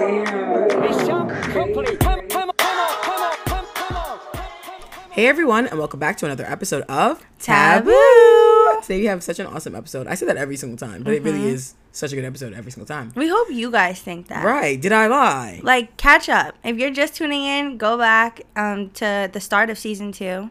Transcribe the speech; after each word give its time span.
Hey 0.00 0.16
everyone, 5.26 5.66
and 5.66 5.78
welcome 5.78 6.00
back 6.00 6.16
to 6.16 6.24
another 6.24 6.46
episode 6.46 6.84
of 6.84 7.22
Taboo. 7.38 7.90
Today 8.80 9.00
we 9.00 9.04
have 9.04 9.22
such 9.22 9.40
an 9.40 9.46
awesome 9.46 9.74
episode. 9.74 10.06
I 10.06 10.14
say 10.14 10.24
that 10.24 10.38
every 10.38 10.56
single 10.56 10.78
time, 10.78 11.02
but 11.02 11.12
it 11.12 11.22
really 11.22 11.44
is 11.44 11.74
such 11.92 12.12
a 12.12 12.14
good 12.14 12.24
episode 12.24 12.54
every 12.54 12.72
single 12.72 12.86
time. 12.86 13.12
We 13.14 13.28
hope 13.28 13.50
you 13.50 13.70
guys 13.70 14.00
think 14.00 14.28
that. 14.28 14.42
Right? 14.42 14.80
Did 14.80 14.92
I 14.92 15.06
lie? 15.06 15.60
Like, 15.62 15.98
catch 15.98 16.30
up. 16.30 16.56
If 16.64 16.78
you're 16.78 16.92
just 16.92 17.14
tuning 17.14 17.44
in, 17.44 17.76
go 17.76 17.98
back 17.98 18.40
um, 18.56 18.88
to 18.92 19.28
the 19.30 19.40
start 19.40 19.68
of 19.68 19.76
season 19.76 20.12
two 20.12 20.50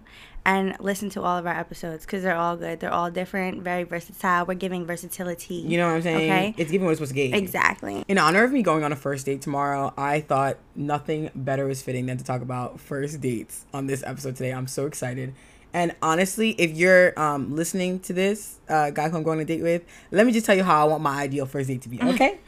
and 0.50 0.76
listen 0.80 1.10
to 1.12 1.22
all 1.22 1.38
of 1.38 1.46
our 1.46 1.54
episodes 1.56 2.06
because 2.06 2.24
they're 2.24 2.36
all 2.36 2.58
good. 2.58 2.80
They're 2.80 2.92
all 2.92 3.12
different, 3.12 3.62
very 3.62 3.84
versatile. 3.84 4.48
We're 4.48 4.56
giving 4.56 4.86
versatility. 4.86 5.56
You 5.56 5.78
know 5.78 5.88
what 5.88 5.96
I'm 5.98 6.02
saying? 6.02 6.32
Okay. 6.32 6.56
It's 6.58 6.72
giving 6.72 6.86
what 6.86 6.92
it's 6.92 6.98
supposed 7.00 7.12
to 7.16 7.28
give. 7.28 7.34
Exactly. 7.34 8.04
In 8.08 8.18
honor 8.18 8.44
of 8.44 8.52
me 8.52 8.64
going 8.64 8.84
on 8.84 8.92
a 8.92 8.96
first 8.96 9.28
date 9.28 9.42
tomorrow, 9.44 9.94
I 9.96 10.22
thought 10.22 10.58
nothing 10.76 11.30
better 11.36 11.68
was 11.68 11.84
fitting 11.84 12.08
than 12.08 12.18
to 12.18 12.24
talk 12.24 12.42
about 12.42 12.80
first 12.80 13.22
dates 13.22 13.66
on 13.74 13.86
this 13.86 14.02
episode 14.04 14.36
today. 14.38 14.52
I'm 14.52 14.66
so 14.68 14.88
excited. 14.88 15.36
And 15.72 15.96
honestly, 16.02 16.52
if 16.58 16.72
you're 16.76 17.14
um, 17.20 17.56
listening 17.56 18.00
to 18.00 18.14
this, 18.14 18.58
uh, 18.68 18.90
guy 18.90 19.08
who 19.08 19.18
I'm 19.18 19.22
going 19.24 19.38
on 19.38 19.44
a 19.44 19.46
date 19.46 19.62
with, 19.62 19.84
let 20.10 20.26
me 20.26 20.32
just 20.32 20.48
tell 20.48 20.56
you 20.58 20.64
how 20.64 20.82
I 20.84 20.90
want 20.90 21.04
my 21.04 21.22
ideal 21.22 21.46
first 21.46 21.68
date 21.68 21.84
to 21.84 21.90
be. 21.90 22.02
Okay, 22.02 22.40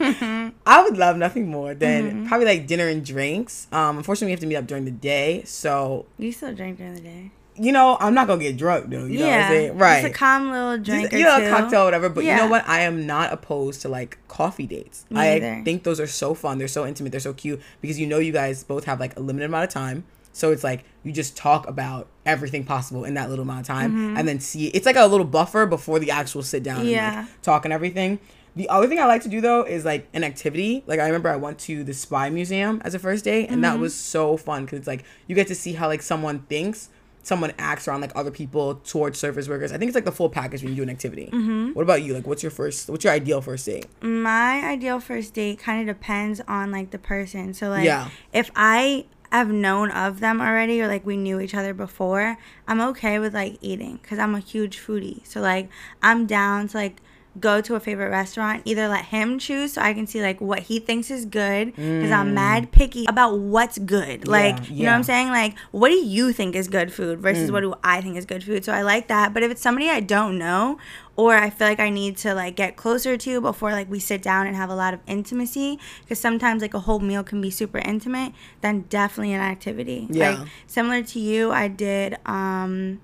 I 0.66 0.82
would 0.82 0.96
love 0.96 1.16
nothing 1.16 1.48
more 1.48 1.72
than 1.72 2.02
Mm-hmm. 2.10 2.26
probably 2.26 2.46
like 2.46 2.66
dinner 2.66 2.88
and 2.88 3.04
drinks. 3.06 3.68
Um, 3.70 3.96
unfortunately, 3.98 4.26
we 4.26 4.32
have 4.32 4.40
to 4.40 4.46
meet 4.48 4.56
up 4.56 4.66
during 4.66 4.86
the 4.86 4.90
day, 4.90 5.44
so 5.44 6.06
You 6.18 6.32
still 6.32 6.52
drink 6.52 6.78
during 6.78 6.94
the 6.94 7.00
day. 7.00 7.30
You 7.56 7.70
know 7.72 7.96
I'm 8.00 8.14
not 8.14 8.26
gonna 8.26 8.42
get 8.42 8.56
drunk 8.56 8.88
though. 8.90 9.04
You 9.04 9.18
know 9.20 9.24
what 9.26 9.32
I'm 9.34 9.38
yeah. 9.40 9.48
saying? 9.48 9.78
Right? 9.78 10.02
Just 10.02 10.14
a 10.14 10.18
calm 10.18 10.50
little 10.50 10.78
drink 10.78 11.02
Just, 11.10 11.14
or 11.14 11.18
you 11.18 11.24
know, 11.24 11.38
two. 11.40 11.46
a 11.46 11.50
cocktail, 11.50 11.82
or 11.82 11.84
whatever. 11.86 12.08
But 12.08 12.24
you 12.24 12.34
know 12.34 12.46
what? 12.48 12.66
I 12.68 12.80
am 12.80 13.06
not 13.06 13.32
opposed 13.32 13.82
to 13.82 13.88
like 13.88 14.18
coffee 14.28 14.66
dates. 14.66 15.04
Me 15.10 15.20
I 15.20 15.38
neither. 15.38 15.62
think 15.64 15.82
those 15.84 16.00
are 16.00 16.06
so 16.06 16.34
fun. 16.34 16.58
They're 16.58 16.68
so 16.68 16.86
intimate. 16.86 17.10
They're 17.12 17.20
so 17.20 17.32
cute 17.34 17.60
because 17.80 17.98
you 18.00 18.06
know 18.06 18.18
you 18.18 18.32
guys 18.32 18.64
both 18.64 18.84
have 18.84 19.00
like 19.00 19.16
a 19.16 19.20
limited 19.20 19.46
amount 19.46 19.64
of 19.64 19.70
time. 19.70 20.04
So 20.34 20.50
it's 20.50 20.64
like 20.64 20.84
you 21.04 21.12
just 21.12 21.36
talk 21.36 21.68
about 21.68 22.08
everything 22.24 22.64
possible 22.64 23.04
in 23.04 23.14
that 23.14 23.28
little 23.28 23.42
amount 23.42 23.60
of 23.60 23.66
time, 23.66 24.16
and 24.16 24.26
then 24.26 24.40
see. 24.40 24.68
It's 24.68 24.86
like 24.86 24.96
a 24.96 25.04
little 25.06 25.26
buffer 25.26 25.66
before 25.66 25.98
the 25.98 26.10
actual 26.10 26.42
sit 26.42 26.62
down 26.62 26.78
Mm-hmm. 26.80 26.88
Yeah. 26.88 27.18
and 27.18 27.26
like 27.28 27.42
talk 27.42 27.64
and 27.66 27.72
everything. 27.74 28.18
The 28.54 28.68
other 28.68 28.86
thing 28.86 28.98
I 28.98 29.06
like 29.06 29.22
to 29.22 29.28
do 29.30 29.40
though 29.42 29.62
is 29.62 29.84
like 29.84 30.08
an 30.14 30.24
activity. 30.24 30.84
Like 30.86 31.00
I 31.00 31.06
remember 31.06 31.28
I 31.30 31.36
went 31.36 31.58
to 31.60 31.84
the 31.84 31.92
Spy 31.94 32.28
Museum 32.30 32.80
as 32.84 32.94
a 32.94 32.98
first 32.98 33.24
date, 33.24 33.44
and 33.50 33.56
Mm-hmm. 33.56 33.60
that 33.62 33.78
was 33.78 33.94
so 33.94 34.36
fun 34.38 34.64
because 34.64 34.78
it's 34.78 34.88
like 34.88 35.04
you 35.26 35.34
get 35.34 35.48
to 35.48 35.54
see 35.54 35.74
how 35.74 35.86
like 35.86 36.00
someone 36.02 36.40
thinks, 36.48 36.88
someone 37.22 37.52
acts 37.58 37.86
around 37.86 38.00
like 38.00 38.12
other 38.16 38.30
people 38.30 38.74
towards 38.84 39.18
service 39.18 39.48
workers. 39.48 39.72
I 39.72 39.78
think 39.78 39.88
it's 39.88 39.94
like 39.94 40.04
the 40.04 40.12
full 40.12 40.28
package 40.28 40.62
when 40.62 40.70
you 40.72 40.76
do 40.76 40.82
an 40.82 40.90
activity. 40.90 41.30
Mm-hmm. 41.32 41.70
What 41.72 41.82
about 41.82 42.02
you? 42.02 42.14
Like, 42.14 42.26
what's 42.26 42.42
your 42.42 42.50
first? 42.50 42.88
What's 42.90 43.04
your 43.04 43.12
ideal 43.12 43.40
first 43.40 43.66
date? 43.66 43.86
my 44.02 44.64
ideal 44.64 45.00
first 45.00 45.34
date 45.34 45.58
kind 45.58 45.80
of 45.88 45.94
depends 45.96 46.40
on 46.48 46.70
like 46.72 46.90
the 46.90 46.98
person. 46.98 47.54
So 47.54 47.68
like 47.68 47.84
Yeah. 47.84 48.08
if 48.32 48.50
I 48.56 49.06
have 49.30 49.48
known 49.50 49.90
of 49.90 50.20
them 50.20 50.40
already 50.40 50.82
or 50.82 50.88
like 50.88 51.06
we 51.06 51.16
knew 51.16 51.40
each 51.40 51.54
other 51.54 51.72
before, 51.72 52.36
I'm 52.68 52.80
okay 52.80 53.18
with 53.18 53.32
like 53.34 53.56
eating 53.62 53.98
cuz 54.02 54.18
I'm 54.18 54.34
a 54.34 54.40
huge 54.40 54.78
foodie. 54.78 55.26
So 55.26 55.40
like 55.40 55.70
I'm 56.02 56.26
down 56.26 56.68
to 56.68 56.76
like 56.76 56.96
go 57.40 57.60
to 57.62 57.74
a 57.74 57.80
favorite 57.80 58.10
restaurant, 58.10 58.62
either 58.66 58.88
let 58.88 59.06
him 59.06 59.38
choose 59.38 59.72
so 59.74 59.80
I 59.82 59.94
can 59.94 60.06
see 60.06 60.20
like 60.20 60.40
what 60.40 60.60
he 60.60 60.78
thinks 60.78 61.10
is 61.10 61.24
good 61.24 61.74
cuz 61.76 62.10
I'm 62.10 62.34
mad 62.34 62.72
picky 62.72 63.06
about 63.08 63.38
what's 63.38 63.78
good. 63.78 64.28
Like, 64.28 64.56
you 64.56 64.60
know 64.60 64.62
what 64.62 64.68
Mm. 64.72 64.76
yeah. 64.82 64.90
Mm. 64.92 64.94
I'm 64.96 65.02
saying? 65.02 65.28
Like 65.28 65.54
what 65.70 65.88
do 65.88 65.94
you 65.96 66.32
think 66.32 66.54
is 66.54 66.68
good 66.68 66.92
food 66.92 67.20
versus 67.20 67.50
what 67.50 67.60
do 67.60 67.74
I 67.82 68.00
think 68.02 68.16
is 68.16 68.26
good 68.26 68.44
food? 68.44 68.64
So 68.64 68.72
I 68.72 68.82
like 68.82 69.08
that. 69.08 69.32
But 69.32 69.42
if 69.42 69.50
it's 69.50 69.62
somebody 69.62 69.88
I 69.88 70.00
don't 70.00 70.36
know 70.38 70.78
or 71.16 71.34
I 71.34 71.50
feel 71.50 71.68
like 71.68 71.80
I 71.80 71.90
need 71.90 72.16
to 72.18 72.34
like 72.34 72.56
get 72.56 72.76
closer 72.76 73.16
to 73.18 73.40
before 73.40 73.72
like 73.72 73.90
we 73.90 73.98
sit 73.98 74.22
down 74.22 74.46
and 74.46 74.56
have 74.56 74.70
a 74.70 74.74
lot 74.74 74.92
of 74.94 75.00
intimacy 75.06 75.78
because 76.02 76.18
sometimes 76.18 76.62
like 76.62 76.74
a 76.74 76.80
whole 76.80 77.00
meal 77.00 77.22
can 77.22 77.40
be 77.40 77.50
super 77.50 77.78
intimate 77.78 78.32
then 78.62 78.84
definitely 78.88 79.32
an 79.34 79.40
activity 79.40 80.06
Yeah. 80.10 80.30
like 80.38 80.48
similar 80.66 81.02
to 81.02 81.18
you 81.18 81.50
I 81.50 81.68
did 81.68 82.16
um 82.26 83.00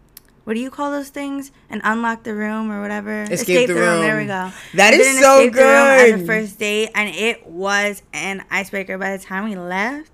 what 0.49 0.55
do 0.55 0.61
you 0.61 0.71
call 0.71 0.91
those 0.91 1.11
things? 1.11 1.53
And 1.69 1.83
unlock 1.85 2.23
the 2.23 2.35
room 2.35 2.73
or 2.73 2.81
whatever. 2.81 3.25
Escape 3.25 3.69
the 3.69 3.75
room, 3.75 4.01
there 4.01 4.17
we 4.17 4.25
go. 4.25 4.51
That 4.73 4.95
is 4.95 5.21
so 5.21 5.41
escape 5.41 5.53
the 5.53 5.61
room 5.61 6.23
a 6.23 6.27
first 6.27 6.59
date 6.59 6.89
and 6.95 7.15
it 7.15 7.47
was 7.47 8.03
an 8.15 8.43
icebreaker 8.51 8.97
by 8.97 9.15
the 9.15 9.23
time 9.23 9.45
we 9.45 9.57
left 9.57 10.11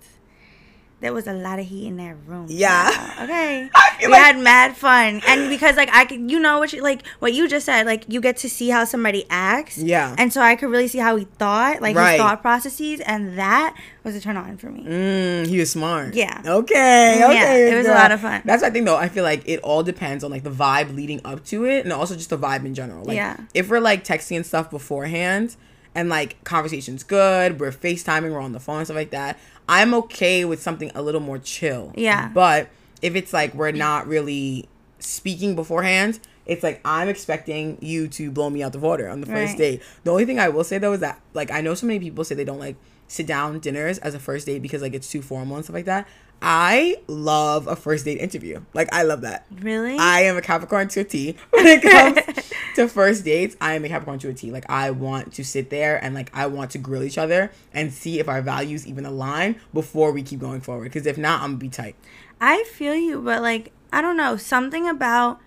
there 1.01 1.13
was 1.13 1.27
a 1.27 1.33
lot 1.35 1.59
of 1.59 1.67
heat 1.67 1.87
in 1.87 1.97
that 1.99 2.17
room. 2.27 2.47
Yeah. 2.49 3.19
Okay. 3.23 3.69
We 4.01 4.09
like- 4.09 4.21
had 4.23 4.39
mad 4.39 4.77
fun, 4.77 5.23
and 5.27 5.49
because 5.49 5.77
like 5.77 5.89
I 5.93 6.05
could, 6.05 6.29
you 6.31 6.39
know 6.41 6.59
what 6.59 6.73
you 6.73 6.83
like 6.83 7.07
what 7.21 7.33
you 7.33 7.49
just 7.49 7.65
said, 7.65 7.87
like 7.87 8.05
you 8.09 8.21
get 8.21 8.37
to 8.39 8.51
see 8.51 8.69
how 8.69 8.85
somebody 8.85 9.25
acts. 9.31 9.79
Yeah. 9.79 10.15
And 10.19 10.33
so 10.33 10.41
I 10.43 10.57
could 10.57 10.69
really 10.69 10.89
see 10.89 10.99
how 10.99 11.15
he 11.17 11.25
thought, 11.25 11.81
like 11.81 11.95
Right. 11.97 12.13
his 12.15 12.21
thought 12.21 12.43
processes, 12.43 13.01
and 13.01 13.39
that 13.39 13.77
was 14.03 14.17
a 14.17 14.21
turn 14.21 14.37
on 14.37 14.57
for 14.59 14.71
me. 14.71 14.85
Mm, 14.85 15.47
he 15.47 15.59
was 15.61 15.71
smart. 15.71 16.15
Yeah. 16.15 16.43
Okay. 16.45 17.17
Yeah, 17.21 17.29
Okay. 17.29 17.73
it 17.73 17.77
was 17.77 17.87
a 17.87 17.93
lot 17.95 18.11
of 18.11 18.21
fun. 18.21 18.43
That's 18.45 18.63
what 18.63 18.71
I 18.71 18.73
think 18.73 18.85
though. 18.85 18.97
I 18.97 19.09
feel 19.09 19.25
like 19.25 19.43
it 19.49 19.61
all 19.61 19.83
depends 19.85 20.25
on 20.25 20.31
like 20.33 20.43
the 20.43 20.51
vibe 20.51 20.95
leading 20.95 21.21
up 21.25 21.45
to 21.47 21.65
it, 21.65 21.85
and 21.85 21.93
also 21.93 22.15
just 22.17 22.31
the 22.31 22.39
vibe 22.39 22.65
in 22.67 22.75
general. 22.75 23.05
Like, 23.05 23.17
Yeah. 23.17 23.37
If 23.55 23.71
we're 23.71 23.81
like 23.81 24.05
texting 24.05 24.37
and 24.37 24.45
stuff 24.45 24.71
beforehand, 24.71 25.57
and 25.95 26.09
like 26.09 26.43
conversation's 26.45 27.05
good, 27.05 27.61
we're 27.61 27.71
FaceTiming, 27.71 28.33
we're 28.33 28.41
on 28.41 28.51
the 28.53 28.59
phone 28.61 28.79
and 28.79 28.87
stuff 28.87 28.97
like 28.97 29.11
that. 29.13 29.39
I'm 29.69 29.95
okay 29.95 30.45
with 30.45 30.63
something 30.63 30.91
a 30.95 31.03
little 31.03 31.21
more 31.21 31.39
chill. 31.39 31.93
Yeah. 31.97 32.29
But 32.35 32.69
if 33.03 33.15
it's 33.17 33.33
like 33.33 33.55
we're 33.55 33.73
not 33.73 34.07
really 34.07 34.69
speaking 34.99 35.55
beforehand. 35.55 36.19
It's 36.47 36.63
like 36.63 36.81
I'm 36.85 37.09
expecting 37.09 37.79
you 37.81 38.07
to 38.09 38.31
blow 38.31 38.51
me 38.51 38.63
out 38.63 38.73
the 38.73 38.79
water 38.79 39.09
on 39.09 39.21
the 39.23 39.27
first 39.27 39.53
Right. 39.53 39.59
date. 39.59 39.83
The 40.05 40.11
only 40.11 40.27
thing 40.27 40.39
I 40.39 40.49
will 40.51 40.65
say 40.65 40.77
though 40.79 40.93
is 40.93 41.01
that 41.01 41.21
like 41.33 41.51
I 41.51 41.61
know 41.63 41.75
so 41.75 41.87
many 41.87 41.99
people 42.01 42.23
say 42.25 42.35
they 42.35 42.45
don't 42.45 42.59
like 42.59 42.77
sit 43.09 43.27
down 43.27 43.59
dinners 43.61 43.99
as 43.99 44.15
a 44.15 44.19
first 44.19 44.47
date 44.47 44.61
because 44.61 44.83
like 44.83 44.93
it's 44.95 45.09
too 45.11 45.23
formal 45.23 45.57
and 45.57 45.65
stuff 45.65 45.75
like 45.75 45.85
that. 45.87 46.07
I 46.43 46.97
love 47.07 47.67
a 47.67 47.77
first 47.77 48.05
date 48.05 48.19
interview. 48.19 48.61
Like 48.75 48.93
I 48.93 49.05
love 49.05 49.23
that. 49.23 49.47
Really? 49.61 49.97
I 49.99 50.21
am 50.23 50.37
a 50.37 50.43
Capricorn 50.43 50.89
to 50.89 51.01
a 51.01 51.05
T. 51.05 51.37
When 51.51 51.67
it 51.67 51.81
comes 51.83 52.53
to 52.75 52.89
first 52.89 53.25
dates, 53.25 53.57
I 53.61 53.75
am 53.75 53.85
a 53.85 53.89
Capricorn 53.89 54.19
to 54.21 54.29
a 54.29 54.35
T. 54.35 54.51
Like 54.51 54.69
I 54.69 54.91
want 54.91 55.33
to 55.35 55.45
sit 55.45 55.71
there 55.71 56.03
and 56.03 56.15
like 56.15 56.31
I 56.35 56.47
want 56.47 56.71
to 56.73 56.79
grill 56.79 57.03
each 57.03 57.19
other 57.19 57.51
and 57.73 57.93
see 57.93 58.19
if 58.21 58.29
our 58.29 58.43
values 58.43 58.87
even 58.87 59.05
align 59.07 59.57
before 59.73 60.13
we 60.13 60.23
keep 60.23 60.41
going 60.41 60.61
forward. 60.61 60.85
Because 60.85 61.07
if 61.07 61.17
not, 61.19 61.41
I'm 61.43 61.51
gonna 61.51 61.59
be 61.59 61.69
tight. 61.69 61.97
I 62.41 62.65
feel 62.65 62.95
you, 62.95 63.21
but 63.21 63.43
like 63.43 63.73
I 63.93 64.01
don't 64.03 64.17
know 64.17 64.37
something 64.37 64.89
about. 64.89 65.41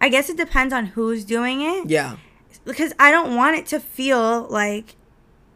I 0.00 0.08
guess 0.08 0.28
it 0.28 0.36
depends 0.36 0.74
on 0.74 0.86
who's 0.86 1.24
doing 1.24 1.60
it. 1.60 1.88
Yeah. 1.88 2.16
because 2.64 2.92
I 2.98 3.10
don't 3.12 3.36
want 3.36 3.56
it 3.56 3.66
to 3.66 3.78
feel 3.80 4.48
like 4.48 4.96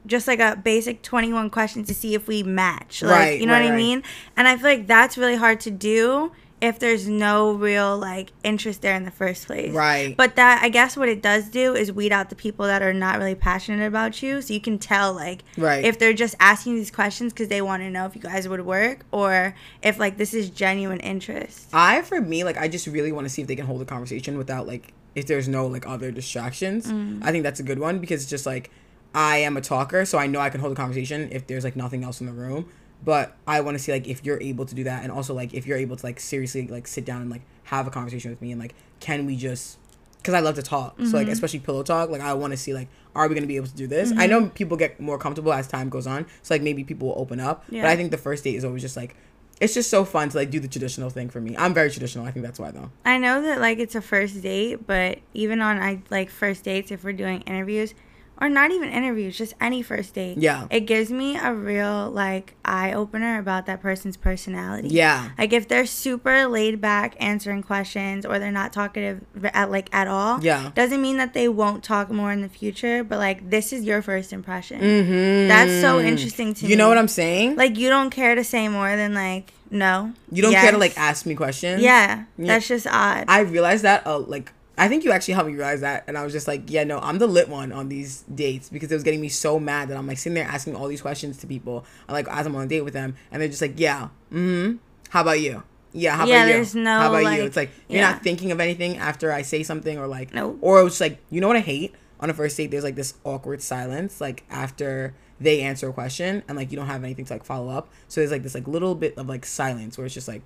just 0.07 0.29
like 0.29 0.39
a 0.39 0.55
basic 0.55 1.03
21 1.03 1.51
questions 1.51 1.89
to 1.89 1.95
see 1.95 2.15
if 2.15 2.29
we 2.29 2.45
match. 2.45 3.03
Like, 3.03 3.11
Right, 3.11 3.41
you 3.41 3.47
know 3.47 3.55
right, 3.55 3.63
what 3.63 3.67
I 3.67 3.71
right. 3.71 3.77
mean? 3.77 4.03
And 4.37 4.47
I 4.47 4.57
feel 4.57 4.67
like 4.67 4.87
that's 4.87 5.19
really 5.19 5.35
hard 5.35 5.59
to 5.63 5.71
do 5.73 6.31
if 6.61 6.79
there's 6.79 7.07
no 7.07 7.53
real 7.53 7.99
like 7.99 8.33
interest 8.43 8.81
there 8.81 8.95
in 8.97 9.05
the 9.05 9.11
first 9.11 9.47
place. 9.47 9.75
Right. 9.75 10.17
But 10.17 10.37
that 10.37 10.63
I 10.63 10.69
guess 10.71 10.97
what 10.97 11.09
it 11.09 11.21
does 11.23 11.49
do 11.51 11.75
is 11.75 11.93
weed 11.93 12.13
out 12.13 12.31
the 12.31 12.35
people 12.37 12.67
that 12.67 12.81
are 12.83 12.95
not 12.95 13.19
really 13.19 13.35
passionate 13.35 13.87
about 13.87 14.23
you. 14.23 14.41
So 14.41 14.55
you 14.55 14.61
can 14.61 14.79
tell 14.79 15.13
like 15.13 15.43
Right. 15.59 15.85
if 15.85 15.99
they're 15.99 16.15
just 16.15 16.35
asking 16.41 16.77
these 16.77 16.91
questions 16.91 17.33
because 17.33 17.49
they 17.49 17.61
want 17.61 17.83
to 17.83 17.91
know 17.91 18.07
if 18.07 18.15
you 18.17 18.23
guys 18.23 18.49
would 18.49 18.65
work 18.65 19.05
or 19.13 19.55
if 19.83 19.99
like 19.99 20.17
this 20.17 20.33
is 20.33 20.49
genuine 20.49 21.01
interest. 21.01 21.69
I 21.75 22.01
for 22.03 22.21
me 22.21 22.43
like 22.43 22.57
I 22.57 22.69
just 22.69 22.87
really 22.87 23.13
want 23.13 23.27
to 23.27 23.29
see 23.29 23.43
if 23.43 23.49
they 23.49 23.57
can 23.57 23.67
hold 23.67 23.83
a 23.83 23.87
conversation 23.87 24.39
without 24.39 24.67
like 24.67 24.95
if 25.15 25.27
there's 25.27 25.49
no 25.49 25.67
like 25.67 25.87
other 25.87 26.11
distractions. 26.11 26.87
Mm. 26.91 27.21
I 27.23 27.33
think 27.33 27.43
that's 27.43 27.61
a 27.61 27.65
good 27.65 27.79
one 27.79 27.99
because 27.99 28.23
it's 28.23 28.31
just 28.31 28.47
like 28.47 28.71
I 29.15 29.39
am 29.39 29.57
a 29.57 29.63
talker, 29.63 30.05
so 30.05 30.19
I 30.19 30.27
know 30.27 30.41
I 30.41 30.51
can 30.51 30.61
hold 30.61 30.73
a 30.73 30.77
conversation 30.77 31.29
if 31.33 31.47
there's 31.47 31.65
like 31.65 31.77
nothing 31.77 32.05
else 32.05 32.21
in 32.21 32.27
the 32.27 32.33
room. 32.35 32.69
But 33.05 33.37
I 33.47 33.61
want 33.61 33.77
to 33.77 33.83
see 33.83 33.93
like 33.93 34.09
if 34.09 34.25
you're 34.25 34.41
able 34.41 34.67
to 34.67 34.75
do 34.75 34.85
that, 34.85 35.03
and 35.03 35.13
also 35.13 35.35
like 35.35 35.55
if 35.55 35.67
you're 35.67 35.79
able 35.79 35.97
to 35.97 36.07
like 36.07 36.19
seriously 36.21 36.67
like 36.67 36.87
sit 36.87 37.05
down 37.05 37.23
and 37.23 37.31
like 37.31 37.43
have 37.65 37.87
a 37.87 37.91
conversation 37.91 38.31
with 38.31 38.41
me, 38.41 38.53
and 38.53 38.61
like 38.61 38.75
can 39.01 39.27
we 39.27 39.37
just 39.37 39.79
because 40.19 40.35
I 40.35 40.41
love 40.41 40.57
to 40.57 40.63
talk, 40.63 40.97
so 40.99 41.05
like 41.05 41.13
mm-hmm. 41.13 41.31
especially 41.31 41.61
pillow 41.61 41.83
talk, 41.83 42.11
like 42.11 42.21
I 42.21 42.35
want 42.35 42.53
to 42.53 42.57
see 42.57 42.75
like 42.75 42.89
are 43.15 43.29
we 43.29 43.35
gonna 43.35 43.47
be 43.47 43.57
able 43.57 43.69
to 43.69 43.77
do 43.77 43.87
this? 43.87 44.11
I 44.11 44.15
mm-hmm. 44.15 44.31
know 44.31 44.49
people 44.51 44.77
get 44.77 45.01
more 45.01 45.19
comfortable 45.19 45.53
as 45.53 45.69
time 45.69 45.89
goes 45.89 46.07
on, 46.07 46.27
so 46.43 46.55
like 46.55 46.63
maybe 46.63 46.85
people 46.85 47.09
will 47.09 47.19
open 47.19 47.39
up. 47.41 47.65
yeah. 47.69 47.83
But 47.83 47.91
I 47.91 47.97
think 47.97 48.11
the 48.11 48.19
first 48.19 48.45
date 48.45 48.57
is 48.57 48.65
always 48.65 48.83
just 48.83 48.97
like 48.97 49.15
it's 49.61 49.73
just 49.73 49.89
so 49.89 50.05
fun 50.05 50.29
to 50.29 50.37
like 50.37 50.51
do 50.51 50.61
the 50.61 50.69
traditional 50.69 51.11
thing 51.11 51.31
for 51.31 51.41
me. 51.41 51.57
I'm 51.57 51.73
very 51.73 51.91
traditional. 51.91 52.27
I 52.27 52.31
think 52.31 52.45
that's 52.45 52.59
why 52.59 52.71
though. 52.71 52.91
I 53.05 53.19
know 53.19 53.43
that 53.43 53.61
like 53.61 53.79
it's 53.79 53.95
a 53.95 54.03
first 54.03 54.43
date, 54.43 54.87
but 54.87 55.19
even 55.33 55.61
on 55.63 55.79
I 55.79 56.03
like 56.11 56.31
first 56.31 56.65
dates, 56.65 56.91
if 56.91 57.05
we're 57.05 57.13
doing 57.13 57.41
interviews, 57.43 57.95
or 58.41 58.49
not 58.49 58.71
even 58.71 58.89
interviews, 58.91 59.37
just 59.39 59.55
any 59.61 59.81
first 59.83 60.15
date, 60.15 60.37
Yeah. 60.39 60.67
it 60.71 60.81
gives 60.81 61.11
me 61.11 61.39
a 61.39 61.55
real 61.55 62.11
like 62.11 62.55
eye 62.65 62.93
opener 62.93 63.39
about 63.39 63.67
that 63.67 63.81
person's 63.81 64.17
personality. 64.17 64.89
Yeah. 64.89 65.31
Like 65.39 65.53
if 65.53 65.69
they're 65.69 65.87
super 65.87 66.47
laid 66.47 66.81
back 66.81 67.17
answering 67.19 67.63
questions, 67.63 68.27
or 68.27 68.39
they're 68.39 68.53
not 68.53 68.73
talkative 68.73 69.23
at 69.55 69.71
like 69.71 69.89
at 69.95 70.07
all, 70.09 70.43
Yeah. 70.45 70.71
doesn't 70.75 71.01
mean 71.01 71.17
that 71.17 71.33
they 71.35 71.49
won't 71.49 71.83
talk 71.83 72.11
more 72.11 72.31
in 72.33 72.43
the 72.43 72.49
future. 72.49 73.03
But 73.03 73.19
like 73.19 73.49
this 73.51 73.73
is 73.73 73.85
your 73.85 74.03
first 74.03 74.33
impression. 74.33 74.81
Mm-hmm. 74.81 75.49
That's 75.49 75.81
so 75.81 76.01
interesting 76.01 76.53
to 76.55 76.65
me. 76.65 76.71
You 76.71 76.77
know 76.77 76.89
what 76.89 76.99
I'm 76.99 77.09
saying? 77.09 77.57
Like 77.57 77.79
you 77.79 77.89
don't 77.89 78.11
care 78.11 78.35
to 78.35 78.45
say 78.45 78.69
more 78.69 78.97
than 78.97 79.15
like 79.15 79.53
no. 79.71 80.13
you 80.31 80.43
don't 80.43 80.53
care 80.53 80.71
to 80.73 80.79
like 80.79 80.97
ask 80.99 81.27
me 81.27 81.35
questions. 81.35 81.83
Yeah, 81.83 82.25
Yeah. 82.39 82.47
that's 82.47 82.69
just 82.69 82.87
odd. 82.87 83.25
I 83.29 83.41
realized 83.41 83.83
that 83.85 84.07
uh, 84.07 84.19
like 84.19 84.53
I 84.79 84.89
think 84.89 85.05
you 85.05 85.13
actually 85.13 85.35
helped 85.35 85.49
me 85.49 85.55
realize 85.55 85.81
that, 85.81 86.05
and 86.07 86.19
I 86.19 86.23
was 86.25 86.33
just 86.35 86.47
like, 86.47 86.71
yeah, 86.71 86.85
no, 86.85 86.99
I'm 86.99 87.19
the 87.19 87.27
lit 87.27 87.49
one 87.49 87.73
on 87.73 87.89
these 87.89 88.23
dates 88.35 88.69
because 88.69 88.91
it 88.91 88.95
was 88.95 89.03
getting 89.03 89.21
me 89.23 89.29
so 89.31 89.59
mad 89.59 89.89
that 89.89 89.97
I'm 89.97 90.07
like 90.07 90.19
sitting 90.19 90.35
there 90.35 90.47
asking 90.47 90.77
all 90.77 90.87
these 90.89 91.01
questions 91.01 91.39
to 91.39 91.47
people, 91.47 91.87
like 92.09 92.29
as 92.29 92.47
I'm 92.47 92.55
on 92.57 92.65
a 92.65 92.67
date 92.67 92.83
with 92.83 92.93
them, 92.93 93.17
and 93.33 93.41
they're 93.41 93.49
just 93.49 93.63
like, 93.63 93.75
yeah, 93.77 94.09
mm-hmm. 94.33 94.77
How 95.11 95.23
about 95.23 95.41
you? 95.41 95.63
Yeah, 95.93 96.17
how 96.17 96.27
Yeah, 96.27 96.45
about 96.45 96.75
you? 96.75 96.81
no, 96.83 96.99
how 96.99 97.09
about 97.09 97.23
like- 97.23 97.39
you? 97.39 97.45
It's 97.45 97.57
like 97.57 97.71
you're 97.89 98.01
yeah. 98.03 98.11
not 98.13 98.23
thinking 98.23 98.53
of 98.53 98.61
anything 98.61 98.99
after 98.99 99.33
I 99.33 99.43
say 99.43 99.63
something 99.63 99.97
or 99.99 100.07
like, 100.07 100.35
Nope. 100.35 100.59
or 100.61 100.87
it's 100.87 101.01
like, 101.01 101.21
you 101.31 101.41
know 101.41 101.49
what 101.49 101.57
I 101.57 101.61
hate 101.61 101.95
on 102.21 102.29
a 102.29 102.35
first 102.35 102.57
date? 102.57 102.71
There's 102.71 102.85
like 102.85 102.97
this 102.97 103.15
awkward 103.25 103.63
silence, 103.63 104.21
like 104.21 104.45
after 104.51 105.15
they 105.41 105.61
answer 105.63 105.89
a 105.89 105.93
question 105.93 106.43
and 106.49 106.57
like 106.59 106.71
you 106.71 106.77
don't 106.77 106.87
have 106.87 107.05
anything 107.05 107.25
to 107.27 107.33
like 107.35 107.45
follow 107.45 107.71
up. 107.71 107.89
So 108.09 108.21
there's 108.21 108.31
like 108.31 108.43
this 108.43 108.55
like 108.55 108.67
little 108.69 108.95
bit 108.95 109.17
of 109.17 109.27
like 109.29 109.47
silence 109.47 109.97
where 109.97 110.05
it's 110.05 110.15
just 110.15 110.29
like, 110.29 110.43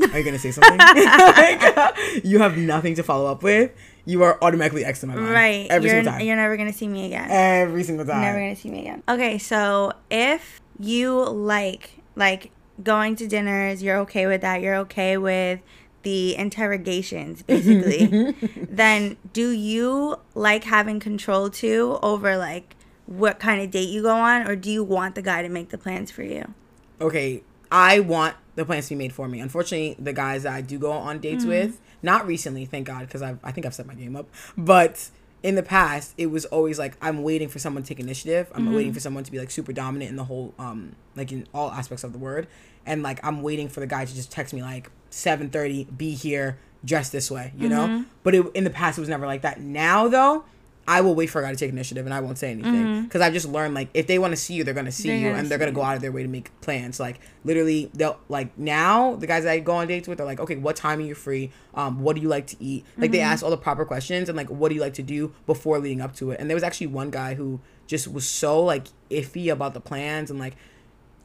are 0.00 0.18
you 0.18 0.24
gonna 0.24 0.38
say 0.38 0.50
something? 0.50 0.78
like, 0.78 2.24
you 2.24 2.40
have 2.40 2.56
nothing 2.56 2.94
to 2.96 3.02
follow 3.02 3.30
up 3.30 3.42
with. 3.42 3.72
You 4.04 4.22
are 4.22 4.42
automatically 4.42 4.84
X 4.84 5.02
in 5.02 5.08
my 5.08 5.16
mind. 5.16 5.30
Right. 5.30 5.66
Every 5.70 5.88
you're, 5.88 5.98
single 5.98 6.12
time. 6.12 6.26
you're 6.26 6.36
never 6.36 6.56
gonna 6.56 6.72
see 6.72 6.88
me 6.88 7.06
again. 7.06 7.28
Every 7.30 7.84
single 7.84 8.04
time. 8.04 8.20
Never 8.20 8.38
gonna 8.38 8.56
see 8.56 8.70
me 8.70 8.80
again. 8.80 9.02
Okay, 9.08 9.38
so 9.38 9.92
if 10.10 10.60
you 10.78 11.24
like 11.24 11.98
like 12.16 12.50
going 12.82 13.16
to 13.16 13.26
dinners, 13.26 13.82
you're 13.82 13.98
okay 13.98 14.26
with 14.26 14.40
that. 14.40 14.60
You're 14.60 14.76
okay 14.76 15.16
with 15.16 15.60
the 16.02 16.36
interrogations, 16.36 17.42
basically. 17.42 18.34
then 18.68 19.16
do 19.32 19.50
you 19.50 20.16
like 20.34 20.64
having 20.64 21.00
control 21.00 21.48
too 21.50 21.98
over 22.02 22.36
like 22.36 22.76
what 23.06 23.38
kind 23.38 23.62
of 23.62 23.70
date 23.70 23.88
you 23.88 24.02
go 24.02 24.14
on, 24.14 24.46
or 24.46 24.56
do 24.56 24.70
you 24.70 24.82
want 24.82 25.14
the 25.14 25.22
guy 25.22 25.42
to 25.42 25.48
make 25.48 25.70
the 25.70 25.78
plans 25.78 26.10
for 26.10 26.22
you? 26.22 26.54
okay, 27.00 27.42
I 27.74 27.98
want 27.98 28.36
the 28.54 28.64
plans 28.64 28.86
to 28.86 28.94
be 28.94 28.98
made 28.98 29.12
for 29.12 29.26
me. 29.26 29.40
Unfortunately, 29.40 29.96
the 29.98 30.12
guys 30.12 30.44
that 30.44 30.52
I 30.52 30.60
do 30.60 30.78
go 30.78 30.92
on 30.92 31.18
dates 31.18 31.44
mm. 31.44 31.48
with, 31.48 31.80
not 32.04 32.24
recently, 32.24 32.66
thank 32.66 32.86
God, 32.86 33.00
because 33.00 33.20
I 33.20 33.36
I 33.42 33.50
think 33.50 33.66
I've 33.66 33.74
set 33.74 33.84
my 33.86 33.94
game 33.94 34.14
up, 34.14 34.28
but 34.56 35.10
in 35.42 35.56
the 35.56 35.62
past, 35.62 36.14
it 36.16 36.26
was 36.26 36.44
always 36.46 36.78
like 36.78 36.96
I'm 37.02 37.24
waiting 37.24 37.48
for 37.48 37.58
someone 37.58 37.82
to 37.82 37.88
take 37.88 37.98
initiative. 37.98 38.50
I'm 38.54 38.72
waiting 38.72 38.90
mm-hmm. 38.90 38.94
for 38.94 39.00
someone 39.00 39.24
to 39.24 39.32
be 39.32 39.40
like 39.40 39.50
super 39.50 39.72
dominant 39.72 40.08
in 40.08 40.16
the 40.16 40.24
whole 40.24 40.54
um 40.58 40.94
like 41.16 41.32
in 41.32 41.48
all 41.52 41.70
aspects 41.72 42.04
of 42.04 42.12
the 42.12 42.18
word, 42.18 42.46
and 42.86 43.02
like 43.02 43.18
I'm 43.24 43.42
waiting 43.42 43.68
for 43.68 43.80
the 43.80 43.88
guy 43.88 44.04
to 44.04 44.14
just 44.14 44.30
text 44.30 44.54
me 44.54 44.62
like 44.62 44.88
7:30, 45.10 45.98
be 45.98 46.14
here, 46.14 46.58
dress 46.84 47.10
this 47.10 47.28
way, 47.28 47.52
you 47.58 47.68
know. 47.68 47.88
Mm-hmm. 47.88 48.02
But 48.22 48.36
it, 48.36 48.46
in 48.54 48.62
the 48.62 48.70
past, 48.70 48.98
it 48.98 49.02
was 49.02 49.10
never 49.10 49.26
like 49.26 49.42
that. 49.42 49.60
Now 49.60 50.06
though. 50.06 50.44
I 50.86 51.00
will 51.00 51.14
wait 51.14 51.26
for 51.26 51.40
a 51.40 51.42
guy 51.42 51.50
to 51.50 51.56
take 51.56 51.70
initiative 51.70 52.04
and 52.04 52.14
I 52.14 52.20
won't 52.20 52.38
say 52.38 52.50
anything 52.50 53.04
because 53.04 53.20
I've 53.22 53.32
just 53.32 53.48
learned 53.48 53.74
like 53.74 53.88
if 53.94 54.06
they 54.06 54.18
want 54.18 54.32
to 54.32 54.36
see 54.36 54.54
you, 54.54 54.64
they're 54.64 54.74
gonna 54.74 54.92
see 54.92 55.08
They're 55.08 55.16
you 55.16 55.26
gonna 55.28 55.38
and 55.38 55.48
they're 55.48 55.58
gonna 55.58 55.72
go 55.72 55.82
out 55.82 55.96
of 55.96 56.02
their 56.02 56.12
way 56.12 56.22
to 56.22 56.28
make 56.28 56.58
plans. 56.60 57.00
Like 57.00 57.20
literally, 57.44 57.90
they'll 57.94 58.18
like 58.28 58.56
now 58.58 59.14
the 59.16 59.26
guys 59.26 59.44
that 59.44 59.52
I 59.52 59.60
go 59.60 59.72
on 59.72 59.86
dates 59.86 60.08
with 60.08 60.20
are 60.20 60.24
like, 60.26 60.40
okay, 60.40 60.56
what 60.56 60.76
time 60.76 60.98
are 60.98 61.02
you 61.02 61.14
free? 61.14 61.50
Um, 61.74 62.00
what 62.00 62.16
do 62.16 62.22
you 62.22 62.28
like 62.28 62.46
to 62.48 62.56
eat? 62.62 62.84
Like 62.96 63.10
they 63.12 63.20
ask 63.20 63.42
all 63.42 63.50
the 63.50 63.56
proper 63.56 63.84
questions 63.84 64.28
and 64.28 64.36
like 64.36 64.48
what 64.50 64.68
do 64.68 64.74
you 64.74 64.80
like 64.80 64.94
to 64.94 65.02
do 65.02 65.32
before 65.46 65.78
leading 65.78 66.00
up 66.00 66.14
to 66.16 66.30
it. 66.32 66.40
And 66.40 66.50
there 66.50 66.56
was 66.56 66.64
actually 66.64 66.88
one 66.88 67.10
guy 67.10 67.34
who 67.34 67.60
just 67.86 68.08
was 68.08 68.26
so 68.26 68.62
like 68.62 68.86
iffy 69.10 69.52
about 69.52 69.74
the 69.74 69.80
plans 69.80 70.30
and 70.30 70.38
like 70.38 70.56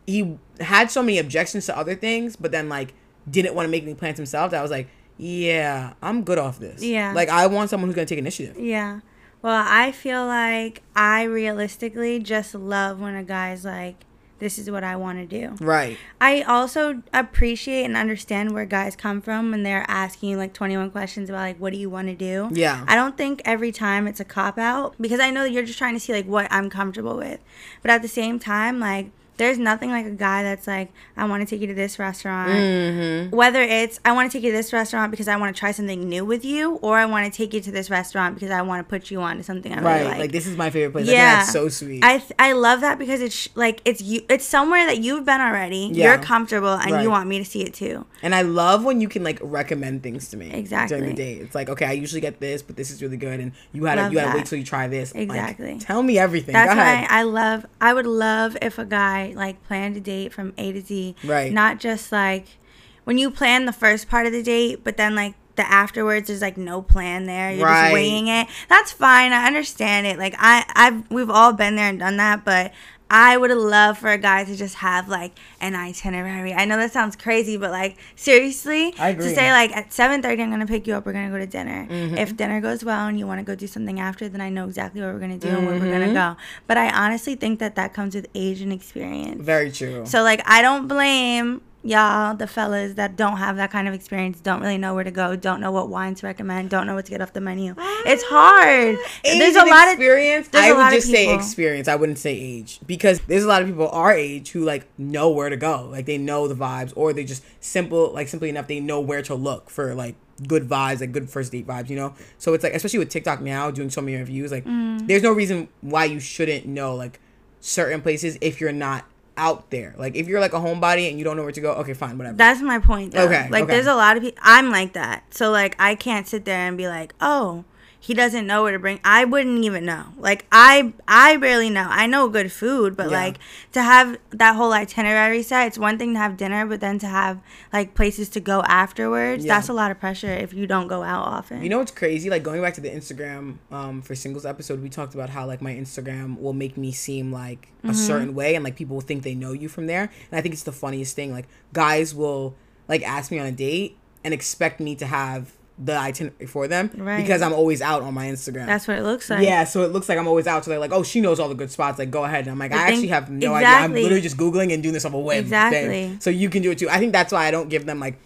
he 0.06 0.38
had 0.59 0.89
so 0.89 1.01
many 1.03 1.19
objections 1.19 1.65
to 1.67 1.77
other 1.77 1.95
things, 1.95 2.35
but 2.35 2.51
then 2.51 2.69
like 2.69 2.94
didn't 3.29 3.53
want 3.56 3.67
to 3.67 3.71
make 3.71 3.83
any 3.83 3.94
plans 3.94 4.17
himself. 4.17 4.51
That 4.51 4.59
I 4.59 4.61
was 4.61 4.71
like, 4.71 4.88
yeah, 5.17 5.94
I'm 6.01 6.23
good 6.23 6.39
off 6.39 6.59
this. 6.59 6.81
Yeah. 6.81 7.13
like 7.13 7.29
I 7.29 7.47
want 7.47 7.69
someone 7.69 7.89
who's 7.89 7.95
gonna 7.95 8.06
take 8.06 8.19
initiative. 8.19 8.57
Yeah. 8.57 9.01
Well, 9.41 9.65
I 9.68 9.91
feel 9.91 10.25
like 10.25 10.83
I 10.95 11.24
realistically 11.24 12.19
just 12.19 12.53
love 12.53 13.00
when 13.00 13.15
a 13.15 13.24
guy's 13.24 13.63
like, 13.63 14.06
this 14.39 14.57
is 14.57 14.71
what 14.71 14.83
I 14.83 14.95
want 14.95 15.19
to 15.19 15.25
do. 15.25 15.56
Right. 15.63 15.97
I 16.19 16.41
also 16.41 17.03
appreciate 17.13 17.83
and 17.83 17.95
understand 17.95 18.51
where 18.51 18.65
guys 18.65 18.95
come 18.95 19.21
from 19.21 19.51
when 19.51 19.63
they're 19.63 19.86
asking 19.88 20.30
you 20.30 20.38
like 20.38 20.53
21 20.53 20.91
questions 20.91 21.30
about 21.30 21.39
like 21.41 21.57
what 21.57 21.74
do 21.74 21.80
you 21.80 21.89
want 21.89 22.07
to 22.07 22.15
do. 22.15 22.50
Yeah. 22.51 22.83
I 22.88 22.95
don't 22.95 23.18
think 23.18 23.41
every 23.45 23.71
time 23.71 24.07
it's 24.07 24.19
a 24.19 24.25
cop 24.25 24.57
out 24.57 24.95
because 25.00 25.19
I 25.19 25.30
know 25.30 25.44
that 25.44 25.51
you're 25.51 25.65
just 25.65 25.77
trying 25.77 25.94
to 25.94 26.00
see 26.00 26.13
like 26.13 26.25
what 26.25 26.47
I'm 26.51 26.69
comfortable 26.69 27.18
with. 27.18 27.39
But 27.81 27.92
at 27.92 28.01
the 28.01 28.07
same 28.07 28.39
time, 28.39 28.80
like 28.80 29.12
there's 29.39 29.57
nothing 29.57 29.89
like 29.89 30.06
a 30.06 30.12
guy 30.12 30.44
that's 30.44 30.68
like, 30.68 30.91
I 31.18 31.25
want 31.25 31.41
to 31.41 31.50
take 31.50 31.62
you 31.62 31.68
to 31.68 31.74
this 31.74 31.97
restaurant. 31.97 32.51
Mm-hmm. 32.51 33.36
Whether 33.36 33.62
it's 33.62 34.00
I 34.06 34.12
want 34.12 34.31
to 34.31 34.38
take 34.38 34.44
you 34.45 34.51
to 34.51 34.57
this 34.57 34.71
restaurant 34.71 35.09
because 35.12 35.27
I 35.27 35.36
want 35.38 35.56
to 35.56 35.59
try 35.59 35.71
something 35.71 36.07
new 36.07 36.24
with 36.25 36.45
you, 36.45 36.75
or 36.83 36.97
I 36.97 37.06
want 37.06 37.25
to 37.31 37.36
take 37.36 37.53
you 37.53 37.62
to 37.62 37.71
this 37.71 37.89
restaurant 37.89 38.36
because 38.36 38.51
I 38.51 38.62
want 38.62 38.86
to 38.86 38.89
put 38.89 39.09
you 39.09 39.21
on 39.21 39.38
to 39.38 39.44
something 39.44 39.71
I 39.74 39.77
really 39.77 39.86
Right. 39.88 40.03
like. 40.06 40.19
Like, 40.19 40.31
this 40.31 40.45
is 40.45 40.56
my 40.56 40.69
favorite 40.69 40.91
place. 40.91 41.07
Yeah. 41.07 41.44
So 41.44 41.69
sweet. 41.69 42.03
I 42.03 42.19
th- 42.19 42.33
I 42.38 42.51
love 42.51 42.81
that 42.81 43.00
because 43.00 43.21
it's 43.21 43.33
sh- 43.36 43.47
like 43.56 43.81
it's 43.86 44.01
you 44.01 44.21
it's 44.30 44.45
somewhere 44.45 44.86
that 44.86 45.00
you've 45.00 45.25
been 45.25 45.42
already. 45.42 45.89
Yeah. 45.94 46.09
You're 46.13 46.24
comfortable 46.24 46.74
and 46.74 46.92
Right. 46.92 47.01
you 47.03 47.09
want 47.09 47.27
me 47.27 47.39
to 47.39 47.45
see 47.45 47.62
it 47.63 47.74
too. 47.74 48.06
And 48.21 48.35
I 48.35 48.42
love 48.44 48.83
when 48.83 49.01
you 49.01 49.07
can 49.09 49.24
like 49.24 49.39
recommend 49.42 50.03
things 50.03 50.30
to 50.30 50.38
me 50.38 50.51
Exactly. 50.53 50.97
during 51.00 51.15
the 51.15 51.21
date. 51.24 51.42
It's 51.42 51.56
like, 51.56 51.69
okay, 51.69 51.85
I 51.85 51.94
usually 51.94 52.21
get 52.21 52.39
this, 52.39 52.62
but 52.62 52.75
this 52.75 52.92
is 52.92 53.01
really 53.01 53.18
good, 53.18 53.39
and 53.39 53.53
you 53.71 53.85
had 53.85 53.95
to 53.95 54.12
you 54.12 54.19
had 54.19 54.31
to 54.31 54.38
wait 54.38 54.45
till 54.45 54.57
you 54.59 54.65
try 54.65 54.88
this. 54.88 55.13
Like, 55.15 55.24
Exactly. 55.24 55.77
tell 55.80 56.03
me 56.03 56.19
everything. 56.19 56.53
That's 56.53 56.74
Go 56.74 56.80
ahead. 56.80 57.07
why 57.09 57.18
I 57.18 57.24
love. 57.24 57.65
I 57.80 57.94
would 57.94 58.06
love 58.07 58.57
if 58.62 58.77
a 58.77 58.85
guy 58.85 59.29
like 59.36 59.64
plan 59.66 59.96
a 59.96 60.00
date 60.00 60.34
from 60.34 60.54
A 60.58 60.72
to 60.72 60.81
Z. 60.81 61.16
Right. 61.24 61.52
Not 61.52 61.80
just 61.80 62.12
like 62.12 62.58
when 63.04 63.18
you 63.18 63.31
plan 63.31 63.66
the 63.66 63.74
first 63.74 64.10
part 64.10 64.26
of 64.26 64.31
the 64.31 64.44
date, 64.44 64.84
but 64.84 64.98
then 64.98 65.16
like 65.16 65.36
the 65.56 65.70
afterwards 65.70 66.28
there's 66.28 66.42
like 66.42 66.58
no 66.58 66.81
plan 66.81 67.26
there. 67.26 67.52
You're 67.52 67.66
Right. 67.66 67.84
just 67.86 67.94
winging 67.94 68.28
it. 68.28 68.48
That's 68.70 68.92
fine. 68.92 69.34
I 69.34 69.46
understand 69.48 70.08
it. 70.08 70.18
Like 70.18 70.36
I, 70.38 70.64
I've 70.76 71.10
we've 71.12 71.30
all 71.30 71.54
been 71.54 71.76
there 71.76 71.90
and 71.90 72.00
done 72.00 72.18
that, 72.18 72.46
but. 72.46 72.72
I 73.11 73.38
would 73.38 73.51
love 73.51 73.97
for 73.97 74.09
a 74.09 74.17
guy 74.17 74.44
to 74.44 74.56
just 74.56 74.75
have 74.75 75.09
like 75.09 75.31
an 75.59 75.75
itinerary. 75.75 76.53
I 76.53 76.65
know 76.65 76.77
that 76.77 76.91
sounds 76.91 77.15
crazy, 77.15 77.57
but 77.57 77.71
like 77.71 77.97
seriously, 78.15 78.91
to 78.91 79.35
say 79.35 79.51
like 79.51 79.75
at 79.75 79.91
seven 79.91 80.21
thirty 80.21 80.44
I'm 80.44 80.51
gonna 80.51 80.67
pick 80.67 80.85
you 80.85 80.94
up. 80.94 81.06
We're 81.06 81.13
gonna 81.13 81.31
go 81.31 81.39
to 81.39 81.47
dinner. 81.47 81.88
Mm-hmm. 81.89 82.17
If 82.17 82.38
dinner 82.38 82.61
goes 82.61 82.83
well 82.83 83.07
and 83.07 83.17
you 83.17 83.25
want 83.25 83.39
to 83.39 83.44
go 83.44 83.56
do 83.56 83.67
something 83.67 84.00
after, 84.00 84.29
then 84.29 84.41
I 84.41 84.50
know 84.50 84.65
exactly 84.65 85.01
what 85.01 85.13
we're 85.13 85.19
gonna 85.19 85.38
do 85.38 85.47
and 85.47 85.65
where 85.65 85.75
we're 85.75 85.85
mm-hmm. 85.85 86.13
gonna 86.13 86.35
go. 86.35 86.39
But 86.67 86.77
I 86.77 86.91
honestly 86.91 87.35
think 87.35 87.59
that 87.59 87.75
that 87.75 87.94
comes 87.94 88.13
with 88.13 88.27
age 88.35 88.61
and 88.61 88.71
experience. 88.71 89.41
Very 89.41 89.71
true. 89.71 90.06
So 90.06 90.21
like 90.21 90.41
I 90.45 90.61
don't 90.61 90.88
blame 90.88 91.61
y'all, 91.84 92.36
the 92.36 92.46
fellas 92.48 92.96
that 92.96 93.16
don't 93.16 93.38
have 93.38 93.56
that 93.56 93.72
kind 93.72 93.88
of 93.88 93.94
experience, 93.94 94.40
don't 94.42 94.60
really 94.62 94.78
know 94.78 94.94
where 94.96 95.04
to 95.04 95.12
go, 95.12 95.36
don't 95.36 95.62
know 95.62 95.72
what 95.72 95.88
wines 95.90 96.20
to 96.20 96.28
recommend, 96.28 96.70
don't 96.70 96.86
know 96.86 96.96
what 96.96 97.06
to 97.06 97.12
get 97.12 97.22
off 97.22 97.34
the 97.34 97.42
menu. 97.42 97.74
It's 98.06 98.24
hard. 98.24 98.98
Age 99.26 99.40
there's 99.40 99.56
a 99.56 99.66
lot 99.66 99.88
of 99.88 99.94
experience. 99.94 100.50
I 100.54 100.74
would 100.74 100.92
just 100.94 101.10
say 101.10 101.34
experience. 101.34 101.88
I 101.88 101.96
wouldn't 101.96 102.18
say 102.18 102.34
age 102.34 102.80
because 102.86 103.20
there's 103.22 103.44
a 103.44 103.48
lot 103.48 103.62
of 103.62 103.68
people 103.68 103.90
our 103.90 104.12
age 104.12 104.52
who 104.52 104.64
like 104.64 104.88
know 104.98 105.30
where 105.30 105.50
to 105.50 105.58
go. 105.58 105.88
Like 105.90 106.06
they 106.06 106.18
know 106.18 106.48
the 106.48 106.56
vibes, 106.56 106.92
or 106.96 107.14
they 107.14 107.24
just 107.24 107.44
simple 107.62 108.12
like 108.14 108.28
simply 108.28 108.50
enough 108.50 108.68
they 108.68 108.80
know 108.80 109.00
where 109.00 109.22
to 109.24 109.36
look 109.36 109.70
for 109.70 109.96
like 109.96 110.16
good 110.48 110.68
vibes, 110.68 111.02
like 111.02 111.12
good 111.12 111.30
first 111.30 111.52
date 111.52 111.66
vibes. 111.68 111.90
You 111.90 111.96
know. 111.96 112.14
So 112.38 112.54
it's 112.54 112.64
like 112.64 112.74
especially 112.74 113.00
with 113.00 113.10
TikTok 113.10 113.42
now 113.42 113.72
doing 113.72 113.90
so 113.90 114.02
many 114.02 114.18
reviews. 114.18 114.52
Like 114.52 114.66
Mm. 114.66 115.08
there's 115.08 115.24
no 115.24 115.31
reason 115.31 115.70
why 115.81 116.06
you 116.06 116.20
shouldn't 116.20 116.66
know 116.66 116.94
like 116.96 117.20
certain 117.62 118.02
places 118.02 118.38
if 118.42 118.60
you're 118.62 118.72
not 118.72 119.06
out 119.39 119.71
there. 119.71 119.95
Like 119.97 120.16
if 120.16 120.28
you're 120.28 120.40
like 120.40 120.54
a 120.54 120.59
homebody 120.59 121.09
and 121.09 121.18
you 121.18 121.23
don't 121.23 121.37
know 121.37 121.44
where 121.44 121.52
to 121.52 121.61
go, 121.61 121.71
okay, 121.75 121.94
fine, 121.94 122.18
whatever. 122.18 122.37
That's 122.37 122.61
my 122.61 122.78
point. 122.80 123.14
Though. 123.14 123.25
Okay, 123.25 123.47
Like, 123.49 123.64
okay. 123.64 123.73
there's 123.73 123.87
a 123.87 123.95
lot 123.95 124.18
of 124.18 124.23
people. 124.23 124.40
I'm 124.44 124.69
like 124.69 124.94
that. 124.94 125.33
So 125.33 125.49
like, 125.49 125.75
I 125.80 125.95
can't 125.95 126.28
sit 126.28 126.45
there 126.45 126.68
and 126.68 126.78
be 126.78 126.87
like, 126.87 127.16
oh, 127.21 127.64
he 128.01 128.13
doesn't 128.13 128.47
know 128.47 128.63
where 128.63 128.71
to 128.71 128.79
bring. 128.79 128.99
I 129.03 129.25
wouldn't 129.25 129.63
even 129.65 129.83
know. 129.85 130.06
Like, 130.18 130.45
I 130.51 130.94
I 131.07 131.35
barely 131.37 131.69
know. 131.69 131.85
I 131.89 132.06
know 132.07 132.29
good 132.29 132.49
food, 132.51 132.95
but 132.95 133.09
Yeah. 133.11 133.18
like 133.23 133.37
to 133.73 133.83
have 133.83 134.18
that 134.31 134.56
whole 134.56 134.71
itinerary 134.71 135.44
set. 135.44 135.68
It's 135.68 135.77
one 135.77 135.97
thing 135.97 136.13
to 136.13 136.19
have 136.19 136.37
dinner, 136.37 136.65
but 136.65 136.79
then 136.79 136.97
to 136.99 137.07
have 137.07 137.39
like 137.73 137.95
places 137.95 138.29
to 138.29 138.39
go 138.39 138.61
afterwards. 138.63 139.44
Yeah. 139.44 139.56
That's 139.56 139.68
a 139.69 139.73
lot 139.73 139.91
of 139.91 139.99
pressure 139.99 140.31
if 140.31 140.53
you 140.53 140.65
don't 140.65 140.87
go 140.87 141.03
out 141.03 141.25
often. 141.27 141.61
You 141.61 141.68
know 141.69 141.79
what's 141.79 141.91
crazy? 141.91 142.29
Like 142.29 142.41
going 142.41 142.61
back 142.61 142.73
to 142.75 142.81
the 142.81 142.89
Instagram 142.89 143.57
um, 143.71 144.01
for 144.01 144.15
singles 144.15 144.45
episode, 144.45 144.81
we 144.81 144.89
talked 144.89 145.13
about 145.13 145.29
how 145.29 145.45
like 145.45 145.61
my 145.61 145.73
Instagram 145.73 146.39
will 146.39 146.53
make 146.53 146.77
me 146.77 146.91
seem 146.91 147.31
like 147.31 147.68
Mm-hmm. 147.79 147.89
a 147.91 147.94
certain 147.94 148.35
way, 148.35 148.56
and 148.56 148.63
like 148.65 148.75
people 148.75 148.95
will 148.97 149.01
think 149.01 149.23
they 149.23 149.33
know 149.35 149.53
you 149.53 149.69
from 149.69 149.87
there. 149.87 150.03
And 150.31 150.37
I 150.37 150.41
think 150.41 150.51
it's 150.51 150.63
the 150.63 150.73
funniest 150.73 151.15
thing. 151.15 151.31
Like 151.31 151.47
guys 151.71 152.13
will 152.13 152.56
like 152.89 153.03
ask 153.03 153.31
me 153.31 153.39
on 153.39 153.45
a 153.45 153.53
date 153.53 153.95
and 154.21 154.33
expect 154.33 154.81
me 154.81 154.95
to 154.95 155.06
have 155.06 155.53
the 155.81 155.95
itinerary 155.95 156.45
for 156.45 156.68
them 156.68 156.92
Right. 156.98 157.21
because 157.21 157.42
I'm 157.42 157.54
always 157.54 157.81
out 157.81 158.02
on 158.02 158.14
my 158.14 158.26
Instagram. 158.28 158.66
That's 158.66 158.86
what 158.88 158.98
it 158.98 159.04
looks 159.04 159.30
like. 159.30 159.44
yeah, 159.44 159.64
so 159.64 159.83
it 159.83 159.92
looks 159.94 160.09
like 160.09 160.18
I'm 160.18 160.28
always 160.28 160.45
out. 160.45 160.66
So 160.66 160.71
they're 160.71 160.80
like, 160.80 160.92
"Oh, 160.92 161.04
she 161.04 161.21
knows 161.21 161.40
all 161.40 161.48
the 161.48 161.56
good 161.56 161.71
spots. 161.71 161.98
Like, 161.98 162.12
go 162.12 162.26
ahead." 162.26 162.42
And 162.42 162.52
I'm 162.52 162.59
like, 162.59 162.71
But 162.71 162.80
"I 162.80 162.86
think- 162.88 162.94
actually 162.95 163.07
have 163.09 163.30
no 163.30 163.54
idea. 163.54 163.69
I'm 163.69 163.94
literally 163.94 164.19
just 164.21 164.36
googling 164.38 164.74
and 164.74 164.83
doing 164.83 164.94
this 164.94 165.06
off 165.06 165.14
a 165.14 165.19
whim." 165.19 165.38
Exactly. 165.40 166.18
So 166.19 166.30
you 166.30 166.50
can 166.50 166.62
do 166.64 166.71
it 166.71 166.80
too. 166.80 166.90
I 166.90 166.98
think 167.00 167.14
that's 167.14 167.31
why 167.31 167.45
I 167.48 167.52
don't 167.52 167.69
give 167.69 167.86
them 167.86 168.00
like, 168.00 168.19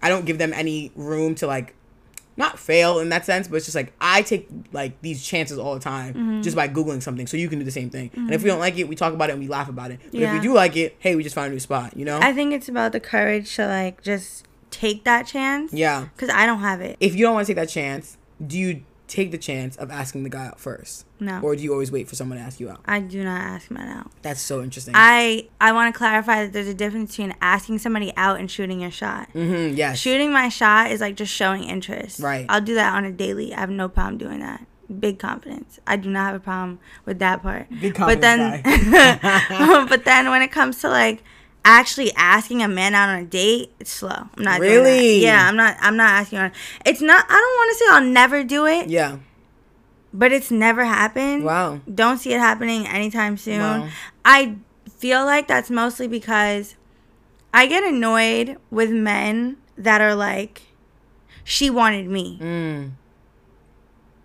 I 0.00 0.08
don't 0.08 0.24
give 0.24 0.38
them 0.38 0.52
any 0.52 0.92
room 0.94 1.34
to 1.36 1.46
like, 1.48 1.74
not 2.36 2.58
fail 2.60 3.00
in 3.00 3.08
that 3.08 3.26
sense, 3.26 3.48
but 3.48 3.56
it's 3.56 3.66
just 3.66 3.74
like 3.74 3.92
I 4.00 4.22
take 4.22 4.48
like 4.72 5.02
these 5.02 5.22
chances 5.22 5.58
all 5.58 5.74
the 5.74 5.80
time 5.80 6.14
Mm-hmm. 6.14 6.42
just 6.42 6.54
by 6.56 6.68
googling 6.68 7.02
something. 7.02 7.26
So 7.26 7.36
you 7.36 7.48
can 7.48 7.58
do 7.58 7.64
the 7.64 7.70
same 7.72 7.90
thing. 7.90 8.10
And 8.14 8.32
if 8.32 8.42
we 8.44 8.48
don't 8.48 8.60
like 8.60 8.78
it, 8.78 8.88
we 8.88 8.94
talk 8.94 9.12
about 9.12 9.28
it 9.30 9.32
and 9.32 9.42
we 9.42 9.48
laugh 9.48 9.68
about 9.68 9.90
it. 9.90 9.98
But 10.12 10.20
if 10.22 10.32
we 10.32 10.38
do 10.40 10.54
like 10.54 10.76
it, 10.76 10.96
hey, 11.00 11.16
we 11.16 11.22
just 11.24 11.34
found 11.34 11.48
a 11.48 11.50
new 11.50 11.58
spot. 11.60 11.96
You 11.96 12.04
know? 12.04 12.18
I 12.22 12.32
think 12.32 12.52
it's 12.54 12.68
about 12.68 12.92
the 12.92 13.00
courage 13.00 13.56
to 13.56 13.66
like 13.66 14.00
just 14.02 14.44
take 14.70 15.04
that 15.04 15.26
chance. 15.26 15.72
yeah. 15.72 16.08
Because 16.14 16.30
I 16.30 16.46
don't 16.46 16.60
have 16.60 16.80
it. 16.80 16.96
If 17.00 17.14
you 17.14 17.24
don't 17.24 17.34
want 17.34 17.46
to 17.46 17.52
take 17.54 17.60
that 17.60 17.68
chance, 17.68 18.16
do 18.44 18.58
you 18.58 18.82
take 19.08 19.32
the 19.32 19.38
chance 19.38 19.76
of 19.76 19.90
asking 19.90 20.22
the 20.22 20.28
guy 20.30 20.46
out 20.46 20.60
first? 20.60 21.04
No. 21.18 21.40
Or 21.40 21.56
do 21.56 21.62
you 21.62 21.72
always 21.72 21.90
wait 21.90 22.08
for 22.08 22.14
someone 22.14 22.38
to 22.38 22.44
ask 22.44 22.60
you 22.60 22.70
out? 22.70 22.80
I 22.86 23.00
do 23.00 23.24
not 23.24 23.40
ask 23.40 23.70
men 23.70 23.88
out. 23.88 24.10
That's 24.22 24.40
so 24.40 24.62
interesting. 24.62 24.94
I 24.96 25.48
I 25.60 25.72
want 25.72 25.92
to 25.92 25.98
clarify 25.98 26.44
that 26.44 26.52
there's 26.52 26.68
a 26.68 26.74
difference 26.74 27.10
between 27.10 27.34
asking 27.42 27.78
somebody 27.78 28.12
out 28.16 28.38
and 28.38 28.48
shooting 28.50 28.80
your 28.80 28.92
shot. 28.92 29.28
mm-hmm, 29.34 29.76
yes. 29.76 29.98
Shooting 29.98 30.32
my 30.32 30.48
shot 30.48 30.90
is 30.92 31.00
like 31.00 31.16
just 31.16 31.32
showing 31.32 31.64
interest. 31.64 32.20
Right. 32.20 32.46
I'll 32.48 32.60
do 32.60 32.74
that 32.74 32.94
on 32.94 33.04
a 33.04 33.10
daily. 33.10 33.52
I 33.52 33.60
have 33.60 33.70
no 33.70 33.88
problem 33.88 34.16
doing 34.18 34.38
that. 34.40 34.64
Big 34.98 35.18
confidence. 35.18 35.78
I 35.86 35.96
do 35.96 36.08
not 36.08 36.26
have 36.26 36.34
a 36.36 36.40
problem 36.40 36.78
with 37.04 37.18
that 37.18 37.42
part. 37.42 37.68
Big 37.80 37.94
confidence. 37.94 38.00
but 38.14 38.20
then, 38.20 39.86
but 39.88 40.04
then 40.04 40.30
when 40.30 40.42
it 40.42 40.50
comes 40.52 40.80
to 40.80 40.88
like 40.88 41.22
actually 41.64 42.12
asking 42.16 42.62
a 42.62 42.68
man 42.68 42.94
out 42.94 43.08
on 43.10 43.18
a 43.20 43.24
date, 43.24 43.72
it's 43.80 43.90
slow. 43.90 44.10
I'm 44.36 44.42
not 44.42 44.60
doing 44.60 44.70
Really? 44.72 45.22
Yeah, 45.22 45.46
I'm 45.48 45.56
not. 45.56 45.76
I'm 45.80 45.96
not 45.96 46.10
asking 46.10 46.38
on. 46.38 46.52
It's 46.86 47.00
not. 47.00 47.24
I 47.28 47.32
don't 47.32 47.56
want 47.56 47.70
to 47.70 47.76
say 47.76 47.84
I'll 47.90 48.12
never 48.12 48.44
do 48.44 48.66
it, 48.66 48.88
Yeah. 48.88 49.18
but 50.12 50.32
it's 50.32 50.50
never 50.50 50.84
happened. 50.84 51.44
Wow. 51.44 51.80
Don't 51.92 52.18
see 52.18 52.32
it 52.32 52.40
happening 52.40 52.86
anytime 52.86 53.36
soon. 53.36 53.60
Wow. 53.60 53.88
I 54.24 54.56
feel 54.98 55.24
like 55.24 55.48
that's 55.48 55.70
mostly 55.70 56.06
because 56.08 56.76
I 57.54 57.66
get 57.66 57.84
annoyed 57.84 58.56
with 58.70 58.90
men 58.90 59.56
that 59.76 60.00
are 60.00 60.14
like, 60.14 60.62
she 61.44 61.68
wanted 61.70 62.06
me, 62.08 62.38
Mm. 62.40 62.90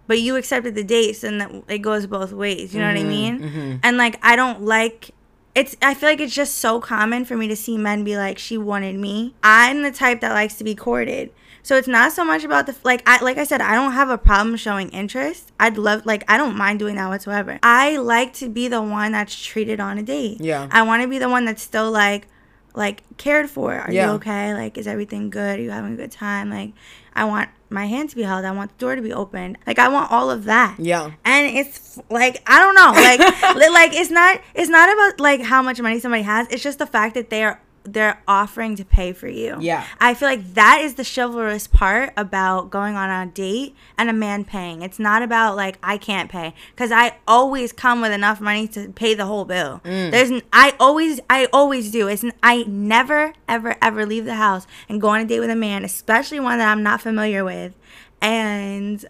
but 0.08 0.20
you 0.22 0.36
accepted 0.36 0.76
the 0.76 0.84
date, 0.84 1.14
so 1.16 1.30
then 1.32 1.64
it 1.68 1.80
goes 1.80 2.06
both 2.08 2.32
ways. 2.32 2.74
You 2.74 2.82
know 2.82 2.88
what 2.88 2.98
I 2.98 3.04
mean? 3.04 3.40
mhm. 3.40 3.80
And 3.84 3.98
like, 3.98 4.20
I 4.24 4.36
don't 4.36 4.62
like. 4.64 5.12
It's. 5.56 5.76
I 5.82 5.94
feel 5.94 6.10
like 6.10 6.20
it's 6.20 6.34
just 6.36 6.56
so 6.58 6.80
common 6.82 7.24
for 7.26 7.38
me 7.38 7.48
to 7.48 7.56
see 7.56 7.78
men 7.78 8.04
be 8.04 8.18
like, 8.18 8.38
"She 8.38 8.58
wanted 8.58 8.96
me." 9.00 9.34
I'm 9.42 9.82
the 9.84 9.92
type 9.92 10.20
that 10.22 10.34
likes 10.34 10.56
to 10.56 10.64
be 10.66 10.76
courted, 10.76 11.32
so 11.64 11.78
it's 11.78 11.88
not 11.88 12.12
so 12.12 12.26
much 12.26 12.44
about 12.44 12.66
the 12.68 12.76
like. 12.84 13.02
I 13.08 13.24
like 13.24 13.38
I 13.38 13.46
said, 13.46 13.62
I 13.62 13.74
don't 13.74 13.94
have 13.94 14.10
a 14.10 14.18
problem 14.18 14.58
showing 14.58 14.90
interest. 14.90 15.54
I'd 15.60 15.78
love 15.78 16.06
like 16.06 16.24
I 16.30 16.36
don't 16.38 16.58
mind 16.58 16.80
doing 16.80 16.96
that 16.96 17.08
whatsoever. 17.08 17.58
I 17.64 17.96
like 17.98 18.34
to 18.34 18.50
be 18.50 18.68
the 18.68 18.82
one 18.82 19.14
that's 19.14 19.34
treated 19.42 19.80
on 19.80 19.98
a 19.98 20.04
date. 20.04 20.42
Yeah. 20.42 20.68
I 20.72 20.82
want 20.82 21.04
to 21.04 21.08
be 21.08 21.20
the 21.20 21.30
one 21.30 21.46
that's 21.46 21.62
still 21.62 21.90
like, 21.90 22.28
like 22.74 23.04
cared 23.18 23.50
for. 23.50 23.74
Are 23.76 23.90
Yeah. 23.92 24.08
you 24.08 24.12
okay? 24.16 24.54
Like, 24.54 24.78
is 24.78 24.88
everything 24.88 25.30
good? 25.30 25.60
Are 25.60 25.62
you 25.64 25.72
having 25.72 25.94
a 25.94 25.98
good 25.98 26.12
time? 26.12 26.50
Like, 26.50 26.74
I 27.16 27.26
want 27.26 27.50
my 27.70 27.86
hand 27.88 28.10
to 28.12 28.16
be 28.16 28.24
held. 28.24 28.46
I 28.46 28.52
want 28.52 28.72
the 28.78 28.78
door 28.78 28.96
to 28.96 29.02
be 29.02 29.12
opened. 29.14 29.58
Like, 29.66 29.80
I 29.80 29.88
want 29.88 30.12
all 30.12 30.30
of 30.30 30.44
that 30.46 30.76
Yeah. 30.80 31.12
and 31.26 31.48
it's 31.58 31.98
like 32.10 32.42
I 32.48 32.60
don't 32.60 32.76
know, 32.76 32.92
like 32.94 33.20
like 33.72 33.94
it's 33.94 34.12
not 34.12 34.42
it's 34.54 34.70
not 34.70 34.92
about 34.94 35.20
like 35.20 35.42
how 35.42 35.62
much 35.62 35.82
money 35.82 36.00
somebody 36.00 36.24
has. 36.24 36.48
It's 36.50 36.64
just 36.64 36.80
the 36.80 36.86
fact 36.88 37.16
that 37.16 37.30
they 37.30 37.44
are 37.44 37.60
they're 37.86 38.22
offering 38.28 38.76
to 38.76 38.86
pay 38.86 39.14
for 39.14 39.28
you. 39.28 39.58
Yeah. 39.60 39.86
I 40.00 40.14
feel 40.14 40.28
like 40.28 40.54
that 40.54 40.82
is 40.82 40.96
the 40.96 41.04
chivalrous 41.04 41.68
part 41.68 42.14
about 42.18 42.70
going 42.70 42.96
on 42.96 43.10
a 43.10 43.32
date 43.32 43.76
and 43.98 44.10
a 44.10 44.14
man 44.14 44.44
paying. 44.44 44.82
It's 44.82 45.00
not 45.00 45.22
about 45.22 45.56
like 45.56 45.78
I 45.82 45.98
can't 45.98 46.30
pay 46.30 46.54
because 46.72 46.92
I 46.92 47.18
always 47.28 47.72
come 47.72 48.02
with 48.02 48.12
enough 48.12 48.42
money 48.42 48.68
to 48.70 48.90
pay 48.90 49.14
the 49.14 49.26
whole 49.26 49.46
bill. 49.46 49.82
Mm. 49.86 50.12
There's 50.12 50.30
an, 50.30 50.42
I 50.52 50.74
always 50.80 51.20
I 51.30 51.48
always 51.54 51.92
do. 51.92 52.08
It's 52.08 52.26
I 52.44 52.64
never 52.64 53.34
ever 53.48 53.76
ever 53.82 54.06
leave 54.06 54.26
the 54.26 54.36
house 54.36 54.68
and 54.90 55.00
go 55.00 55.10
on 55.10 55.22
a 55.22 55.26
date 55.26 55.40
with 55.40 55.50
a 55.50 55.56
man, 55.56 55.86
especially 55.86 56.40
one 56.40 56.58
that 56.60 56.70
I'm 56.70 56.84
not 56.84 57.02
familiar 57.02 57.44
with, 57.44 57.74
and 58.22 59.06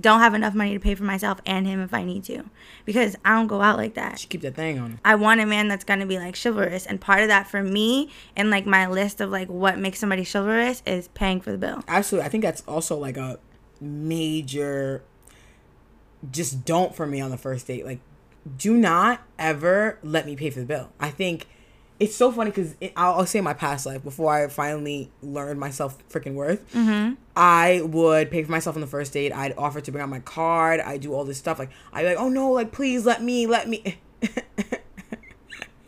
don't 0.00 0.20
have 0.20 0.34
enough 0.34 0.54
money 0.54 0.74
to 0.74 0.80
pay 0.80 0.94
for 0.94 1.04
myself 1.04 1.40
and 1.46 1.66
him 1.66 1.80
if 1.80 1.94
I 1.94 2.04
need 2.04 2.24
to 2.24 2.44
because 2.84 3.16
I 3.24 3.34
don't 3.34 3.46
go 3.46 3.62
out 3.62 3.76
like 3.76 3.94
that. 3.94 4.18
She 4.18 4.26
keep 4.28 4.42
that 4.42 4.54
thing 4.54 4.78
on. 4.78 5.00
I 5.04 5.14
want 5.14 5.40
a 5.40 5.46
man 5.46 5.68
that's 5.68 5.84
gonna 5.84 6.06
be 6.06 6.18
like 6.18 6.36
chivalrous, 6.36 6.86
and 6.86 7.00
part 7.00 7.22
of 7.22 7.28
that 7.28 7.46
for 7.48 7.62
me, 7.62 8.10
and 8.36 8.50
like 8.50 8.66
my 8.66 8.86
list 8.86 9.20
of 9.20 9.30
like 9.30 9.48
what 9.48 9.78
makes 9.78 9.98
somebody 9.98 10.24
chivalrous 10.24 10.82
is 10.86 11.08
paying 11.08 11.40
for 11.40 11.52
the 11.52 11.58
bill. 11.58 11.82
Absolutely. 11.88 12.26
I 12.26 12.30
think 12.30 12.44
that's 12.44 12.62
also 12.62 12.96
like 12.96 13.16
a 13.16 13.38
major 13.80 15.02
just 16.30 16.64
don't 16.64 16.94
for 16.94 17.06
me 17.06 17.20
on 17.20 17.30
the 17.30 17.36
first 17.36 17.66
date. 17.66 17.84
Like, 17.84 18.00
do 18.56 18.76
not 18.76 19.22
ever 19.38 19.98
let 20.02 20.26
me 20.26 20.36
pay 20.36 20.50
for 20.50 20.60
the 20.60 20.66
bill. 20.66 20.90
I 20.98 21.10
think 21.10 21.46
it's 21.98 22.14
so 22.14 22.30
funny 22.30 22.50
because 22.50 22.74
I'll, 22.96 23.14
I'll 23.14 23.26
say 23.26 23.38
in 23.38 23.44
my 23.44 23.54
past 23.54 23.86
life 23.86 24.02
before 24.04 24.32
I 24.32 24.48
finally 24.48 25.10
learned 25.22 25.58
myself 25.58 25.96
freaking 26.10 26.34
worth. 26.34 26.60
Mm-hmm. 26.72 27.14
I 27.34 27.82
would 27.84 28.30
pay 28.30 28.42
for 28.42 28.50
myself 28.50 28.76
on 28.76 28.80
the 28.80 28.86
first 28.86 29.12
date. 29.12 29.32
I'd 29.32 29.54
offer 29.56 29.80
to 29.80 29.90
bring 29.90 30.02
out 30.02 30.08
my 30.08 30.20
card. 30.20 30.80
I 30.80 30.98
do 30.98 31.14
all 31.14 31.24
this 31.24 31.38
stuff. 31.38 31.58
Like 31.58 31.70
I'd 31.92 32.02
be 32.02 32.08
like, 32.08 32.18
oh 32.18 32.28
no, 32.28 32.50
like 32.52 32.72
please 32.72 33.06
let 33.06 33.22
me, 33.22 33.46
let 33.46 33.68
me, 33.68 33.98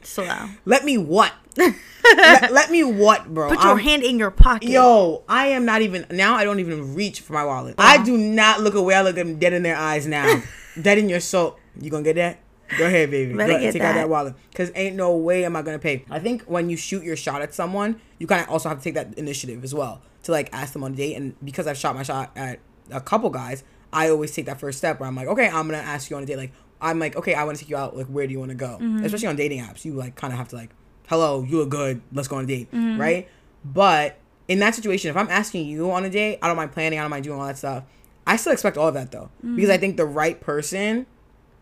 Slow. 0.02 0.26
let 0.64 0.84
me 0.84 0.96
what? 0.96 1.32
let, 1.58 2.52
let 2.52 2.70
me 2.70 2.84
what, 2.84 3.32
bro? 3.34 3.48
Put 3.50 3.58
your 3.58 3.68
I'm- 3.68 3.78
hand 3.78 4.02
in 4.02 4.18
your 4.18 4.30
pocket. 4.30 4.70
Yo, 4.70 5.24
I 5.28 5.48
am 5.48 5.64
not 5.64 5.82
even 5.82 6.06
now. 6.10 6.34
I 6.34 6.44
don't 6.44 6.60
even 6.60 6.94
reach 6.94 7.20
for 7.20 7.32
my 7.34 7.44
wallet. 7.44 7.74
I 7.78 8.02
do 8.02 8.16
not 8.16 8.60
look 8.60 8.74
away. 8.74 8.94
I 8.94 9.02
look 9.02 9.16
them 9.16 9.38
dead 9.38 9.52
in 9.52 9.62
their 9.62 9.76
eyes 9.76 10.06
now. 10.06 10.42
dead 10.80 10.98
in 10.98 11.08
your 11.08 11.20
soul. 11.20 11.58
You 11.80 11.90
gonna 11.90 12.04
get 12.04 12.16
that? 12.16 12.38
Go 12.76 12.86
ahead, 12.86 13.10
baby. 13.10 13.32
Go, 13.32 13.46
take 13.46 13.66
out 13.66 13.72
that. 13.72 13.94
that 13.94 14.08
wallet. 14.08 14.34
Cause 14.54 14.70
ain't 14.74 14.96
no 14.96 15.16
way 15.16 15.44
am 15.44 15.56
I 15.56 15.62
gonna 15.62 15.78
pay. 15.78 16.04
I 16.10 16.18
think 16.18 16.42
when 16.42 16.68
you 16.68 16.76
shoot 16.76 17.02
your 17.02 17.16
shot 17.16 17.40
at 17.40 17.54
someone, 17.54 18.00
you 18.18 18.26
kind 18.26 18.42
of 18.42 18.50
also 18.50 18.68
have 18.68 18.78
to 18.78 18.84
take 18.84 18.94
that 18.94 19.14
initiative 19.18 19.64
as 19.64 19.74
well 19.74 20.02
to 20.24 20.32
like 20.32 20.50
ask 20.52 20.72
them 20.72 20.84
on 20.84 20.92
a 20.92 20.96
date. 20.96 21.14
And 21.14 21.34
because 21.44 21.66
I've 21.66 21.78
shot 21.78 21.94
my 21.94 22.02
shot 22.02 22.30
at 22.36 22.58
a 22.90 23.00
couple 23.00 23.30
guys, 23.30 23.64
I 23.92 24.10
always 24.10 24.34
take 24.34 24.46
that 24.46 24.60
first 24.60 24.78
step 24.78 25.00
where 25.00 25.08
I'm 25.08 25.14
like, 25.16 25.28
okay, 25.28 25.46
I'm 25.48 25.66
gonna 25.66 25.78
ask 25.78 26.10
you 26.10 26.16
on 26.16 26.22
a 26.22 26.26
date. 26.26 26.36
Like 26.36 26.52
I'm 26.80 26.98
like, 26.98 27.16
okay, 27.16 27.34
I 27.34 27.44
want 27.44 27.56
to 27.56 27.64
take 27.64 27.70
you 27.70 27.76
out. 27.76 27.96
Like, 27.96 28.06
where 28.06 28.26
do 28.26 28.32
you 28.32 28.38
want 28.38 28.50
to 28.50 28.54
go? 28.56 28.78
Mm-hmm. 28.80 29.04
Especially 29.04 29.28
on 29.28 29.36
dating 29.36 29.62
apps, 29.62 29.84
you 29.84 29.94
like 29.94 30.14
kind 30.14 30.32
of 30.32 30.38
have 30.38 30.48
to 30.48 30.56
like, 30.56 30.70
hello, 31.08 31.42
you 31.42 31.58
look 31.58 31.70
good. 31.70 32.02
Let's 32.12 32.28
go 32.28 32.36
on 32.36 32.44
a 32.44 32.46
date, 32.46 32.70
Mm-hmm. 32.70 33.00
right? 33.00 33.28
But 33.64 34.18
in 34.46 34.58
that 34.60 34.74
situation, 34.74 35.10
if 35.10 35.16
I'm 35.16 35.28
asking 35.30 35.66
you 35.66 35.90
on 35.90 36.04
a 36.04 36.10
date, 36.10 36.38
I 36.42 36.46
don't 36.48 36.56
mind 36.56 36.72
planning. 36.72 36.98
I 36.98 37.02
don't 37.02 37.10
mind 37.10 37.24
doing 37.24 37.40
all 37.40 37.46
that 37.46 37.58
stuff. 37.58 37.84
I 38.26 38.36
still 38.36 38.52
expect 38.52 38.76
all 38.76 38.88
of 38.88 38.94
that 38.94 39.10
though, 39.10 39.30
because 39.42 39.70
I 39.70 39.78
think 39.78 39.96
the 39.96 40.04
right 40.04 40.38
person, 40.38 41.06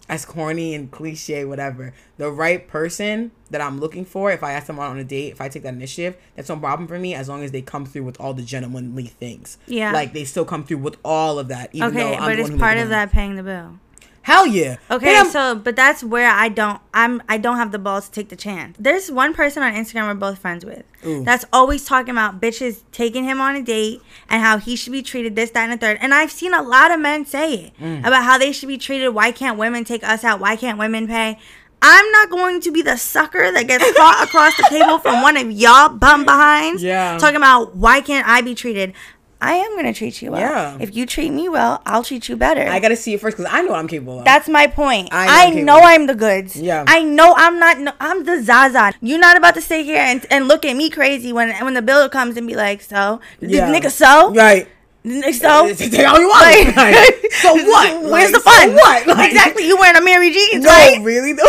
as 0.09 0.25
corny 0.25 0.75
and 0.75 0.91
cliche, 0.91 1.45
whatever, 1.45 1.93
the 2.17 2.31
right 2.31 2.67
person 2.67 3.33
that 3.51 3.61
I'm 3.61 3.81
looking 3.81 4.05
for, 4.05 4.31
if 4.31 4.43
I 4.43 4.53
ask 4.53 4.67
them 4.67 4.79
out 4.79 4.91
on 4.91 4.99
a 4.99 5.05
date, 5.05 5.33
if 5.33 5.41
I 5.41 5.49
take 5.49 5.63
that 5.63 5.75
initiative, 5.75 6.17
that's 6.35 6.49
no 6.49 6.57
problem 6.57 6.89
for 6.89 6.99
me 6.99 7.15
as 7.15 7.29
long 7.29 7.43
as 7.43 7.53
they 7.53 7.63
come 7.63 7.87
through 7.87 8.05
with 8.05 8.21
all 8.21 8.35
the 8.35 8.43
gentlemanly 8.43 9.07
things. 9.07 9.59
Yeah. 9.67 9.93
like 9.93 10.13
they 10.13 10.25
still 10.25 10.45
come 10.45 10.65
through 10.65 10.79
with 10.79 10.97
all 11.05 11.39
of 11.39 11.49
that. 11.49 11.71
Even 11.73 11.95
though 11.95 12.01
Okay, 12.01 12.17
I'm 12.17 12.31
but 12.31 12.39
it's 12.39 12.51
part 12.59 12.79
of 12.79 12.89
that 12.91 13.13
paying 13.13 13.37
the 13.37 13.43
bill. 13.43 13.79
Hell 14.27 14.45
yeah. 14.45 14.79
Okay, 14.91 15.23
so 15.31 15.55
but 15.55 15.77
that's 15.77 16.03
where 16.03 16.29
I 16.29 16.49
don't 16.49 16.81
I'm 16.93 17.23
I 17.29 17.39
don't 17.39 17.59
have 17.59 17.71
the 17.71 17.79
balls 17.79 18.07
to 18.09 18.11
take 18.11 18.29
the 18.29 18.35
chance. 18.35 18.77
There's 18.77 19.09
one 19.09 19.35
person 19.35 19.63
on 19.63 19.73
Instagram 19.73 20.09
we're 20.09 20.15
both 20.15 20.39
friends 20.41 20.65
with 20.65 20.83
Ooh. 21.07 21.23
that's 21.23 21.45
always 21.53 21.85
talking 21.85 22.11
about 22.11 22.41
bitches 22.41 22.83
taking 22.91 23.23
him 23.23 23.41
on 23.41 23.55
a 23.55 23.63
date 23.63 24.03
and 24.29 24.43
how 24.43 24.59
he 24.59 24.75
should 24.75 24.91
be 24.93 25.01
treated 25.01 25.37
this, 25.37 25.51
that, 25.51 25.71
and 25.71 25.81
the 25.81 25.87
third. 25.87 25.99
And 26.01 26.13
I've 26.13 26.33
seen 26.33 26.53
a 26.55 26.63
lot 26.63 26.91
of 26.91 26.99
men 26.99 27.25
say 27.25 27.55
it 27.55 27.73
Mm. 27.81 28.01
about 28.01 28.25
how 28.25 28.37
they 28.37 28.51
should 28.51 28.67
be 28.69 28.79
treated. 28.79 29.11
Why 29.11 29.31
can't 29.31 29.59
women 29.59 29.85
take 29.85 30.03
us 30.03 30.25
out? 30.25 30.41
Why 30.41 30.57
can't 30.57 30.77
women 30.77 31.07
pay? 31.07 31.39
I'm 31.83 32.11
not 32.11 32.31
going 32.31 32.61
to 32.63 32.73
be 32.73 32.83
the 32.83 32.97
sucker 32.97 33.53
that 33.53 33.69
gets 33.69 33.93
caught 33.97 34.25
across 34.27 34.57
the 34.57 34.67
table 34.71 34.99
from 34.99 35.23
one 35.23 35.37
of 35.37 35.53
y'all 35.53 35.91
bum 35.91 36.25
behinds. 36.25 36.83
Yeah. 36.83 37.17
Talking 37.19 37.37
about 37.37 37.77
why 37.77 38.01
can't 38.01 38.27
I 38.27 38.41
be 38.41 38.57
treated? 38.57 38.93
I 39.41 39.55
am 39.55 39.77
gonna 39.77 39.93
treat 39.93 40.23
you 40.23 40.31
well. 40.33 40.41
Yeah. 40.41 40.79
If 40.81 40.97
you 40.97 41.05
treat 41.05 41.31
me 41.31 41.49
well, 41.49 41.83
I'll 41.85 42.03
treat 42.03 42.29
you 42.29 42.37
better. 42.37 42.63
I 42.63 42.81
gotta 42.81 42.97
see 42.97 43.13
it 43.15 43.21
first 43.21 43.37
because 43.37 43.53
I 43.53 43.61
know 43.63 43.73
what 43.73 43.79
I'm 43.81 43.89
capable 43.89 44.21
of. 44.21 44.25
That's 44.25 44.49
my 44.49 44.67
point. 44.67 45.11
I 45.13 45.47
I 45.49 45.51
know 45.51 45.63
know. 45.77 45.81
I'm 45.83 46.07
the 46.07 46.15
goods. 46.15 46.57
Yeah. 46.57 46.85
I 46.87 47.03
know 47.03 47.35
I'm 47.37 47.59
not. 47.59 47.79
No, 47.79 47.93
I'm 48.01 48.25
the 48.25 48.43
Zaza. 48.43 48.93
You're 49.03 49.19
not 49.19 49.37
about 49.37 49.55
to 49.55 49.61
sit 49.61 49.85
here 49.85 49.99
and, 49.99 50.25
and 50.31 50.49
look 50.49 50.65
at 50.65 50.75
me 50.75 50.89
crazy 50.89 51.33
when 51.33 51.51
when 51.65 51.75
the 51.75 51.83
bill 51.83 52.09
comes 52.09 52.37
and 52.39 52.47
be 52.47 52.55
like, 52.57 52.81
so 52.81 53.21
Yeah. 53.41 53.69
nigga, 53.73 53.91
so 53.91 54.33
right. 54.33 54.67
So. 55.05 55.73
Take 55.75 56.07
all 56.09 56.19
you 56.19 56.29
want. 56.29 56.77
Like- 56.77 56.77
Like, 56.77 57.33
so 57.35 57.55
what? 57.55 58.03
Where's 58.11 58.33
Like, 58.33 58.33
the 58.33 58.41
fun? 58.41 58.69
So 58.71 58.75
what? 58.75 59.07
Like, 59.07 59.31
exactly. 59.33 59.67
You 59.69 59.77
wearing 59.77 59.97
a 59.97 60.03
Mary 60.03 60.31
jeans, 60.31 60.65
No, 60.65 60.71
right? 60.71 60.99
really 61.03 61.33
though. 61.33 61.45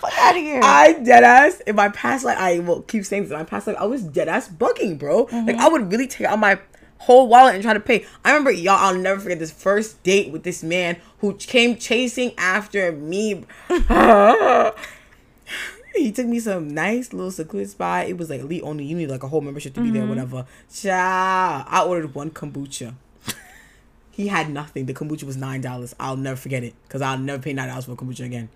Fuck 0.00 0.12
out 0.18 0.36
of 0.36 0.42
here. 0.42 0.60
I 0.62 0.92
dead 0.94 1.24
ass 1.24 1.60
in 1.60 1.76
my 1.76 1.88
past 1.88 2.24
life. 2.24 2.36
I 2.38 2.58
will 2.58 2.82
keep 2.82 3.04
saying 3.06 3.22
this. 3.22 3.32
In 3.32 3.38
my 3.38 3.44
past 3.44 3.66
life, 3.66 3.76
I 3.78 3.84
was 3.86 4.02
dead 4.02 4.28
ass 4.28 4.48
bugging, 4.48 4.98
bro. 4.98 5.26
Mm-hmm. 5.26 5.46
Like 5.46 5.56
I 5.56 5.68
would 5.68 5.90
really 5.90 6.06
take 6.06 6.26
out 6.26 6.38
my 6.38 6.58
whole 7.02 7.26
wallet 7.26 7.54
and 7.54 7.62
try 7.64 7.74
to 7.74 7.80
pay. 7.80 8.06
I 8.24 8.30
remember 8.30 8.50
y'all. 8.52 8.76
I'll 8.78 8.94
never 8.94 9.20
forget 9.20 9.38
this 9.38 9.50
first 9.50 10.02
date 10.04 10.30
with 10.32 10.44
this 10.44 10.62
man 10.62 10.96
who 11.18 11.34
came 11.34 11.76
chasing 11.76 12.32
after 12.38 12.92
me. 12.92 13.44
he 15.96 16.12
took 16.12 16.26
me 16.26 16.38
some 16.40 16.68
nice 16.68 17.12
little 17.12 17.30
secluded 17.30 17.70
spot. 17.70 18.06
It 18.08 18.16
was 18.16 18.30
like 18.30 18.40
elite 18.40 18.62
only. 18.64 18.84
You 18.84 18.96
need 18.96 19.10
like 19.10 19.22
a 19.24 19.28
whole 19.28 19.40
membership 19.40 19.74
to 19.74 19.80
be 19.80 19.88
Mm-hmm. 19.88 19.96
there, 19.98 20.06
whatever. 20.06 20.46
Ciao. 20.72 21.64
I 21.68 21.84
ordered 21.86 22.14
one 22.14 22.30
kombucha. 22.30 22.94
He 24.12 24.28
had 24.28 24.50
nothing. 24.50 24.86
The 24.86 24.94
kombucha 24.94 25.24
was 25.24 25.36
nine 25.36 25.60
dollars. 25.60 25.94
I'll 25.98 26.16
never 26.16 26.36
forget 26.36 26.62
it 26.62 26.74
because 26.86 27.02
I'll 27.02 27.18
never 27.18 27.42
pay 27.42 27.52
nine 27.52 27.68
dollars 27.68 27.86
for 27.86 27.96
kombucha 27.96 28.24
again. 28.26 28.48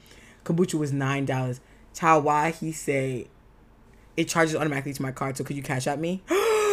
Kombucha 0.45 0.75
was 0.75 0.93
nine 0.93 1.25
dollars. 1.25 1.61
Child, 1.95 2.25
why 2.25 2.51
he 2.53 2.73
say 2.73 3.27
it 4.17 4.29
charges 4.29 4.55
automatically 4.55 4.93
to 4.93 5.03
my 5.03 5.13
card? 5.13 5.37
So 5.37 5.45
could 5.45 5.57
you 5.57 5.63
Cash 5.63 5.87
App 5.87 5.99
me? 5.99 6.23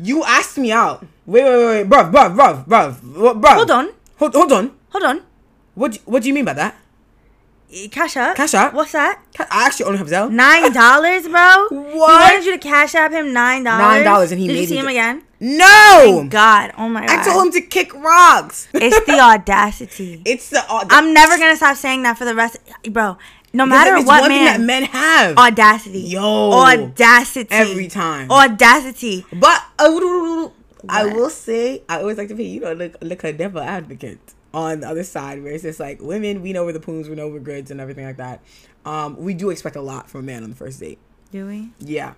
You 0.00 0.24
asked 0.24 0.58
me 0.58 0.70
out. 0.72 1.04
Wait, 1.26 1.44
wait, 1.44 1.56
wait, 1.56 1.66
wait, 1.82 1.88
bruv, 1.88 2.12
bruv, 2.12 2.36
bruv, 2.36 2.64
bruv, 2.66 3.40
bruv. 3.40 3.54
Hold 3.54 3.70
on. 3.70 3.88
Hold, 4.18 4.34
hold 4.34 4.52
on. 4.52 4.72
Hold 4.90 5.04
on. 5.04 5.22
What, 5.74 5.92
do- 5.92 5.98
what 6.06 6.22
do 6.22 6.28
you 6.28 6.34
mean 6.34 6.44
by 6.44 6.54
that? 6.54 6.76
Eh, 7.72 7.88
Cash 7.90 8.16
up. 8.16 8.34
Cash 8.36 8.54
App? 8.54 8.72
What's 8.72 8.92
that? 8.92 9.20
Ca- 9.36 9.46
I 9.50 9.66
actually 9.66 9.86
only 9.86 9.98
have 9.98 10.08
Zelle. 10.08 10.30
Nine 10.30 10.72
dollars, 10.72 11.28
bro. 11.28 11.66
What? 11.68 11.72
He 11.92 11.98
wanted 11.98 12.44
you 12.46 12.52
to 12.52 12.58
cash 12.58 12.94
app 12.94 13.12
him 13.12 13.34
nine 13.34 13.64
dollars. 13.64 13.80
Nine 13.80 14.04
dollars 14.04 14.32
and 14.32 14.40
he 14.40 14.46
Did 14.46 14.54
made 14.54 14.60
you 14.60 14.66
see 14.68 14.76
him 14.78 14.88
again? 14.88 15.22
No. 15.38 16.00
Thank 16.18 16.32
God, 16.32 16.72
oh 16.78 16.88
my 16.88 17.06
god. 17.06 17.10
I 17.18 17.22
told 17.22 17.44
him 17.46 17.52
to 17.52 17.60
kick 17.60 17.92
rocks. 17.94 18.68
it's 18.72 19.04
the 19.04 19.20
audacity. 19.20 20.22
It's 20.24 20.48
the. 20.48 20.62
I'm 20.68 21.12
never 21.12 21.36
gonna 21.36 21.56
stop 21.56 21.76
saying 21.76 22.04
that 22.04 22.16
for 22.16 22.24
the 22.24 22.34
rest, 22.34 22.56
bro. 22.90 23.18
No 23.52 23.64
Because 23.64 23.86
matter 23.86 24.06
what 24.06 24.28
thing 24.28 24.44
that 24.44 24.58
man, 24.60 24.66
men 24.66 24.82
have. 24.84 25.36
audacity. 25.38 26.00
Yo. 26.00 26.52
audacity. 26.52 27.48
Every 27.50 27.88
time. 27.88 28.30
Audacity. 28.30 29.24
But 29.32 29.62
uh, 29.78 30.48
I 30.88 31.06
will 31.06 31.30
say, 31.30 31.82
I 31.88 32.00
always 32.00 32.18
like 32.18 32.28
to 32.28 32.34
be, 32.34 32.44
you 32.44 32.60
know, 32.60 32.72
look, 32.72 32.96
look 33.00 33.24
a 33.24 33.32
devil 33.32 33.60
advocate 33.60 34.20
on 34.54 34.80
the 34.80 34.88
other 34.88 35.04
side, 35.04 35.42
where 35.42 35.52
it's 35.52 35.62
just 35.62 35.80
like 35.80 36.00
women, 36.00 36.42
we 36.42 36.52
know 36.52 36.64
we're 36.64 36.72
the 36.72 36.80
poons, 36.80 37.08
we 37.08 37.14
know 37.16 37.28
we're 37.28 37.40
goods, 37.40 37.70
and 37.70 37.80
everything 37.80 38.04
like 38.04 38.16
that. 38.18 38.40
Um, 38.84 39.16
we 39.16 39.34
do 39.34 39.50
expect 39.50 39.76
a 39.76 39.80
lot 39.82 40.08
from 40.08 40.20
a 40.20 40.24
man 40.24 40.44
on 40.44 40.50
the 40.50 40.56
first 40.56 40.80
date. 40.80 40.98
Do 41.30 41.46
we? 41.46 41.70
Yeah, 41.78 42.14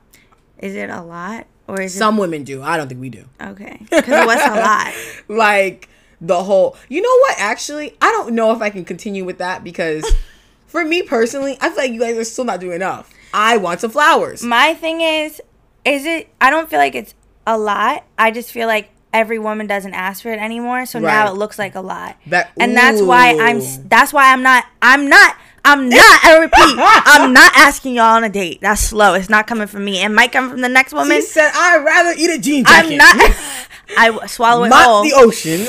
Is 0.59 0.77
it 0.77 0.89
a 0.91 1.03
lot 1.03 1.47
or 1.67 1.81
is 1.81 1.95
some 1.95 2.17
women 2.17 2.45
do. 2.45 2.63
I 2.63 2.77
don't 2.77 2.89
think 2.89 3.01
we 3.01 3.09
do. 3.11 3.25
okay? 3.41 3.79
Because 3.91 4.27
what's 4.27 4.43
a 4.45 4.61
lot? 4.61 4.93
like 5.29 5.89
the 6.21 6.43
whole. 6.43 6.77
You 6.89 7.03
know 7.03 7.17
what? 7.23 7.37
Actually, 7.39 7.97
I 8.01 8.11
don't 8.13 8.35
know 8.35 8.53
if 8.53 8.61
I 8.63 8.71
can 8.71 8.85
continue 8.85 9.25
with 9.25 9.39
that 9.39 9.65
because, 9.65 10.05
for 10.71 10.85
me 10.85 11.03
personally, 11.03 11.59
I 11.61 11.69
feel 11.69 11.79
like 11.79 11.93
you 11.93 12.01
guys 12.01 12.17
are 12.17 12.25
still 12.25 12.45
not 12.45 12.61
doing 12.61 12.77
enough. 12.77 13.13
I 13.35 13.57
want 13.59 13.81
some 13.81 13.91
flowers. 13.91 14.43
My 14.43 14.75
thing 14.75 15.01
is, 15.01 15.41
is 15.85 16.05
it? 16.07 16.29
I 16.41 16.51
don't 16.51 16.69
feel 16.71 16.79
like 16.79 16.95
it's 16.95 17.15
a 17.47 17.59
lot. 17.59 18.05
I 18.19 18.31
just 18.31 18.51
feel 18.53 18.67
like 18.67 18.91
every 19.13 19.39
woman 19.39 19.67
doesn't 19.67 19.95
ask 19.95 20.23
for 20.23 20.33
it 20.33 20.39
anymore. 20.41 20.87
So 20.87 20.99
now 21.01 21.31
it 21.33 21.37
looks 21.37 21.59
like 21.59 21.75
a 21.75 21.81
lot, 21.81 22.17
That- 22.27 22.51
and 22.59 22.77
that's 22.77 23.01
why 23.03 23.37
I'm. 23.39 23.61
That's 23.89 24.13
why 24.13 24.33
I'm 24.33 24.43
not. 24.43 24.65
I'm 24.83 25.09
not. 25.09 25.37
I'm 25.65 25.89
not. 25.89 26.25
I 26.25 26.39
repeat, 26.39 26.55
I'm 26.79 27.33
not 27.33 27.53
asking 27.55 27.95
y'all 27.95 28.17
on 28.17 28.25
a 28.25 28.29
date. 28.29 28.61
That's 28.61 28.81
slow. 28.81 29.15
It's 29.15 29.29
not 29.29 29.47
coming 29.47 29.67
from 29.67 29.85
me. 29.85 30.03
It 30.03 30.09
might 30.09 30.33
come 30.33 30.51
from 30.51 30.61
the 30.61 30.69
next 30.69 30.93
woman. 30.93 31.17
She 31.19 31.23
said, 31.23 31.51
"I'd 31.55 31.85
rather 31.85 32.15
eat 32.17 32.31
a 32.31 32.39
jean 32.39 32.65
jacket." 32.65 32.93
I'm 32.93 33.19
not. 33.19 33.37
I 33.99 34.27
swallow 34.27 34.65
it 34.65 34.69
Mop 34.69 34.85
whole. 34.85 35.03
the 35.03 35.13
ocean. 35.15 35.67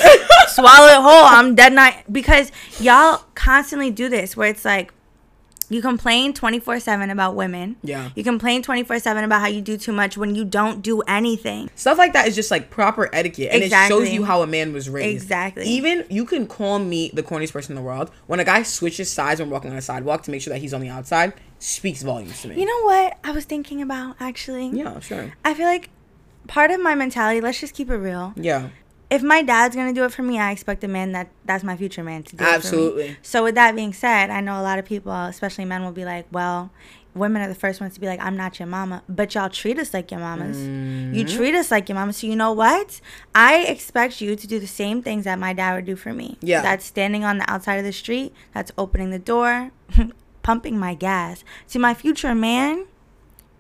swallow 0.50 0.88
it 0.88 1.02
whole. 1.02 1.26
I'm 1.26 1.56
dead 1.56 1.74
not 1.74 1.96
because 2.12 2.52
y'all 2.80 3.24
constantly 3.36 3.90
do 3.92 4.10
this 4.10 4.38
where 4.38 4.50
it's 4.50 4.64
like 4.64 4.94
you 5.72 5.82
complain 5.82 6.34
24/7 6.34 7.10
about 7.10 7.36
women. 7.36 7.78
Yeah. 7.82 8.10
You 8.14 8.24
complain 8.24 8.62
24/7 8.62 9.24
about 9.24 9.40
how 9.40 9.48
you 9.48 9.62
do 9.62 9.78
too 9.78 9.94
much 9.94 10.18
when 10.18 10.36
you 10.36 10.44
don't 10.44 10.82
do 10.82 11.02
anything. 11.08 11.70
Stuff 11.76 11.98
like 11.98 12.12
that 12.14 12.28
is 12.28 12.36
just 12.36 12.52
like 12.52 12.70
proper 12.70 13.10
etiquette, 13.14 13.50
and 13.52 13.64
it 13.64 13.72
shows 13.88 14.10
you 14.10 14.26
how 14.26 14.42
a 14.42 14.48
man 14.48 14.74
was 14.74 14.90
raised. 14.90 15.24
Exactly. 15.24 15.64
Even 15.66 16.04
you 16.10 16.26
can 16.26 16.46
call 16.46 16.78
me 16.78 17.10
the 17.14 17.24
corniest 17.24 17.54
person 17.54 17.72
in 17.72 17.76
the 17.76 17.82
world. 17.82 18.12
When 18.28 18.40
a 18.42 18.44
guy 18.44 18.64
switches 18.64 19.10
sides 19.10 19.40
when 19.40 19.50
walking 19.50 19.72
on 19.72 19.78
a 19.78 19.82
sidewalk 19.82 20.24
to 20.24 20.32
make 20.32 20.42
sure 20.42 20.54
that 20.54 20.60
he's 20.60 20.74
on 20.74 20.82
the 20.82 20.90
outside, 20.90 21.34
speaks 21.60 22.04
volumes 22.04 22.42
to 22.42 22.50
me. 22.50 22.60
You 22.60 22.66
know 22.66 22.84
what 22.84 23.18
I 23.24 23.32
was 23.32 23.46
thinking 23.46 23.82
about 23.82 24.18
actually? 24.20 24.68
yeah, 24.68 25.00
sure. 25.00 25.34
I 25.46 25.54
feel 25.54 25.68
like 25.68 25.90
part 26.48 26.72
of 26.72 26.82
my 26.82 26.96
mentality, 26.96 27.40
let's 27.40 27.62
just 27.62 27.74
keep 27.74 27.90
it 27.90 27.96
real. 27.96 28.34
Yeah, 28.36 28.70
If 29.12 29.22
my 29.22 29.44
dad's 29.44 29.76
to 29.76 29.94
do 29.94 30.06
it 30.06 30.14
for 30.14 30.24
me, 30.24 30.40
I 30.40 30.52
expect 30.52 30.84
a 30.84 30.88
man 30.88 31.12
that 31.12 31.30
that's 31.46 31.64
my 31.64 31.78
future 31.78 32.04
man 32.04 32.24
to 32.24 32.36
do 32.36 32.44
it 32.44 32.48
for 32.48 32.52
me. 32.52 32.56
Absolutely. 32.56 33.18
So 33.22 33.44
with 33.44 33.56
that 33.56 33.76
being 33.76 33.94
said, 33.94 34.30
I 34.30 34.40
know 34.42 34.60
a 34.60 34.64
lot 34.64 34.80
of 34.80 34.86
people, 34.86 35.12
especially 35.12 35.66
men 35.66 35.84
will 35.84 35.92
be 35.92 36.06
like, 36.06 36.26
"Well, 36.32 36.72
women 37.14 37.42
are 37.42 37.48
the 37.48 37.56
first 37.56 37.82
ones 37.82 37.94
to 37.94 38.00
be 38.00 38.08
like, 38.08 38.22
I'm 38.22 38.38
not 38.38 38.60
your 38.60 38.68
mama, 38.68 39.04
but 39.10 39.36
y'all 39.36 39.50
treat 39.50 39.78
us 39.80 39.94
like 39.94 40.12
your 40.12 40.20
mamas. 40.20 40.58
Mm-hmm. 40.58 41.14
You 41.14 41.26
treat 41.26 41.56
us 41.56 41.72
like 41.72 41.90
your 41.90 41.96
mama. 41.96 42.14
So 42.14 42.28
you 42.28 42.36
know 42.36 42.54
what? 42.54 43.02
I 43.36 43.64
expect 43.64 44.22
you 44.22 44.36
to 44.36 44.48
do 44.48 44.60
the 44.60 44.68
same 44.68 45.02
things 45.02 45.26
that 45.26 45.40
my 45.40 45.54
dad 45.54 45.76
would 45.76 45.86
do 45.86 45.96
for 45.96 46.14
me. 46.14 46.38
Yeah. 46.42 46.62
That's 46.62 46.86
standing 46.86 47.24
on 47.24 47.40
the 47.40 47.52
outside 47.52 47.76
of 47.76 47.86
the 47.86 47.94
street. 47.94 48.34
That's 48.54 48.72
opening 48.78 49.10
the 49.10 49.20
door, 49.20 49.72
pumping 50.44 50.80
my 50.80 50.94
gas. 50.94 51.44
To 51.70 51.80
my 51.80 51.94
future 51.94 52.34
man, 52.34 52.86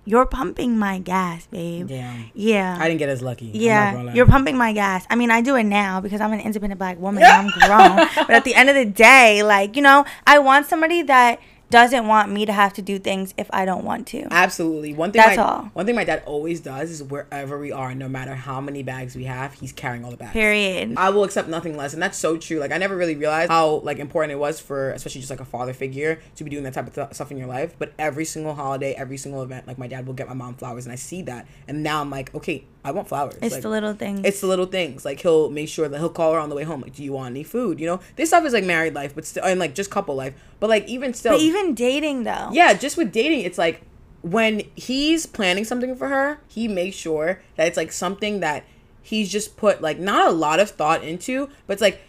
you're 0.05 0.25
pumping 0.25 0.77
my 0.79 0.97
gas, 0.99 1.47
babe. 1.47 1.87
damn. 1.87 2.31
Yeah. 2.33 2.77
I 2.79 2.87
didn't 2.87 2.99
get 2.99 3.09
as 3.09 3.21
lucky. 3.21 3.47
I'm 3.47 3.53
not 3.53 3.93
gonna 3.93 4.03
Yeah, 4.09 4.13
you're 4.13 4.25
pumping 4.25 4.57
my 4.57 4.73
gas. 4.73 5.05
I 5.09 5.15
mean, 5.15 5.29
I 5.31 5.41
do 5.41 5.55
it 5.55 5.63
now 5.63 6.01
because 6.01 6.21
I'm 6.21 6.33
an 6.33 6.39
independent 6.39 6.79
black 6.79 6.99
woman 6.99 7.23
and 7.23 7.31
I'm 7.31 7.47
grown. 7.67 8.07
but 8.15 8.31
at 8.31 8.43
the 8.43 8.55
end 8.55 8.69
of 8.69 8.75
the 8.75 8.85
day, 8.85 9.43
like, 9.43 9.75
you 9.75 9.81
know, 9.81 10.05
I 10.25 10.39
want 10.39 10.65
somebody 10.65 11.03
that 11.03 11.39
doesn't 11.71 12.07
want 12.07 12.31
me 12.31 12.45
to 12.45 12.53
have 12.53 12.73
to 12.73 12.81
do 12.81 12.99
things 12.99 13.33
if 13.37 13.49
I 13.51 13.65
don't 13.65 13.83
want 13.83 14.05
to. 14.07 14.27
Absolutely. 14.29 14.93
One 14.93 15.11
thing 15.11 15.21
That's 15.21 15.37
my, 15.37 15.43
all. 15.43 15.63
One 15.73 15.85
thing 15.85 15.95
my 15.95 16.03
dad 16.03 16.21
always 16.25 16.59
does 16.59 16.91
is 16.91 17.01
wherever 17.01 17.57
we 17.57 17.71
are, 17.71 17.95
no 17.95 18.07
matter 18.07 18.35
how 18.35 18.61
many 18.61 18.83
bags 18.83 19.15
we 19.15 19.23
have, 19.23 19.53
he's 19.53 19.71
carrying 19.71 20.05
all 20.05 20.11
the 20.11 20.17
bags. 20.17 20.33
Period. 20.33 20.93
I 20.97 21.09
will 21.09 21.23
accept 21.23 21.47
nothing 21.47 21.75
less, 21.75 21.93
and 21.93 22.01
that's 22.01 22.17
so 22.17 22.37
true. 22.37 22.59
Like 22.59 22.71
I 22.71 22.77
never 22.77 22.95
really 22.95 23.15
realized 23.15 23.49
how 23.49 23.77
like 23.79 23.97
important 23.97 24.33
it 24.33 24.39
was 24.39 24.59
for, 24.59 24.91
especially 24.91 25.21
just 25.21 25.31
like 25.31 25.39
a 25.39 25.45
father 25.45 25.73
figure, 25.73 26.21
to 26.35 26.43
be 26.43 26.49
doing 26.49 26.63
that 26.65 26.73
type 26.73 26.87
of 26.87 26.93
th- 26.93 27.13
stuff 27.13 27.31
in 27.31 27.37
your 27.37 27.47
life. 27.47 27.75
But 27.79 27.93
every 27.97 28.25
single 28.25 28.53
holiday, 28.53 28.93
every 28.93 29.17
single 29.17 29.41
event, 29.41 29.65
like 29.65 29.77
my 29.77 29.87
dad 29.87 30.05
will 30.05 30.13
get 30.13 30.27
my 30.27 30.33
mom 30.35 30.55
flowers, 30.55 30.85
and 30.85 30.93
I 30.93 30.97
see 30.97 31.21
that, 31.23 31.47
and 31.67 31.81
now 31.81 32.01
I'm 32.01 32.09
like, 32.09 32.35
okay, 32.35 32.65
I 32.83 32.91
want 32.91 33.07
flowers. 33.07 33.37
It's 33.41 33.53
Like, 33.55 33.61
the 33.61 33.69
little 33.69 33.93
things. 33.93 34.21
It's 34.23 34.41
the 34.41 34.47
little 34.47 34.65
things. 34.65 35.05
Like 35.05 35.19
he'll 35.19 35.49
make 35.49 35.69
sure 35.69 35.87
that 35.87 35.97
he'll 35.99 36.09
call 36.09 36.33
her 36.33 36.39
on 36.39 36.49
the 36.49 36.55
way 36.55 36.63
home. 36.63 36.81
Like, 36.81 36.95
do 36.95 37.03
you 37.03 37.13
want 37.13 37.31
any 37.31 37.43
food? 37.43 37.79
You 37.79 37.87
know, 37.87 37.99
this 38.15 38.29
stuff 38.29 38.45
is 38.45 38.53
like 38.53 38.63
married 38.63 38.93
life, 38.95 39.13
but 39.13 39.25
still, 39.25 39.43
and 39.43 39.59
like 39.59 39.75
just 39.75 39.91
couple 39.91 40.15
life. 40.15 40.33
But 40.59 40.69
like 40.69 40.87
even 40.87 41.13
still, 41.13 41.33
but 41.33 41.41
even 41.41 41.75
dating 41.75 42.23
though. 42.23 42.49
yeah, 42.51 42.73
just 42.73 42.97
with 42.97 43.11
dating, 43.11 43.41
it's 43.41 43.57
like 43.57 43.81
when 44.21 44.63
he's 44.75 45.25
planning 45.25 45.63
something 45.63 45.95
for 45.95 46.07
her, 46.07 46.39
he 46.47 46.67
makes 46.67 46.95
sure 46.95 47.41
that 47.55 47.67
it's 47.67 47.77
like 47.77 47.91
something 47.91 48.39
that 48.39 48.63
he's 49.01 49.31
just 49.31 49.57
put 49.57 49.81
like 49.81 49.99
not 49.99 50.27
a 50.27 50.31
lot 50.31 50.59
of 50.59 50.69
thought 50.69 51.03
into, 51.03 51.47
but 51.67 51.73
it's 51.73 51.81
like 51.81 52.01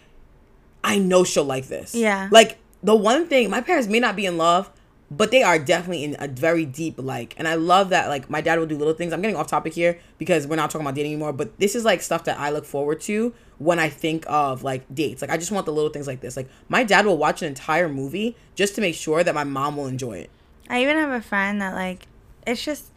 I 0.83 0.97
know 0.97 1.23
she'll 1.23 1.45
like 1.45 1.67
this. 1.67 1.93
Yeah. 1.95 2.29
Like 2.31 2.57
the 2.81 2.95
one 2.95 3.27
thing, 3.27 3.49
my 3.49 3.61
parents 3.61 3.87
may 3.87 3.99
not 3.99 4.15
be 4.15 4.25
in 4.25 4.37
love, 4.37 4.69
but 5.17 5.31
they 5.31 5.43
are 5.43 5.59
definitely 5.59 6.03
in 6.03 6.15
a 6.19 6.27
very 6.27 6.65
deep 6.65 6.95
like. 6.97 7.33
And 7.37 7.47
I 7.47 7.55
love 7.55 7.89
that 7.89 8.07
like 8.09 8.29
my 8.29 8.41
dad 8.41 8.57
will 8.57 8.65
do 8.65 8.77
little 8.77 8.93
things. 8.93 9.13
I'm 9.13 9.21
getting 9.21 9.35
off 9.35 9.47
topic 9.47 9.73
here 9.73 9.99
because 10.17 10.47
we're 10.47 10.55
not 10.55 10.71
talking 10.71 10.85
about 10.85 10.95
dating 10.95 11.13
anymore, 11.13 11.33
but 11.33 11.59
this 11.59 11.75
is 11.75 11.85
like 11.85 12.01
stuff 12.01 12.23
that 12.25 12.39
I 12.39 12.49
look 12.49 12.65
forward 12.65 13.01
to 13.01 13.33
when 13.57 13.79
I 13.79 13.89
think 13.89 14.25
of 14.27 14.63
like 14.63 14.83
dates. 14.93 15.21
Like 15.21 15.31
I 15.31 15.37
just 15.37 15.51
want 15.51 15.65
the 15.65 15.73
little 15.73 15.89
things 15.91 16.07
like 16.07 16.21
this. 16.21 16.35
Like 16.35 16.49
my 16.69 16.83
dad 16.83 17.05
will 17.05 17.17
watch 17.17 17.41
an 17.41 17.47
entire 17.47 17.89
movie 17.89 18.35
just 18.55 18.75
to 18.75 18.81
make 18.81 18.95
sure 18.95 19.23
that 19.23 19.35
my 19.35 19.43
mom 19.43 19.77
will 19.77 19.87
enjoy 19.87 20.17
it. 20.17 20.29
I 20.69 20.81
even 20.81 20.97
have 20.97 21.11
a 21.11 21.21
friend 21.21 21.61
that 21.61 21.73
like 21.73 22.07
it's 22.47 22.63
just 22.63 22.91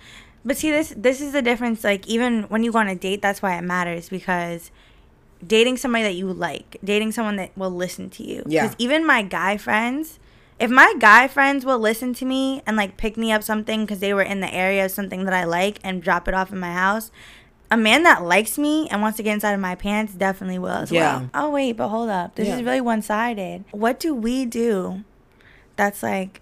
but 0.44 0.56
see 0.56 0.70
this 0.70 0.94
this 0.96 1.20
is 1.20 1.32
the 1.32 1.42
difference 1.42 1.84
like 1.84 2.06
even 2.06 2.44
when 2.44 2.62
you 2.62 2.72
go 2.72 2.78
on 2.78 2.88
a 2.88 2.94
date 2.94 3.20
that's 3.20 3.42
why 3.42 3.56
it 3.58 3.62
matters 3.62 4.08
because 4.08 4.70
dating 5.46 5.76
somebody 5.76 6.04
that 6.04 6.14
you 6.14 6.32
like, 6.32 6.78
dating 6.82 7.12
someone 7.12 7.36
that 7.36 7.50
will 7.58 7.70
listen 7.70 8.08
to 8.08 8.22
you. 8.22 8.42
Yeah. 8.46 8.68
Cuz 8.68 8.76
even 8.78 9.06
my 9.06 9.22
guy 9.22 9.56
friends 9.56 10.18
if 10.58 10.70
my 10.70 10.94
guy 10.98 11.28
friends 11.28 11.64
will 11.64 11.78
listen 11.78 12.14
to 12.14 12.24
me 12.24 12.62
and 12.66 12.76
like 12.76 12.96
pick 12.96 13.16
me 13.16 13.30
up 13.32 13.42
something 13.42 13.82
because 13.84 13.98
they 14.00 14.14
were 14.14 14.22
in 14.22 14.40
the 14.40 14.52
area 14.54 14.84
of 14.86 14.90
something 14.90 15.24
that 15.24 15.34
I 15.34 15.44
like 15.44 15.78
and 15.84 16.02
drop 16.02 16.28
it 16.28 16.34
off 16.34 16.50
in 16.52 16.58
my 16.58 16.72
house, 16.72 17.10
a 17.70 17.76
man 17.76 18.04
that 18.04 18.22
likes 18.22 18.56
me 18.58 18.88
and 18.88 19.02
wants 19.02 19.16
to 19.18 19.22
get 19.22 19.34
inside 19.34 19.52
of 19.52 19.60
my 19.60 19.74
pants 19.74 20.14
definitely 20.14 20.58
will 20.58 20.68
as 20.70 20.90
Yeah. 20.92 21.00
well. 21.20 21.30
Oh 21.34 21.50
wait, 21.50 21.72
but 21.76 21.88
hold 21.88 22.08
up, 22.08 22.36
this 22.36 22.48
Yeah. 22.48 22.56
is 22.56 22.62
really 22.62 22.80
one 22.80 23.02
sided. 23.02 23.64
What 23.70 23.98
do 24.00 24.14
we 24.14 24.44
do? 24.46 25.02
That's 25.76 26.02
like 26.02 26.40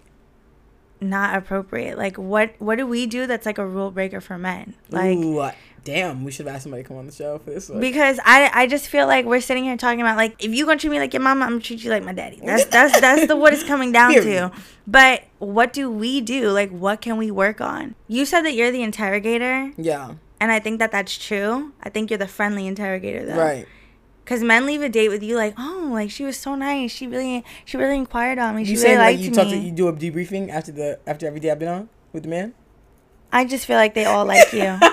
not 1.01 1.35
appropriate. 1.35 1.97
Like 1.97 2.15
what 2.17 2.51
what 2.59 2.77
do 2.77 2.87
we 2.87 3.05
do 3.05 3.27
that's 3.27 3.45
like 3.45 3.57
a 3.57 3.65
rule 3.67 3.91
breaker 3.91 4.21
for 4.21 4.37
men? 4.37 4.75
Like 4.89 5.17
Ooh, 5.17 5.51
damn, 5.85 6.25
we 6.25 6.31
should 6.31 6.45
have 6.45 6.55
asked 6.55 6.63
somebody 6.63 6.83
to 6.83 6.87
come 6.89 6.97
on 6.97 7.05
the 7.05 7.11
show 7.13 7.37
for 7.39 7.51
this 7.51 7.69
one. 7.69 7.79
because 7.79 8.19
I 8.25 8.51
I 8.53 8.67
just 8.67 8.89
feel 8.89 9.07
like 9.07 9.23
we're 9.25 9.39
sitting 9.39 9.63
here 9.63 9.77
talking 9.77 10.01
about 10.01 10.17
like 10.17 10.43
if 10.43 10.53
you 10.53 10.65
gonna 10.65 10.77
treat 10.77 10.89
me 10.89 10.99
like 10.99 11.13
your 11.13 11.21
mama, 11.21 11.45
I'm 11.45 11.51
gonna 11.51 11.61
treat 11.61 11.81
you 11.83 11.89
like 11.89 12.03
my 12.03 12.11
daddy. 12.11 12.41
That's 12.43 12.65
that's 12.75 12.99
that's 12.99 13.27
the 13.27 13.37
what 13.37 13.53
it's 13.53 13.63
coming 13.63 13.93
down 13.93 14.11
Period. 14.11 14.51
to. 14.51 14.59
But 14.85 15.23
what 15.39 15.71
do 15.71 15.89
we 15.89 16.19
do? 16.19 16.49
Like 16.51 16.71
what 16.71 16.99
can 16.99 17.15
we 17.15 17.31
work 17.31 17.61
on? 17.61 17.95
You 18.09 18.25
said 18.25 18.41
that 18.41 18.53
you're 18.53 18.71
the 18.71 18.83
interrogator, 18.83 19.71
yeah, 19.77 20.15
and 20.41 20.51
I 20.51 20.59
think 20.59 20.79
that 20.79 20.91
that's 20.91 21.17
true. 21.17 21.71
I 21.81 21.89
think 21.89 22.09
you're 22.09 22.17
the 22.19 22.27
friendly 22.27 22.67
interrogator 22.67 23.25
though. 23.25 23.37
right. 23.37 23.65
Cause 24.25 24.41
men 24.41 24.65
leave 24.65 24.81
a 24.81 24.89
date 24.89 25.09
with 25.09 25.21
you 25.21 25.35
like, 25.35 25.53
oh, 25.55 25.89
like 25.93 26.09
she 26.09 26.23
was 26.25 26.35
so 26.35 26.55
nice. 26.55 26.89
She 26.91 27.05
really, 27.05 27.45
she 27.63 27.77
really 27.77 27.95
inquired 27.95 28.39
on 28.39 28.55
me. 28.55 28.65
She 28.65 28.71
You 28.71 28.77
really 28.77 28.81
saying 28.87 28.97
like 28.97 29.05
liked 29.17 29.19
you 29.21 29.29
me. 29.29 29.35
talk 29.35 29.47
to 29.49 29.55
you 29.55 29.71
do 29.71 29.87
a 29.87 29.93
debriefing 29.93 30.49
after 30.49 30.71
the 30.71 30.99
after 31.05 31.27
every 31.27 31.39
day 31.39 31.51
I've 31.51 31.59
been 31.59 31.67
on 31.67 31.89
with 32.11 32.23
the 32.23 32.29
man? 32.29 32.55
I 33.31 33.45
just 33.45 33.67
feel 33.67 33.75
like 33.77 33.93
they 33.93 34.05
all 34.05 34.25
like 34.25 34.51
you. 34.51 34.79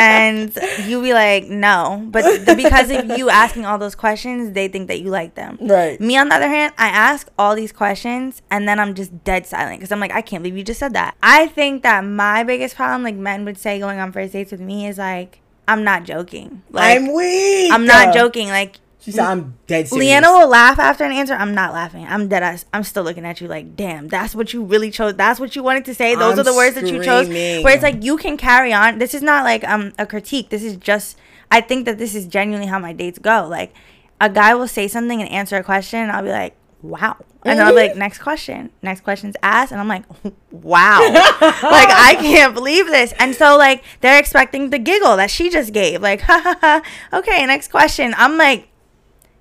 and 0.00 0.58
you 0.86 1.02
be 1.02 1.12
like, 1.12 1.46
no. 1.46 2.06
But 2.10 2.46
the, 2.46 2.54
because 2.54 2.90
of 2.90 3.18
you 3.18 3.30
asking 3.30 3.66
all 3.66 3.78
those 3.78 3.94
questions, 3.94 4.52
they 4.52 4.68
think 4.68 4.88
that 4.88 5.00
you 5.00 5.10
like 5.10 5.34
them. 5.34 5.58
Right. 5.60 6.00
Me, 6.00 6.16
on 6.16 6.28
the 6.28 6.36
other 6.36 6.48
hand, 6.48 6.72
I 6.78 6.88
ask 6.88 7.28
all 7.38 7.54
these 7.54 7.72
questions 7.72 8.42
and 8.50 8.68
then 8.68 8.80
I'm 8.80 8.94
just 8.94 9.24
dead 9.24 9.46
silent 9.46 9.78
because 9.78 9.92
I'm 9.92 10.00
like, 10.00 10.12
I 10.12 10.22
can't 10.22 10.42
believe 10.42 10.56
you 10.56 10.64
just 10.64 10.80
said 10.80 10.94
that. 10.94 11.16
I 11.22 11.48
think 11.48 11.82
that 11.82 12.04
my 12.04 12.42
biggest 12.44 12.76
problem, 12.76 13.02
like 13.02 13.16
men 13.16 13.44
would 13.44 13.58
say 13.58 13.78
going 13.78 13.98
on 13.98 14.12
first 14.12 14.32
dates 14.32 14.50
with 14.50 14.60
me, 14.60 14.86
is 14.86 14.98
like, 14.98 15.40
I'm 15.68 15.84
not 15.84 16.04
joking. 16.04 16.62
Like, 16.70 16.98
I'm 16.98 17.14
weak. 17.14 17.72
I'm 17.72 17.86
not 17.86 18.12
joking. 18.12 18.48
Like, 18.48 18.76
She 19.00 19.12
said 19.12 19.24
I'm 19.24 19.58
dead 19.66 19.88
serious. 19.88 20.06
Leanna 20.06 20.30
will 20.30 20.48
laugh 20.48 20.78
after 20.78 21.04
an 21.04 21.12
answer. 21.12 21.34
I'm 21.34 21.54
not 21.54 21.72
laughing. 21.72 22.04
I'm 22.06 22.28
dead 22.28 22.42
ass. 22.42 22.66
I'm 22.72 22.84
still 22.84 23.02
looking 23.02 23.24
at 23.24 23.40
you 23.40 23.48
like, 23.48 23.74
damn, 23.74 24.08
that's 24.08 24.34
what 24.34 24.52
you 24.52 24.62
really 24.62 24.90
chose. 24.90 25.14
That's 25.14 25.40
what 25.40 25.56
you 25.56 25.62
wanted 25.62 25.86
to 25.86 25.94
say. 25.94 26.14
Those 26.14 26.34
I'm 26.34 26.40
are 26.40 26.42
the 26.42 26.54
words 26.54 26.74
that 26.74 26.86
you 26.86 27.02
chose. 27.02 27.26
screaming. 27.26 27.64
Where 27.64 27.74
it's 27.74 27.82
like 27.82 28.04
you 28.04 28.18
can 28.18 28.36
carry 28.36 28.72
on. 28.74 28.98
This 28.98 29.14
is 29.14 29.22
not 29.22 29.44
like 29.44 29.64
um 29.64 29.92
a 29.98 30.06
critique. 30.06 30.50
This 30.50 30.62
is 30.62 30.76
just 30.76 31.16
I 31.50 31.62
think 31.62 31.86
that 31.86 31.96
this 31.96 32.14
is 32.14 32.26
genuinely 32.26 32.66
how 32.66 32.78
my 32.78 32.92
dates 32.92 33.18
go. 33.18 33.48
Like 33.48 33.74
a 34.20 34.28
guy 34.28 34.54
will 34.54 34.68
say 34.68 34.86
something 34.86 35.22
and 35.22 35.30
answer 35.30 35.56
a 35.56 35.64
question 35.64 36.00
and 36.00 36.12
I'll 36.12 36.22
be 36.22 36.28
like, 36.28 36.54
wow. 36.82 37.16
And 37.44 37.60
I'm 37.60 37.74
like, 37.74 37.96
next 37.96 38.18
question. 38.18 38.70
Next 38.82 39.00
question's 39.00 39.34
asked. 39.42 39.72
And 39.72 39.80
I'm 39.80 39.88
like, 39.88 40.04
wow. 40.50 41.00
like, 41.12 41.88
I 41.88 42.16
can't 42.20 42.54
believe 42.54 42.86
this. 42.86 43.14
And 43.18 43.34
so, 43.34 43.56
like, 43.56 43.82
they're 44.02 44.18
expecting 44.18 44.70
the 44.70 44.78
giggle 44.78 45.16
that 45.16 45.30
she 45.30 45.48
just 45.48 45.72
gave. 45.72 46.02
Like, 46.02 46.20
ha 46.22 46.40
ha 46.42 46.58
ha. 46.60 47.18
Okay, 47.18 47.46
next 47.46 47.68
question. 47.68 48.14
I'm 48.16 48.36
like, 48.36 48.68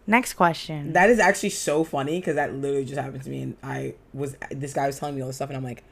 next 0.10 0.34
question. 0.34 0.94
That 0.94 1.10
is 1.10 1.20
actually 1.20 1.52
so 1.52 1.84
funny 1.84 2.20
because 2.20 2.36
that 2.36 2.54
literally 2.54 2.86
just 2.86 3.00
happened 3.00 3.24
to 3.24 3.30
me. 3.30 3.42
And 3.44 3.58
I 3.64 3.94
was, 4.14 4.36
this 4.52 4.74
guy 4.74 4.88
was 4.88 5.00
telling 5.00 5.16
me 5.16 5.22
all 5.22 5.28
this 5.28 5.38
stuff, 5.38 5.50
and 5.50 5.58
I'm 5.58 5.64
like 5.64 5.84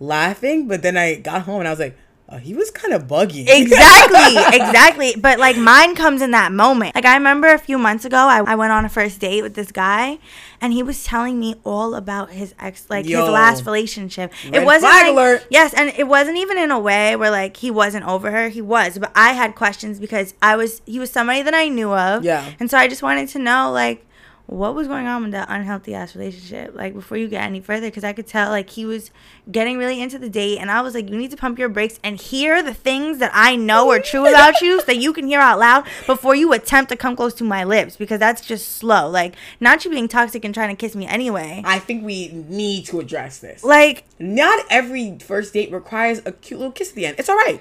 laughing. 0.00 0.66
But 0.66 0.82
then 0.82 0.96
I 0.96 1.16
got 1.16 1.42
home 1.42 1.60
and 1.60 1.68
I 1.68 1.70
was 1.70 1.80
like, 1.80 1.96
uh, 2.28 2.36
he 2.38 2.52
was 2.52 2.70
kind 2.70 2.92
of 2.92 3.08
buggy. 3.08 3.46
Exactly, 3.48 4.36
exactly. 4.58 5.14
But 5.18 5.38
like 5.38 5.56
mine 5.56 5.94
comes 5.94 6.20
in 6.22 6.32
that 6.32 6.52
moment. 6.52 6.94
Like 6.94 7.04
I 7.06 7.14
remember 7.14 7.48
a 7.48 7.58
few 7.58 7.78
months 7.78 8.04
ago, 8.04 8.16
I, 8.16 8.42
I 8.46 8.54
went 8.54 8.72
on 8.72 8.84
a 8.84 8.88
first 8.88 9.20
date 9.20 9.42
with 9.42 9.54
this 9.54 9.72
guy, 9.72 10.18
and 10.60 10.72
he 10.72 10.82
was 10.82 11.04
telling 11.04 11.40
me 11.40 11.54
all 11.64 11.94
about 11.94 12.30
his 12.30 12.54
ex, 12.58 12.86
like 12.90 13.06
Yo. 13.06 13.20
his 13.20 13.30
last 13.30 13.64
relationship. 13.64 14.32
Red 14.44 14.54
it 14.62 14.64
wasn't 14.66 14.92
flag 14.92 15.04
like 15.06 15.12
alert. 15.12 15.46
yes, 15.50 15.72
and 15.74 15.88
it 15.96 16.06
wasn't 16.06 16.36
even 16.36 16.58
in 16.58 16.70
a 16.70 16.78
way 16.78 17.16
where 17.16 17.30
like 17.30 17.56
he 17.56 17.70
wasn't 17.70 18.06
over 18.06 18.30
her. 18.30 18.48
He 18.48 18.60
was, 18.62 18.98
but 18.98 19.10
I 19.14 19.32
had 19.32 19.54
questions 19.54 19.98
because 19.98 20.34
I 20.42 20.56
was 20.56 20.82
he 20.84 20.98
was 20.98 21.10
somebody 21.10 21.42
that 21.42 21.54
I 21.54 21.68
knew 21.68 21.92
of. 21.92 22.24
Yeah. 22.24 22.52
and 22.60 22.70
so 22.70 22.76
I 22.78 22.88
just 22.88 23.02
wanted 23.02 23.28
to 23.30 23.38
know 23.38 23.70
like 23.72 24.04
what 24.48 24.74
was 24.74 24.88
going 24.88 25.06
on 25.06 25.22
with 25.22 25.32
that 25.32 25.46
unhealthy 25.50 25.94
ass 25.94 26.16
relationship 26.16 26.74
like 26.74 26.94
before 26.94 27.18
you 27.18 27.28
get 27.28 27.42
any 27.42 27.60
further 27.60 27.88
because 27.88 28.02
i 28.02 28.14
could 28.14 28.26
tell 28.26 28.48
like 28.48 28.70
he 28.70 28.86
was 28.86 29.10
getting 29.52 29.76
really 29.76 30.00
into 30.00 30.18
the 30.18 30.28
date 30.28 30.58
and 30.58 30.70
i 30.70 30.80
was 30.80 30.94
like 30.94 31.08
you 31.10 31.16
need 31.18 31.30
to 31.30 31.36
pump 31.36 31.58
your 31.58 31.68
brakes 31.68 32.00
and 32.02 32.18
hear 32.18 32.62
the 32.62 32.72
things 32.72 33.18
that 33.18 33.30
i 33.34 33.54
know 33.54 33.90
are 33.90 34.00
true 34.00 34.26
about 34.26 34.58
you 34.62 34.80
so 34.80 34.86
that 34.86 34.96
you 34.96 35.12
can 35.12 35.26
hear 35.26 35.38
out 35.38 35.58
loud 35.58 35.84
before 36.06 36.34
you 36.34 36.50
attempt 36.54 36.90
to 36.90 36.96
come 36.96 37.14
close 37.14 37.34
to 37.34 37.44
my 37.44 37.62
lips 37.62 37.96
because 37.96 38.18
that's 38.18 38.40
just 38.40 38.76
slow 38.76 39.08
like 39.08 39.36
not 39.60 39.84
you 39.84 39.90
being 39.90 40.08
toxic 40.08 40.44
and 40.46 40.54
trying 40.54 40.70
to 40.70 40.76
kiss 40.76 40.96
me 40.96 41.06
anyway 41.06 41.62
I 41.64 41.78
think 41.78 42.04
we 42.04 42.28
need 42.28 42.86
to 42.86 43.00
address 43.00 43.38
this. 43.40 43.62
like 43.62 44.04
Not 44.18 44.64
every 44.70 45.18
first 45.18 45.52
date 45.52 45.70
requires 45.70 46.22
a 46.24 46.32
cute 46.32 46.58
little 46.58 46.72
kiss 46.72 46.90
at 46.90 46.94
the 46.94 47.06
end. 47.06 47.16
It's 47.18 47.28
all 47.28 47.36
right. 47.36 47.60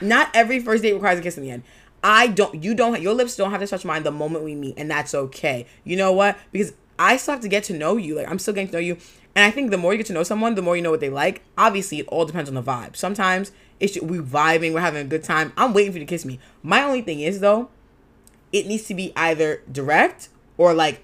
Not 0.00 0.30
every 0.34 0.58
first 0.58 0.82
date 0.82 0.94
requires 0.94 1.18
a 1.20 1.22
kiss 1.22 1.36
in 1.36 1.44
the 1.44 1.50
end. 1.50 1.62
I 2.02 2.28
don't. 2.28 2.62
You 2.62 2.74
don't. 2.74 3.00
Your 3.00 3.14
lips 3.14 3.36
don't 3.36 3.50
have 3.50 3.60
to 3.60 3.66
touch 3.66 3.84
mine 3.84 4.02
the 4.02 4.10
moment 4.10 4.44
we 4.44 4.54
meet, 4.54 4.74
and 4.78 4.90
that's 4.90 5.14
okay. 5.14 5.66
You 5.84 5.96
know 5.96 6.12
what? 6.12 6.38
Because 6.52 6.72
I 6.98 7.16
still 7.16 7.32
have 7.34 7.42
to 7.42 7.48
get 7.48 7.64
to 7.64 7.74
know 7.74 7.96
you. 7.96 8.14
Like 8.16 8.28
I'm 8.30 8.38
still 8.38 8.54
getting 8.54 8.68
to 8.68 8.74
know 8.74 8.78
you, 8.80 8.96
and 9.34 9.44
I 9.44 9.50
think 9.50 9.70
the 9.70 9.76
more 9.78 9.92
you 9.92 9.98
get 9.98 10.06
to 10.06 10.12
know 10.12 10.22
someone, 10.22 10.54
the 10.54 10.62
more 10.62 10.76
you 10.76 10.82
know 10.82 10.90
what 10.90 11.00
they 11.00 11.10
like. 11.10 11.42
Obviously, 11.58 11.98
it 12.00 12.06
all 12.08 12.24
depends 12.24 12.48
on 12.48 12.54
the 12.54 12.62
vibe. 12.62 12.96
Sometimes 12.96 13.52
it's 13.80 13.94
just, 13.94 14.06
we 14.06 14.18
vibing, 14.18 14.72
we're 14.74 14.80
having 14.80 15.00
a 15.04 15.08
good 15.08 15.24
time. 15.24 15.52
I'm 15.56 15.72
waiting 15.74 15.92
for 15.92 15.98
you 15.98 16.04
to 16.04 16.08
kiss 16.08 16.24
me. 16.24 16.38
My 16.62 16.82
only 16.82 17.02
thing 17.02 17.20
is 17.20 17.40
though, 17.40 17.68
it 18.52 18.66
needs 18.66 18.84
to 18.84 18.94
be 18.94 19.12
either 19.16 19.62
direct 19.70 20.28
or 20.58 20.74
like 20.74 21.02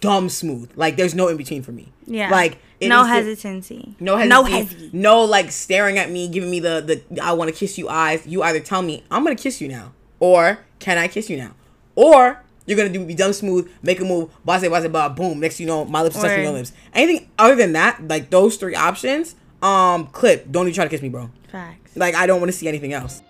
dumb 0.00 0.28
smooth. 0.28 0.70
Like 0.76 0.96
there's 0.96 1.14
no 1.14 1.28
in 1.28 1.36
between 1.36 1.62
for 1.62 1.72
me. 1.72 1.92
yeah 2.06 2.30
Like 2.30 2.58
no 2.80 3.02
needs 3.02 3.08
to- 3.08 3.14
hesitancy 3.14 3.94
no 4.00 4.22
no 4.24 4.42
hesitancy. 4.44 4.90
No 4.92 5.24
like 5.24 5.50
staring 5.52 5.98
at 5.98 6.10
me, 6.10 6.28
giving 6.28 6.50
me 6.50 6.60
the 6.60 7.02
the 7.10 7.20
I 7.22 7.32
want 7.32 7.48
to 7.50 7.56
kiss 7.56 7.78
you 7.78 7.88
eyes. 7.88 8.26
You 8.26 8.42
either 8.42 8.60
tell 8.60 8.82
me 8.82 9.04
I'm 9.10 9.22
gonna 9.22 9.36
kiss 9.36 9.60
you 9.60 9.68
now, 9.68 9.92
or 10.20 10.58
can 10.78 10.98
I 10.98 11.08
kiss 11.08 11.30
you 11.30 11.36
now, 11.36 11.52
or 11.94 12.42
you're 12.66 12.76
gonna 12.76 12.90
do 12.90 13.04
be 13.04 13.14
dumb 13.14 13.32
smooth, 13.32 13.70
make 13.82 14.00
a 14.00 14.04
move, 14.04 14.30
blah 14.44 14.58
blah 14.58 14.68
blah 14.68 14.88
blah, 14.88 15.08
boom. 15.08 15.40
Next 15.40 15.60
you 15.60 15.66
know 15.66 15.84
my 15.84 16.02
lips 16.02 16.16
are 16.16 16.22
touching 16.22 16.44
your 16.44 16.52
lips. 16.52 16.72
Anything 16.94 17.30
other 17.38 17.56
than 17.56 17.72
that, 17.72 18.06
like 18.06 18.30
those 18.30 18.56
three 18.56 18.74
options, 18.74 19.34
um, 19.62 20.08
clip. 20.08 20.50
Don't 20.50 20.66
even 20.66 20.74
try 20.74 20.84
to 20.84 20.90
kiss 20.90 21.02
me, 21.02 21.08
bro. 21.08 21.30
facts 21.48 21.96
Like 21.96 22.14
I 22.14 22.26
don't 22.26 22.40
want 22.40 22.50
to 22.50 22.56
see 22.56 22.68
anything 22.68 22.92
else. 22.92 23.22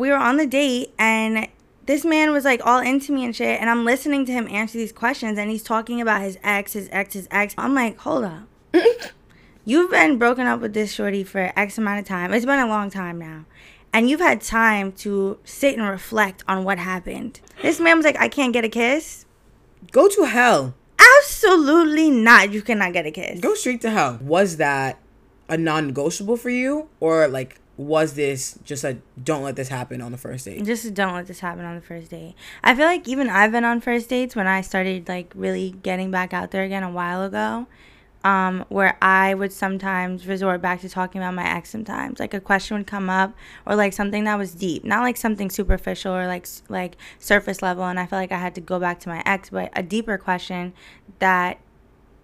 we 0.00 0.08
were 0.08 0.16
on 0.16 0.38
the 0.38 0.46
date 0.46 0.94
and 0.98 1.46
this 1.84 2.06
man 2.06 2.32
was 2.32 2.42
like 2.42 2.64
all 2.64 2.78
into 2.78 3.12
me 3.12 3.22
and 3.22 3.36
shit 3.36 3.60
and 3.60 3.68
i'm 3.68 3.84
listening 3.84 4.24
to 4.24 4.32
him 4.32 4.48
answer 4.48 4.78
these 4.78 4.92
questions 4.92 5.38
and 5.38 5.50
he's 5.50 5.62
talking 5.62 6.00
about 6.00 6.22
his 6.22 6.38
ex 6.42 6.72
his 6.72 6.88
ex 6.90 7.12
his 7.12 7.28
ex 7.30 7.54
i'm 7.58 7.74
like 7.74 7.98
hold 7.98 8.24
up 8.24 8.48
you've 9.64 9.90
been 9.90 10.18
broken 10.18 10.46
up 10.46 10.60
with 10.60 10.72
this 10.74 10.92
shorty 10.92 11.22
for 11.24 11.52
x 11.56 11.78
amount 11.78 11.98
of 12.00 12.06
time 12.06 12.32
it's 12.32 12.46
been 12.46 12.58
a 12.58 12.66
long 12.66 12.90
time 12.90 13.18
now 13.18 13.44
and 13.92 14.08
you've 14.08 14.20
had 14.20 14.40
time 14.40 14.92
to 14.92 15.38
sit 15.44 15.76
and 15.76 15.86
reflect 15.88 16.42
on 16.48 16.64
what 16.64 16.78
happened 16.78 17.40
this 17.62 17.80
man 17.80 17.96
was 17.96 18.04
like 18.04 18.18
i 18.20 18.28
can't 18.28 18.52
get 18.52 18.64
a 18.64 18.68
kiss 18.68 19.26
Go 19.92 20.08
to 20.08 20.24
hell. 20.24 20.74
absolutely 21.18 22.10
not 22.10 22.52
you 22.52 22.62
cannot 22.62 22.92
get 22.92 23.06
a 23.06 23.10
kiss 23.10 23.40
Go 23.40 23.54
straight 23.54 23.80
to 23.82 23.90
hell. 23.90 24.18
Was 24.20 24.56
that 24.58 24.98
a 25.48 25.56
non-negotiable 25.56 26.36
for 26.36 26.50
you, 26.50 26.88
or 27.00 27.26
like 27.26 27.58
was 27.76 28.12
this 28.14 28.58
just 28.62 28.84
a 28.84 28.98
don't 29.22 29.42
let 29.42 29.56
this 29.56 29.68
happen 29.68 30.00
on 30.02 30.12
the 30.12 30.18
first 30.18 30.44
date? 30.44 30.62
just 30.64 30.92
don't 30.94 31.14
let 31.14 31.26
this 31.26 31.40
happen 31.40 31.64
on 31.64 31.74
the 31.74 31.80
first 31.80 32.10
date. 32.10 32.34
I 32.62 32.74
feel 32.74 32.84
like 32.84 33.08
even 33.08 33.28
I've 33.30 33.50
been 33.52 33.64
on 33.64 33.80
first 33.80 34.08
dates 34.10 34.36
when 34.36 34.46
I 34.46 34.60
started 34.60 35.08
like 35.08 35.32
really 35.34 35.70
getting 35.82 36.10
back 36.10 36.32
out 36.34 36.50
there 36.50 36.62
again 36.62 36.82
a 36.82 36.90
while 36.90 37.22
ago. 37.24 37.66
Um, 38.22 38.66
where 38.68 38.98
I 39.00 39.32
would 39.32 39.50
sometimes 39.50 40.26
resort 40.26 40.60
back 40.60 40.82
to 40.82 40.90
talking 40.90 41.22
about 41.22 41.32
my 41.32 41.48
ex 41.48 41.70
sometimes. 41.70 42.20
Like 42.20 42.34
a 42.34 42.40
question 42.40 42.76
would 42.76 42.86
come 42.86 43.08
up 43.08 43.32
or 43.64 43.74
like 43.76 43.94
something 43.94 44.24
that 44.24 44.36
was 44.36 44.54
deep, 44.54 44.84
not 44.84 45.00
like 45.00 45.16
something 45.16 45.48
superficial 45.48 46.14
or 46.14 46.26
like 46.26 46.46
like 46.68 46.98
surface 47.18 47.62
level 47.62 47.84
and 47.84 47.98
I 47.98 48.04
felt 48.04 48.20
like 48.20 48.30
I 48.32 48.38
had 48.38 48.54
to 48.56 48.60
go 48.60 48.78
back 48.78 49.00
to 49.00 49.08
my 49.08 49.22
ex, 49.24 49.48
but 49.48 49.70
a 49.74 49.82
deeper 49.82 50.18
question 50.18 50.74
that 51.18 51.60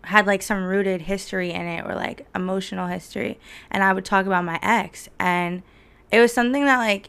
had 0.04 0.26
like 0.26 0.42
some 0.42 0.64
rooted 0.64 1.02
history 1.02 1.50
in 1.50 1.62
it 1.62 1.84
or 1.86 1.94
like 1.94 2.26
emotional 2.34 2.88
history 2.88 3.40
and 3.70 3.82
I 3.82 3.92
would 3.92 4.04
talk 4.04 4.26
about 4.26 4.44
my 4.44 4.58
ex 4.62 5.08
and 5.18 5.62
it 6.12 6.20
was 6.20 6.32
something 6.32 6.64
that 6.66 6.78
like 6.78 7.08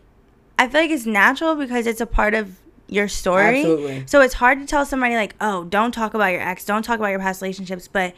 I 0.58 0.68
feel 0.68 0.82
like 0.82 0.92
it's 0.92 1.06
natural 1.06 1.56
because 1.56 1.86
it's 1.86 2.02
a 2.02 2.08
part 2.08 2.34
of 2.34 2.58
your 2.88 3.08
story. 3.08 3.60
Absolutely. 3.60 4.04
So 4.08 4.22
it's 4.22 4.36
hard 4.36 4.60
to 4.60 4.66
tell 4.66 4.86
somebody 4.86 5.16
like, 5.16 5.36
"Oh, 5.42 5.66
don't 5.66 5.92
talk 5.92 6.14
about 6.14 6.28
your 6.28 6.42
ex, 6.42 6.66
don't 6.66 6.84
talk 6.84 7.00
about 7.00 7.10
your 7.10 7.20
past 7.20 7.42
relationships," 7.42 7.88
but 7.88 8.16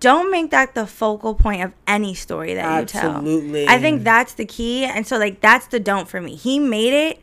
don't 0.00 0.30
make 0.30 0.50
that 0.50 0.74
the 0.74 0.86
focal 0.86 1.34
point 1.34 1.62
of 1.62 1.72
any 1.86 2.14
story 2.14 2.54
that 2.54 2.80
you 2.80 2.86
tell. 2.86 3.10
Absolutely. 3.16 3.66
I 3.68 3.78
think 3.80 4.04
that's 4.04 4.34
the 4.34 4.44
key 4.44 4.84
and 4.84 5.06
so 5.06 5.18
like 5.18 5.40
that's 5.40 5.66
the 5.66 5.80
don't 5.80 6.08
for 6.08 6.20
me. 6.20 6.34
He 6.36 6.58
made 6.58 6.92
it 6.92 7.20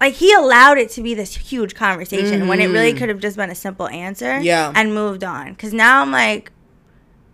like 0.00 0.14
he 0.14 0.32
allowed 0.34 0.76
it 0.78 0.90
to 0.90 1.02
be 1.02 1.14
this 1.14 1.34
huge 1.36 1.74
conversation 1.74 2.48
when 2.48 2.60
it 2.60 2.66
really 2.68 2.92
could 2.92 3.08
have 3.08 3.20
just 3.20 3.36
been 3.36 3.50
a 3.50 3.54
simple 3.54 3.88
answer 3.88 4.26
Mm-hmm. 4.26 4.44
Yeah. 4.44 4.72
and 4.74 4.94
moved 4.94 5.24
on 5.24 5.54
cuz 5.56 5.72
now 5.72 6.02
I'm 6.02 6.10
like 6.10 6.52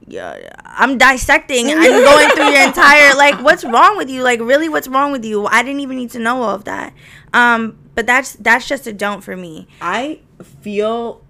yeah, 0.09 0.37
I'm 0.65 0.99
dissecting. 0.99 1.71
I'm 1.71 1.81
going 2.05 2.29
through 2.31 2.51
your 2.51 2.67
entire 2.67 3.15
like, 3.15 3.41
what's 3.41 3.63
wrong 3.65 3.97
with 3.97 4.11
you? 4.11 4.25
Like, 4.25 4.41
really, 4.41 4.69
what's 4.69 4.89
wrong 4.89 5.13
with 5.13 5.25
you? 5.25 5.47
I 5.47 5.63
didn't 5.63 5.79
even 5.79 5.97
need 5.97 6.11
to 6.11 6.19
know 6.19 6.43
all 6.43 6.57
of 6.57 6.65
that. 6.65 6.93
Um, 7.33 7.79
but 7.95 8.05
that's 8.05 8.33
that's 8.33 8.67
just 8.67 8.89
a 8.89 8.93
don't 8.93 9.21
for 9.23 9.37
me. 9.37 9.69
I 9.81 10.19
feel 10.61 11.23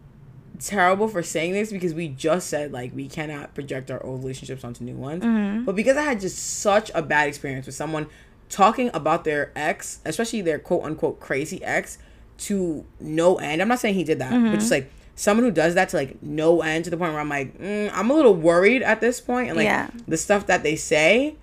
terrible 0.67 1.09
for 1.09 1.23
saying 1.23 1.53
this 1.53 1.71
because 1.73 1.95
we 1.95 2.09
just 2.09 2.49
said 2.49 2.73
like 2.73 2.95
we 2.95 3.09
cannot 3.09 3.55
project 3.55 3.91
our 3.91 4.03
old 4.05 4.21
relationships 4.23 4.65
onto 4.65 4.85
new 4.85 4.95
ones. 4.97 5.23
Mm-hmm. 5.25 5.65
But 5.65 5.77
because 5.77 5.97
I 5.97 6.03
had 6.03 6.21
just 6.21 6.39
such 6.61 6.91
a 6.95 7.03
bad 7.03 7.29
experience 7.29 7.67
with 7.67 7.75
someone 7.75 8.07
talking 8.49 8.91
about 8.95 9.25
their 9.25 9.51
ex, 9.57 10.01
especially 10.05 10.43
their 10.43 10.59
quote 10.59 10.85
unquote 10.85 11.21
crazy 11.21 11.63
ex, 11.65 11.99
to 12.39 12.85
no 13.01 13.37
end. 13.37 13.63
I'm 13.63 13.69
not 13.69 13.79
saying 13.79 13.95
he 13.95 14.05
did 14.05 14.19
that, 14.19 14.31
but 14.31 14.59
just 14.59 14.71
like 14.71 14.91
someone 15.15 15.45
who 15.45 15.51
does 15.53 15.75
that 15.75 15.91
to 15.91 15.97
like 15.97 16.23
no 16.23 16.63
end 16.63 16.85
to 16.85 16.91
the 16.91 16.97
point 16.97 17.13
where 17.13 17.21
I'm 17.21 17.29
like, 17.29 17.59
mm, 17.59 17.91
I'm 17.93 18.11
a 18.11 18.15
little 18.15 18.35
worried 18.35 18.83
at 18.83 19.01
this 19.01 19.21
point. 19.21 19.49
point, 19.49 19.49
and 19.51 19.57
like 19.59 19.65
Yeah. 19.65 19.91
the 20.09 20.17
stuff 20.17 20.47
that 20.47 20.63
they 20.63 20.77
say. 20.77 21.37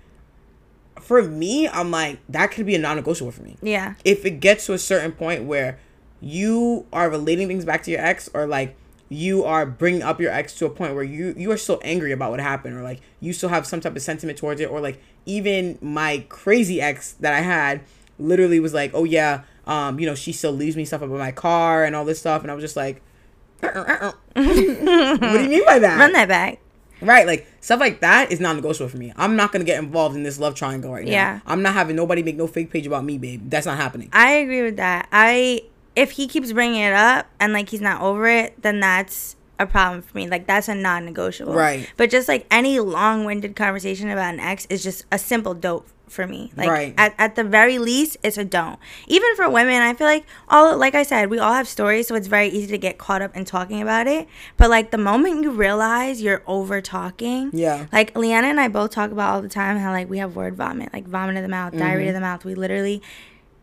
For 1.01 1.23
me, 1.23 1.67
I'm 1.67 1.91
like 1.91 2.19
that 2.27 2.51
could 2.51 2.65
be 2.65 2.75
a 2.75 2.77
non-negotiable 2.77 3.31
for 3.31 3.41
me 3.41 3.55
Yeah, 3.61 3.93
if 4.03 4.25
it 4.25 4.41
gets 4.41 4.65
to 4.65 4.73
a 4.73 4.77
certain 4.77 5.13
point 5.13 5.45
where 5.45 5.79
you 6.19 6.85
are 6.91 7.09
relating 7.09 7.47
things 7.47 7.63
back 7.63 7.83
to 7.83 7.91
your 7.91 8.01
ex 8.01 8.29
or 8.33 8.45
like 8.45 8.75
you 9.09 9.43
are 9.43 9.65
bringing 9.65 10.03
up 10.03 10.21
your 10.21 10.31
ex 10.31 10.53
to 10.55 10.65
a 10.65 10.69
point 10.69 10.93
where 10.93 11.03
you 11.03 11.33
you 11.35 11.51
are 11.51 11.57
still 11.57 11.81
angry 11.83 12.11
about 12.11 12.29
what 12.29 12.39
happened 12.39 12.75
or 12.75 12.83
like 12.83 13.01
you 13.19 13.33
still 13.33 13.49
have 13.49 13.65
some 13.65 13.81
type 13.81 13.95
of 13.95 14.01
sentiment 14.01 14.37
towards 14.37 14.61
it 14.61 14.69
or 14.69 14.79
like 14.79 15.01
even 15.25 15.77
my 15.81 16.23
crazy 16.29 16.79
ex 16.79 17.13
that 17.13 17.33
I 17.33 17.41
had 17.41 17.81
literally 18.19 18.59
was 18.59 18.73
like 18.73 18.91
oh 18.93 19.03
yeah 19.03 19.41
um 19.65 19.99
you 19.99 20.05
know 20.05 20.15
she 20.15 20.31
still 20.31 20.51
leaves 20.51 20.75
me 20.75 20.85
stuff 20.85 21.01
about 21.01 21.17
my 21.17 21.31
car 21.31 21.83
and 21.83 21.95
all 21.95 22.05
this 22.05 22.19
stuff 22.19 22.43
and 22.43 22.51
I 22.51 22.53
was 22.53 22.63
just 22.63 22.75
like 22.75 23.01
what 23.59 23.73
do 24.35 24.43
you 24.43 25.49
mean 25.49 25.65
by 25.65 25.79
that 25.79 25.97
run 25.99 26.13
that 26.13 26.27
back. 26.27 26.59
Right, 27.01 27.25
like 27.25 27.47
stuff 27.61 27.79
like 27.79 28.01
that 28.01 28.31
is 28.31 28.39
non-negotiable 28.39 28.89
for 28.89 28.97
me. 28.97 29.13
I'm 29.15 29.35
not 29.35 29.51
gonna 29.51 29.63
get 29.63 29.81
involved 29.81 30.15
in 30.15 30.23
this 30.23 30.37
love 30.37 30.55
triangle 30.55 30.91
right 30.91 31.05
now. 31.05 31.11
Yeah. 31.11 31.39
I'm 31.45 31.61
not 31.61 31.73
having 31.73 31.95
nobody 31.95 32.23
make 32.23 32.35
no 32.35 32.45
fake 32.45 32.71
page 32.71 32.85
about 32.85 33.05
me, 33.05 33.17
babe. 33.17 33.49
That's 33.49 33.65
not 33.65 33.77
happening. 33.77 34.09
I 34.11 34.31
agree 34.33 34.63
with 34.63 34.77
that. 34.77 35.07
I 35.11 35.61
if 35.95 36.11
he 36.11 36.27
keeps 36.27 36.51
bringing 36.53 36.81
it 36.81 36.93
up 36.93 37.27
and 37.39 37.53
like 37.53 37.69
he's 37.69 37.81
not 37.81 38.01
over 38.01 38.27
it, 38.27 38.61
then 38.61 38.79
that's 38.79 39.35
a 39.57 39.65
problem 39.65 40.01
for 40.01 40.15
me. 40.17 40.27
Like 40.27 40.47
that's 40.47 40.67
a 40.69 40.75
non-negotiable. 40.75 41.53
Right. 41.53 41.89
But 41.97 42.09
just 42.09 42.27
like 42.27 42.45
any 42.49 42.79
long-winded 42.79 43.55
conversation 43.55 44.09
about 44.09 44.33
an 44.33 44.39
ex 44.39 44.65
is 44.69 44.83
just 44.83 45.05
a 45.11 45.17
simple 45.19 45.53
dope 45.53 45.87
for 46.07 46.25
me. 46.25 46.51
Like 46.55 46.69
Right. 46.69 46.93
at, 46.97 47.13
at 47.19 47.35
the 47.35 47.43
very 47.43 47.77
least, 47.77 48.17
it's 48.23 48.37
a 48.37 48.45
don't. 48.45 48.79
Even 49.07 49.35
for 49.35 49.47
women, 49.49 49.81
I 49.81 49.93
feel 49.93 50.07
like 50.07 50.25
all 50.47 50.75
like 50.77 50.95
I 50.95 51.03
said, 51.03 51.29
we 51.29 51.37
all 51.39 51.53
have 51.53 51.67
stories, 51.67 52.07
so 52.07 52.15
it's 52.15 52.27
very 52.27 52.47
easy 52.47 52.67
to 52.67 52.77
get 52.77 52.97
caught 52.97 53.21
up 53.21 53.35
in 53.35 53.43
talking 53.45 53.81
about 53.81 54.07
it. 54.07 54.27
But 54.57 54.69
like 54.69 54.89
the 54.91 54.97
moment 54.97 55.43
you 55.43 55.51
realize 55.51 56.21
you're 56.21 56.41
over 56.47 56.81
talking, 56.81 57.51
Yeah. 57.53 57.85
like 57.91 58.17
Leanna 58.17 58.47
and 58.47 58.59
I 58.61 58.69
both 58.69 58.91
talk 58.91 59.11
about 59.11 59.33
all 59.33 59.41
the 59.41 59.49
time 59.49 59.77
how 59.77 59.91
like 59.91 60.09
we 60.09 60.17
have 60.19 60.35
word 60.35 60.55
vomit, 60.55 60.93
like 60.93 61.05
vomit 61.07 61.35
in 61.35 61.43
the 61.43 61.49
mouth, 61.49 61.73
diarrhea 61.73 61.97
Mm-hmm. 61.97 62.07
in 62.07 62.13
the 62.15 62.21
mouth. 62.21 62.45
We 62.45 62.55
literally 62.55 63.01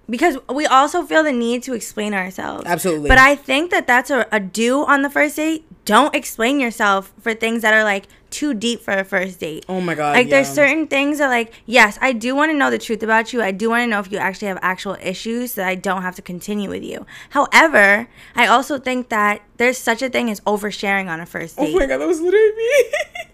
because 0.08 0.38
we 0.52 0.66
also 0.66 1.02
feel 1.04 1.22
the 1.22 1.32
need 1.32 1.62
to 1.64 1.74
explain 1.74 2.14
ourselves. 2.14 2.64
Absolutely. 2.66 3.08
But 3.08 3.18
I 3.18 3.34
think 3.34 3.70
that 3.70 3.86
that's 3.86 4.10
a, 4.10 4.26
a 4.32 4.40
do 4.40 4.84
on 4.84 5.02
the 5.02 5.10
first 5.10 5.36
date. 5.36 5.64
Don't 5.84 6.14
explain 6.14 6.58
yourself 6.60 7.12
for 7.20 7.32
things 7.34 7.62
that 7.62 7.72
are 7.72 7.84
like 7.84 8.06
too 8.30 8.52
deep 8.54 8.80
for 8.82 8.92
a 8.92 9.04
first 9.04 9.38
date. 9.38 9.64
Oh 9.68 9.80
my 9.80 9.94
god. 9.94 10.16
Like 10.16 10.28
there's 10.28 10.48
certain 10.48 10.88
things 10.88 11.18
that 11.18 11.28
like 11.28 11.52
yes, 11.64 11.96
I 12.02 12.12
do 12.12 12.34
want 12.34 12.50
to 12.50 12.56
know 12.56 12.70
the 12.70 12.78
truth 12.78 13.02
about 13.04 13.32
you. 13.32 13.40
I 13.40 13.52
do 13.52 13.70
want 13.70 13.82
to 13.82 13.86
know 13.86 14.00
if 14.00 14.10
you 14.10 14.18
actually 14.18 14.48
have 14.48 14.58
actual 14.62 14.96
issues 15.00 15.52
so 15.52 15.60
that 15.60 15.68
I 15.68 15.76
don't 15.76 16.02
have 16.02 16.16
to 16.16 16.22
continue 16.22 16.68
with 16.68 16.82
you. 16.82 17.06
However, 17.30 18.08
I 18.34 18.46
also 18.48 18.78
think 18.78 19.10
that 19.10 19.42
there's 19.58 19.78
such 19.78 20.02
a 20.02 20.08
thing 20.08 20.28
as 20.28 20.40
oversharing 20.40 21.08
on 21.08 21.20
a 21.20 21.26
first 21.26 21.56
date. 21.56 21.72
Oh 21.74 21.78
my 21.78 21.86
god, 21.86 22.00
that 22.00 22.06
was 22.08 22.20
literally 22.20 22.52
me. 22.56 22.84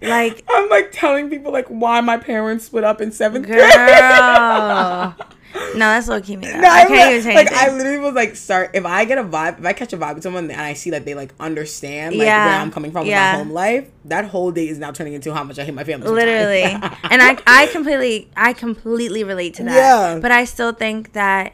Like- 0.09 0.43
I'm 0.51 0.69
like 0.69 0.91
telling 0.91 1.31
people 1.31 1.53
like 1.53 1.69
why 1.69 2.01
my 2.01 2.17
parents 2.17 2.65
split 2.65 2.83
up 2.85 3.01
in 3.01 3.13
seventh 3.13 3.47
Girl. 3.47 5.15
no, 5.55 5.79
that's 5.79 6.09
low 6.09 6.21
key 6.21 6.37
me. 6.37 6.47
No, 6.51 6.69
I 6.69 6.83
I 6.83 6.87
can't 6.87 7.11
even 7.11 7.23
say 7.23 7.35
like 7.35 7.47
anything. 7.53 7.71
I 7.73 7.77
literally 7.77 7.99
was 7.99 8.15
like, 8.15 8.37
start 8.37 8.71
if 8.75 8.85
I 8.87 9.05
get 9.05 9.19
a 9.19 9.25
vibe, 9.25 9.59
if 9.59 9.65
I 9.65 9.73
catch 9.73 9.93
a 9.93 9.99
vibe 9.99 10.15
with 10.15 10.23
someone 10.23 10.51
and 10.51 10.61
I 10.61 10.73
see 10.75 10.91
that 10.91 11.05
they 11.05 11.15
like 11.15 11.35
understand 11.41 12.17
like 12.17 12.27
Yeah. 12.27 12.47
where 12.47 12.55
I'm 12.61 12.71
coming 12.71 12.91
from 12.93 13.07
Yeah. 13.07 13.33
with 13.33 13.39
my 13.41 13.45
home 13.45 13.53
life, 13.55 13.89
that 14.07 14.25
whole 14.27 14.51
date 14.51 14.69
is 14.71 14.79
now 14.79 14.91
turning 14.93 15.13
into 15.15 15.33
how 15.35 15.45
much 15.45 15.59
I 15.59 15.65
hate 15.65 15.75
my 15.75 15.85
family. 15.85 16.07
sometimes. 16.07 16.27
literally 16.27 16.63
and 17.11 17.23
i 17.23 17.37
i 17.47 17.67
completely 17.69 18.31
i 18.37 18.53
completely 18.53 19.25
relate 19.25 19.55
to 19.55 19.65
that 19.65 19.75
Yeah. 19.75 20.19
but 20.21 20.31
i 20.33 20.45
still 20.45 20.73
think 20.73 21.13
that 21.13 21.53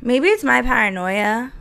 maybe 0.00 0.28
it's 0.28 0.44
my 0.44 0.62
paranoia 0.62 1.52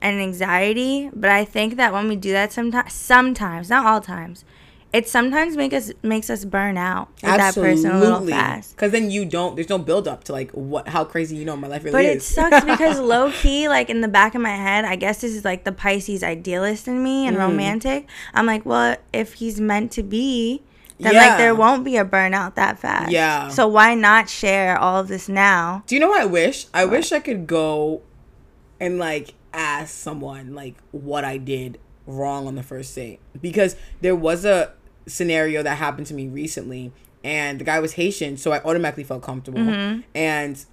and 0.00 0.20
anxiety 0.20 1.10
but 1.14 1.30
i 1.30 1.44
think 1.44 1.76
that 1.76 1.92
when 1.92 2.08
we 2.08 2.16
do 2.16 2.32
that 2.32 2.52
sometimes 2.52 2.92
sometimes 2.92 3.70
not 3.70 3.86
all 3.86 4.00
times 4.00 4.44
it 4.92 5.08
sometimes 5.08 5.56
make 5.56 5.72
us 5.72 5.90
makes 6.02 6.28
us 6.28 6.44
burn 6.44 6.76
out 6.76 7.08
with 7.14 7.22
that 7.22 7.54
person 7.54 7.90
a 7.92 7.98
little 7.98 8.26
fast 8.26 8.76
Because 8.76 8.92
then 8.92 9.10
you 9.10 9.24
don't. 9.24 9.54
There's 9.56 9.68
no 9.70 9.78
build 9.78 10.06
up 10.06 10.24
to 10.24 10.32
like 10.32 10.50
what 10.52 10.88
how 10.88 11.04
crazy 11.04 11.36
you 11.36 11.44
know 11.44 11.56
my 11.56 11.66
life 11.68 11.82
really 11.84 11.92
but 11.92 12.04
it 12.04 12.16
is. 12.18 12.26
sucks 12.26 12.64
because 12.72 12.98
low 13.00 13.30
key, 13.32 13.68
like 13.68 13.88
in 13.90 14.00
the 14.02 14.08
back 14.08 14.34
of 14.34 14.42
my 14.42 14.54
head, 14.54 14.84
I 14.84 14.96
guess 14.96 15.20
this 15.22 15.34
is 15.34 15.44
like 15.44 15.64
the 15.64 15.72
Pisces 15.72 16.22
idealist 16.22 16.88
in 16.88 17.02
me 17.02 17.24
Mm. 17.24 17.28
and 17.28 17.36
romantic. 17.38 18.08
I'm 18.34 18.46
like, 18.46 18.66
well, 18.66 18.96
if 19.12 19.34
he's 19.34 19.60
meant 19.60 19.92
to 19.92 20.02
be, 20.02 20.62
then 21.00 21.14
like 21.14 21.38
there 21.38 21.54
won't 21.54 21.84
be 21.84 21.96
a 21.96 22.04
burnout 22.04 22.54
that 22.56 22.78
fast. 22.78 23.10
Yeah. 23.10 23.48
So 23.48 23.66
why 23.68 23.94
not 23.94 24.28
share 24.28 24.78
all 24.78 25.00
of 25.00 25.08
this 25.08 25.28
now? 25.28 25.82
Do 25.86 25.94
you 25.94 26.00
know 26.00 26.08
what 26.08 26.20
I 26.20 26.26
wish? 26.26 26.66
I 26.74 26.84
wish 26.84 27.12
I 27.12 27.20
could 27.20 27.46
go 27.46 28.02
and 28.78 28.98
like 28.98 29.34
ask 29.54 29.94
someone 29.94 30.54
like 30.54 30.74
what 30.92 31.24
I 31.24 31.38
did 31.38 31.78
wrong 32.06 32.46
on 32.46 32.54
the 32.56 32.62
first 32.62 32.94
date 32.94 33.20
because 33.40 33.76
there 34.00 34.16
was 34.16 34.44
a 34.44 34.72
scenario 35.06 35.62
that 35.62 35.76
happened 35.78 36.06
to 36.08 36.14
me 36.14 36.28
recently 36.28 36.92
and 37.24 37.58
the 37.60 37.64
guy 37.64 37.78
was 37.80 37.92
Haitian 37.94 38.36
so 38.36 38.52
I 38.52 38.60
automatically 38.62 39.04
felt 39.04 39.22
comfortable 39.22 39.60
mm-hmm. 39.60 40.00
and 40.14 40.64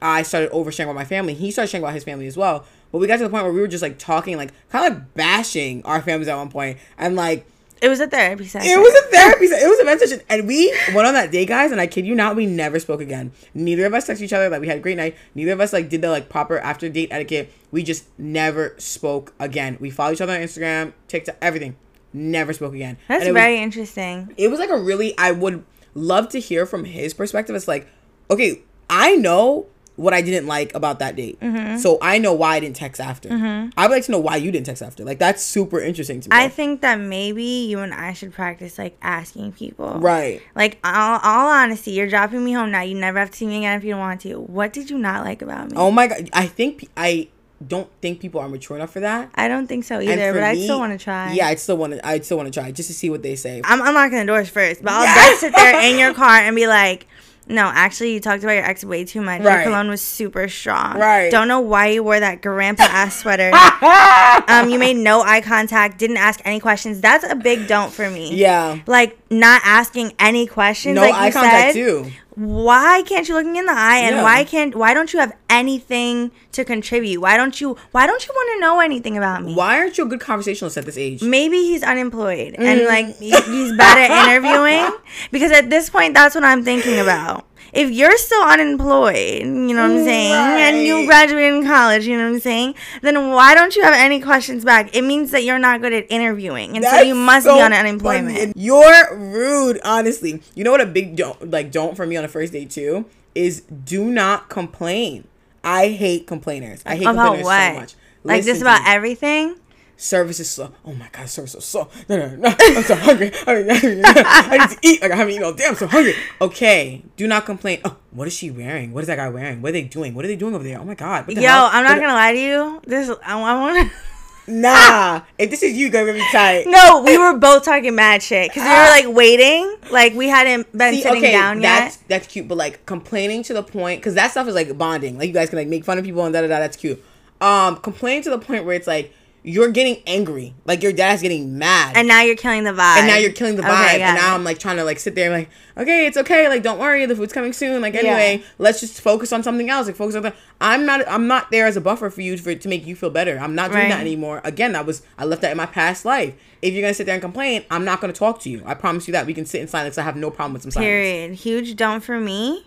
I 0.00 0.22
started 0.22 0.50
oversharing 0.50 0.84
about 0.84 0.94
my 0.94 1.04
family 1.04 1.34
he 1.34 1.50
started 1.50 1.70
sharing 1.70 1.84
about 1.84 1.94
his 1.94 2.04
family 2.04 2.26
as 2.26 2.36
well 2.36 2.64
but 2.92 2.98
we 2.98 3.06
got 3.06 3.16
to 3.16 3.24
the 3.24 3.30
point 3.30 3.44
where 3.44 3.52
we 3.52 3.60
were 3.60 3.68
just 3.68 3.82
like 3.82 3.98
talking 3.98 4.36
like 4.36 4.52
kind 4.70 4.86
of 4.86 4.98
like 4.98 5.14
bashing 5.14 5.82
our 5.84 6.00
families 6.02 6.28
at 6.28 6.36
one 6.36 6.50
point 6.50 6.78
and 6.98 7.16
like 7.16 7.46
It 7.82 7.88
was 7.88 8.00
a 8.00 8.06
therapy 8.06 8.46
session. 8.46 8.70
it 8.70 8.78
was 8.78 8.94
a 8.94 9.06
therapy. 9.10 9.46
se- 9.48 9.62
It 9.62 9.68
was 9.68 9.78
a 9.80 9.84
mental 9.84 10.06
session, 10.08 10.24
and 10.30 10.46
we 10.48 10.72
went 10.94 11.06
on 11.06 11.12
that 11.12 11.30
day, 11.30 11.44
guys. 11.44 11.72
And 11.72 11.78
I 11.80 11.86
kid 11.86 12.06
you 12.06 12.14
not, 12.14 12.34
we 12.34 12.46
never 12.46 12.78
spoke 12.80 13.02
again. 13.02 13.32
Neither 13.52 13.84
of 13.84 13.92
us 13.92 14.06
texted 14.08 14.22
each 14.22 14.32
other. 14.32 14.48
Like 14.48 14.62
we 14.62 14.66
had 14.66 14.78
a 14.78 14.80
great 14.80 14.96
night. 14.96 15.14
Neither 15.34 15.52
of 15.52 15.60
us 15.60 15.74
like 15.74 15.90
did 15.90 16.00
the 16.00 16.08
like 16.08 16.30
proper 16.30 16.58
after 16.58 16.88
date 16.88 17.08
etiquette. 17.12 17.52
We 17.70 17.82
just 17.82 18.06
never 18.16 18.74
spoke 18.78 19.34
again. 19.38 19.76
We 19.78 19.90
followed 19.90 20.12
each 20.14 20.20
other 20.22 20.32
on 20.32 20.40
Instagram, 20.40 20.94
TikTok, 21.08 21.36
everything. 21.42 21.76
Never 22.16 22.52
spoke 22.54 22.74
again. 22.74 22.96
That's 23.08 23.24
it 23.26 23.32
was- 23.32 23.40
very 23.40 23.58
interesting. 23.58 24.32
it 24.38 24.48
was 24.48 24.58
like 24.58 24.70
a 24.70 24.78
really 24.78 25.16
I 25.18 25.32
would 25.32 25.64
love 25.94 26.28
to 26.30 26.40
hear 26.40 26.64
from 26.66 26.84
his 26.84 27.12
perspective. 27.14 27.54
It's 27.54 27.68
like, 27.68 27.86
okay, 28.30 28.62
I 28.88 29.16
know 29.16 29.66
what 29.96 30.12
I 30.12 30.20
didn't 30.20 30.46
like 30.46 30.74
about 30.74 30.98
that 30.98 31.16
date, 31.16 31.40
Mm-hmm. 31.40 31.78
so 31.78 31.96
I 32.02 32.18
know 32.18 32.34
why 32.34 32.56
I 32.56 32.60
didn't 32.60 32.76
text 32.76 33.00
after. 33.00 33.30
I 33.32 33.86
would 33.86 33.94
like 33.94 34.04
to 34.04 34.12
know 34.12 34.18
why 34.18 34.36
you 34.36 34.50
didn't 34.52 34.66
text 34.66 34.82
after. 34.82 35.04
Like 35.04 35.18
that's 35.18 35.42
super 35.42 35.80
interesting 35.80 36.20
to 36.20 36.28
me. 36.28 36.36
I 36.36 36.48
think 36.48 36.82
that 36.82 37.00
maybe 37.00 37.42
you 37.42 37.78
and 37.80 37.94
I 37.94 38.12
should 38.12 38.32
practice 38.34 38.78
like 38.78 38.96
asking 39.00 39.52
people. 39.52 39.98
right. 40.00 40.42
Like 40.54 40.78
all, 40.84 41.18
all 41.22 41.48
honesty, 41.50 41.92
you're 41.92 42.08
dropping 42.10 42.44
me 42.44 42.52
home 42.52 42.70
now. 42.72 42.82
You 42.82 42.94
never 42.94 43.18
have 43.18 43.30
to 43.30 43.36
see 43.38 43.46
me 43.46 43.56
again 43.58 43.78
if 43.78 43.84
you 43.84 43.92
don't 43.92 44.00
want 44.00 44.20
to. 44.22 44.38
What 44.40 44.72
did 44.74 44.90
you 44.90 44.98
not 44.98 45.24
like 45.24 45.40
about 45.40 45.70
me? 45.70 45.76
Oh 45.78 45.90
my 45.90 46.06
god! 46.08 46.28
I 46.34 46.46
think 46.46 46.88
I 46.96 47.28
don't 47.66 47.88
think 48.02 48.20
people 48.20 48.40
are 48.40 48.48
mature 48.48 48.76
enough 48.76 48.90
for 48.92 49.00
that. 49.00 49.30
I 49.34 49.48
don't 49.48 49.66
think 49.66 49.84
so 49.84 50.00
either, 50.00 50.32
but 50.32 50.42
I 50.42 50.56
still 50.56 50.78
want 50.78 50.98
to 50.98 51.02
try. 51.02 51.32
Yeah, 51.32 51.46
I 51.46 51.54
still 51.54 51.76
want 51.76 51.94
to. 51.94 52.06
I 52.06 52.20
still 52.20 52.36
want 52.36 52.52
to 52.52 52.60
try 52.60 52.70
just 52.70 52.88
to 52.88 52.94
see 52.94 53.08
what 53.10 53.22
they 53.22 53.36
say. 53.36 53.62
I'm 53.64 53.80
unlocking 53.80 54.18
the 54.18 54.24
doors 54.26 54.48
first, 54.48 54.82
but 54.82 54.92
I'll 54.92 55.04
Yeah. 55.04 55.14
just 55.14 55.40
sit 55.40 55.54
there 55.54 55.80
in 55.90 55.98
your 55.98 56.12
car 56.22 56.36
and 56.36 56.54
be 56.54 56.66
like, 56.66 57.06
no, 57.48 57.62
actually, 57.62 58.12
you 58.12 58.20
talked 58.20 58.42
about 58.42 58.54
your 58.54 58.64
ex 58.64 58.84
way 58.84 59.04
too 59.04 59.20
much. 59.20 59.40
Your 59.40 59.62
cologne 59.62 59.88
was 59.88 60.02
super 60.02 60.48
strong. 60.48 60.98
Right. 60.98 61.30
Don't 61.30 61.46
know 61.46 61.60
why 61.60 61.86
you 61.88 62.02
wore 62.02 62.18
that 62.18 62.42
grandpa 62.42 62.82
ass 62.82 63.20
sweater. 63.20 63.52
um, 64.48 64.68
you 64.68 64.78
made 64.80 64.96
no 64.96 65.22
eye 65.22 65.40
contact, 65.40 65.98
didn't 65.98 66.16
ask 66.16 66.40
any 66.44 66.58
questions. 66.60 67.00
That's 67.00 67.24
a 67.24 67.36
big 67.36 67.68
don't 67.68 67.92
for 67.92 68.10
me. 68.10 68.34
Yeah. 68.34 68.80
Like 68.86 69.16
not 69.30 69.62
asking 69.64 70.12
any 70.18 70.46
questions. 70.46 70.96
No 70.96 71.02
like 71.02 71.14
eye 71.14 71.26
you 71.28 71.32
contact 71.32 71.72
said. 71.72 71.72
too. 71.74 72.10
Why 72.36 73.02
can't 73.06 73.26
you 73.26 73.34
look 73.34 73.46
me 73.46 73.58
in 73.58 73.64
the 73.66 73.72
eye 73.72 73.98
and 74.04 74.16
Yeah. 74.16 74.22
why 74.22 74.44
can't 74.44 74.74
why 74.76 74.92
don't 74.92 75.10
you 75.12 75.18
have 75.20 75.32
anything 75.48 76.30
to 76.52 76.64
contribute? 76.66 77.18
Why 77.20 77.36
don't 77.38 77.58
you 77.60 77.76
why 77.92 78.06
don't 78.06 78.26
you 78.26 78.32
want 78.34 78.50
to 78.56 78.60
know 78.60 78.80
anything 78.80 79.16
about 79.16 79.42
me? 79.42 79.54
Why 79.54 79.78
aren't 79.78 79.96
you 79.96 80.04
a 80.04 80.06
good 80.08 80.20
conversationalist 80.20 80.76
at 80.76 80.84
this 80.84 80.98
age? 80.98 81.22
maybe 81.22 81.56
he's 81.56 81.82
unemployed 81.82 82.54
Mm. 82.58 82.64
and 82.64 82.84
like 82.84 83.16
he- 83.18 83.30
he's 83.30 83.72
bad 83.76 84.10
at 84.10 84.10
interviewing 84.28 84.92
because 85.32 85.50
at 85.50 85.70
this 85.70 85.88
point 85.88 86.12
that's 86.14 86.34
what 86.34 86.44
i'm 86.44 86.62
thinking 86.62 86.98
about 86.98 87.46
if 87.72 87.90
you're 87.90 88.16
still 88.16 88.42
unemployed 88.42 89.42
you 89.42 89.74
know 89.74 89.82
what 89.82 89.90
i'm 89.98 90.04
saying 90.04 90.32
and 90.32 90.82
you 90.86 90.96
Right. 90.96 91.06
graduated 91.06 91.54
in 91.54 91.66
college 91.66 92.06
you 92.06 92.16
know 92.16 92.24
what 92.24 92.34
i'm 92.34 92.40
saying 92.40 92.74
then 93.02 93.30
why 93.30 93.54
don't 93.54 93.74
you 93.76 93.82
have 93.82 93.94
any 93.94 94.20
questions 94.20 94.64
back 94.64 94.94
it 94.94 95.02
means 95.02 95.30
that 95.32 95.42
you're 95.44 95.58
not 95.58 95.80
good 95.80 95.92
at 95.92 96.06
interviewing 96.10 96.76
and 96.76 96.84
so 96.84 97.00
you 97.00 97.14
must 97.14 97.44
so 97.46 97.54
be 97.54 97.60
on 97.60 97.72
unemployment 97.72 98.38
And 98.38 98.52
You're 98.56 99.14
rude, 99.16 99.80
honestly. 99.84 100.42
You 100.54 100.64
know 100.64 100.70
what 100.70 100.80
a 100.80 100.86
big 100.86 101.16
don't 101.16 101.50
like 101.50 101.70
don't 101.70 101.96
for 101.96 102.06
me 102.06 102.16
on 102.16 102.24
a 102.24 102.28
first 102.28 102.52
date 102.52 102.70
too 102.70 103.04
is 103.34 103.60
do 103.62 104.04
not 104.10 104.48
complain. 104.48 105.26
I 105.62 105.88
hate 105.88 106.26
complainers. 106.26 106.82
I 106.86 106.96
hate 106.96 107.02
about 107.06 107.14
complainers 107.36 107.44
what 107.44 107.72
so 107.74 107.80
much. 107.80 107.94
like 108.24 108.36
Listen 108.38 108.52
just 108.52 108.62
about 108.62 108.80
everything 108.86 109.56
service 109.96 110.40
is 110.40 110.50
slow. 110.50 110.72
Oh 110.84 110.92
my 110.94 111.08
god, 111.12 111.28
service 111.28 111.54
is 111.54 111.64
so 111.64 111.84
slow. 111.84 112.04
No, 112.08 112.26
no, 112.28 112.36
no. 112.36 112.54
I'm 112.58 112.82
so 112.82 112.94
hungry. 112.94 113.32
I, 113.46 113.54
mean, 113.62 114.02
I 114.04 114.58
need 114.58 114.70
to 114.70 114.78
eat. 114.82 115.02
Like 115.02 115.10
I 115.12 115.16
haven't 115.16 115.32
eaten 115.32 115.44
all 115.44 115.52
day. 115.54 115.64
I'm 115.66 115.74
so 115.74 115.86
hungry. 115.86 116.14
Okay, 116.40 117.02
do 117.16 117.26
not 117.26 117.46
complain. 117.46 117.80
Oh, 117.84 117.96
what 118.12 118.26
is 118.28 118.34
she 118.34 118.50
wearing? 118.50 118.92
What 118.92 119.00
is 119.02 119.06
that 119.08 119.16
guy 119.16 119.28
wearing? 119.28 119.62
What 119.62 119.70
are 119.70 119.72
they 119.72 119.82
doing? 119.84 120.14
What 120.14 120.24
are 120.24 120.28
they 120.28 120.36
doing 120.36 120.54
over 120.54 120.64
there? 120.64 120.78
Oh 120.80 120.84
my 120.84 120.94
god. 120.94 121.28
Yo 121.28 121.40
hell? 121.42 121.68
i'm 121.72 121.84
not 121.84 121.94
What- 121.94 122.00
gonna 122.00 122.12
lie 122.14 122.32
to 122.32 122.38
you 122.38 122.80
this 122.86 123.10
i, 123.24 123.38
I 123.40 123.54
want 123.60 123.90
to 123.90 123.96
Nah. 124.48 125.22
If 125.38 125.50
this 125.50 125.64
is 125.64 125.76
you, 125.76 125.90
gonna 125.90 126.12
be 126.12 126.24
tight. 126.30 126.66
no 126.68 127.02
we 127.04 127.18
were 127.18 127.36
both 127.36 127.64
talking 127.64 127.94
mad 127.96 128.22
shit 128.22 128.48
because 128.48 128.62
we 128.62 128.68
were 128.68 129.08
like 129.10 129.16
waiting 129.16 129.76
like 129.90 130.14
we 130.14 130.28
hadn't 130.28 130.70
been 130.70 130.94
See, 130.94 131.02
sitting 131.02 131.22
down 131.22 131.60
yet 131.60 131.80
that's 131.80 131.96
that's 132.08 132.26
cute, 132.28 132.46
but 132.46 132.56
like 132.56 132.86
complaining 132.86 133.42
to 133.44 133.54
the 133.54 133.62
point 133.64 134.00
because 134.00 134.14
that 134.14 134.30
stuff 134.30 134.46
is 134.46 134.54
like 134.54 134.78
bonding. 134.78 135.18
Like 135.18 135.26
you 135.26 135.34
guys 135.34 135.50
can 135.50 135.58
like 135.58 135.66
make 135.66 135.84
fun 135.84 135.98
of 135.98 136.04
people 136.04 136.24
and 136.24 136.32
da 136.32 136.42
da 136.42 136.46
da. 136.46 136.60
That's 136.60 136.76
cute. 136.76 137.02
Um, 137.40 137.76
complaining 137.78 138.22
to 138.22 138.30
the 138.30 138.38
point 138.38 138.64
where 138.64 138.76
it's 138.76 138.86
like 138.86 139.12
you're 139.48 139.70
getting 139.70 140.02
angry, 140.08 140.54
like 140.64 140.82
your 140.82 140.90
dad's 140.92 141.22
getting 141.22 141.56
mad, 141.56 141.96
And 141.96 142.08
now 142.08 142.20
you're 142.20 142.34
killing 142.34 142.64
the 142.64 142.72
vibe. 142.72 142.96
and 142.98 143.06
now 143.06 143.16
you're 143.16 143.30
killing 143.30 143.54
the 143.54 143.62
Okay, 143.62 143.70
vibe. 143.70 143.98
got 143.98 144.00
and 144.08 144.16
now. 144.16 144.34
I'm 144.34 144.42
like 144.42 144.58
trying 144.58 144.76
to 144.78 144.82
like 144.84 144.98
sit 144.98 145.14
there 145.14 145.26
and 145.32 145.34
like, 145.42 145.50
okay, 145.78 146.04
it's 146.06 146.16
okay. 146.16 146.48
Like 146.48 146.64
don't 146.64 146.80
worry, 146.80 147.06
the 147.06 147.14
food's 147.14 147.32
coming 147.32 147.52
soon. 147.52 147.80
Like 147.80 147.94
anyway, 147.94 148.42
let's 148.58 148.80
just 148.80 149.00
focus 149.00 149.32
on 149.32 149.44
something 149.44 149.70
else. 149.70 149.86
Like 149.86 149.94
focus 149.94 150.16
on 150.16 150.22
the. 150.24 150.34
I'm 150.60 150.84
not. 150.84 151.06
I'm 151.08 151.28
not 151.28 151.52
there 151.52 151.64
as 151.66 151.76
a 151.76 151.80
buffer 151.80 152.10
for 152.10 152.22
you 152.22 152.36
for 152.38 152.54
to 152.56 152.68
make 152.68 152.84
you 152.86 152.96
feel 152.96 153.10
better. 153.10 153.38
I'm 153.38 153.54
not 153.54 153.70
doing 153.70 153.84
Right. 153.84 153.90
that 153.90 154.00
anymore. 154.00 154.40
Again, 154.42 154.72
that 154.72 154.84
was 154.84 155.02
I 155.16 155.24
left 155.24 155.42
that 155.42 155.52
in 155.52 155.56
my 155.56 155.66
past 155.66 156.04
life. 156.04 156.34
If 156.60 156.72
you're 156.74 156.82
gonna 156.82 156.94
sit 156.94 157.06
there 157.06 157.14
and 157.14 157.22
complain, 157.22 157.64
I'm 157.70 157.84
not 157.84 158.00
gonna 158.00 158.12
talk 158.14 158.40
to 158.40 158.50
you. 158.50 158.62
I 158.66 158.74
promise 158.74 159.06
you 159.06 159.12
that 159.12 159.26
we 159.26 159.32
can 159.34 159.46
sit 159.46 159.60
in 159.60 159.68
silence. 159.68 159.96
I 159.96 160.02
have 160.02 160.16
no 160.16 160.30
problem 160.30 160.54
with 160.54 160.62
some 160.62 160.72
silence. 160.72 160.86
Period. 160.88 161.34
Huge 161.34 161.76
don't 161.76 162.02
for 162.02 162.18
me. 162.18 162.66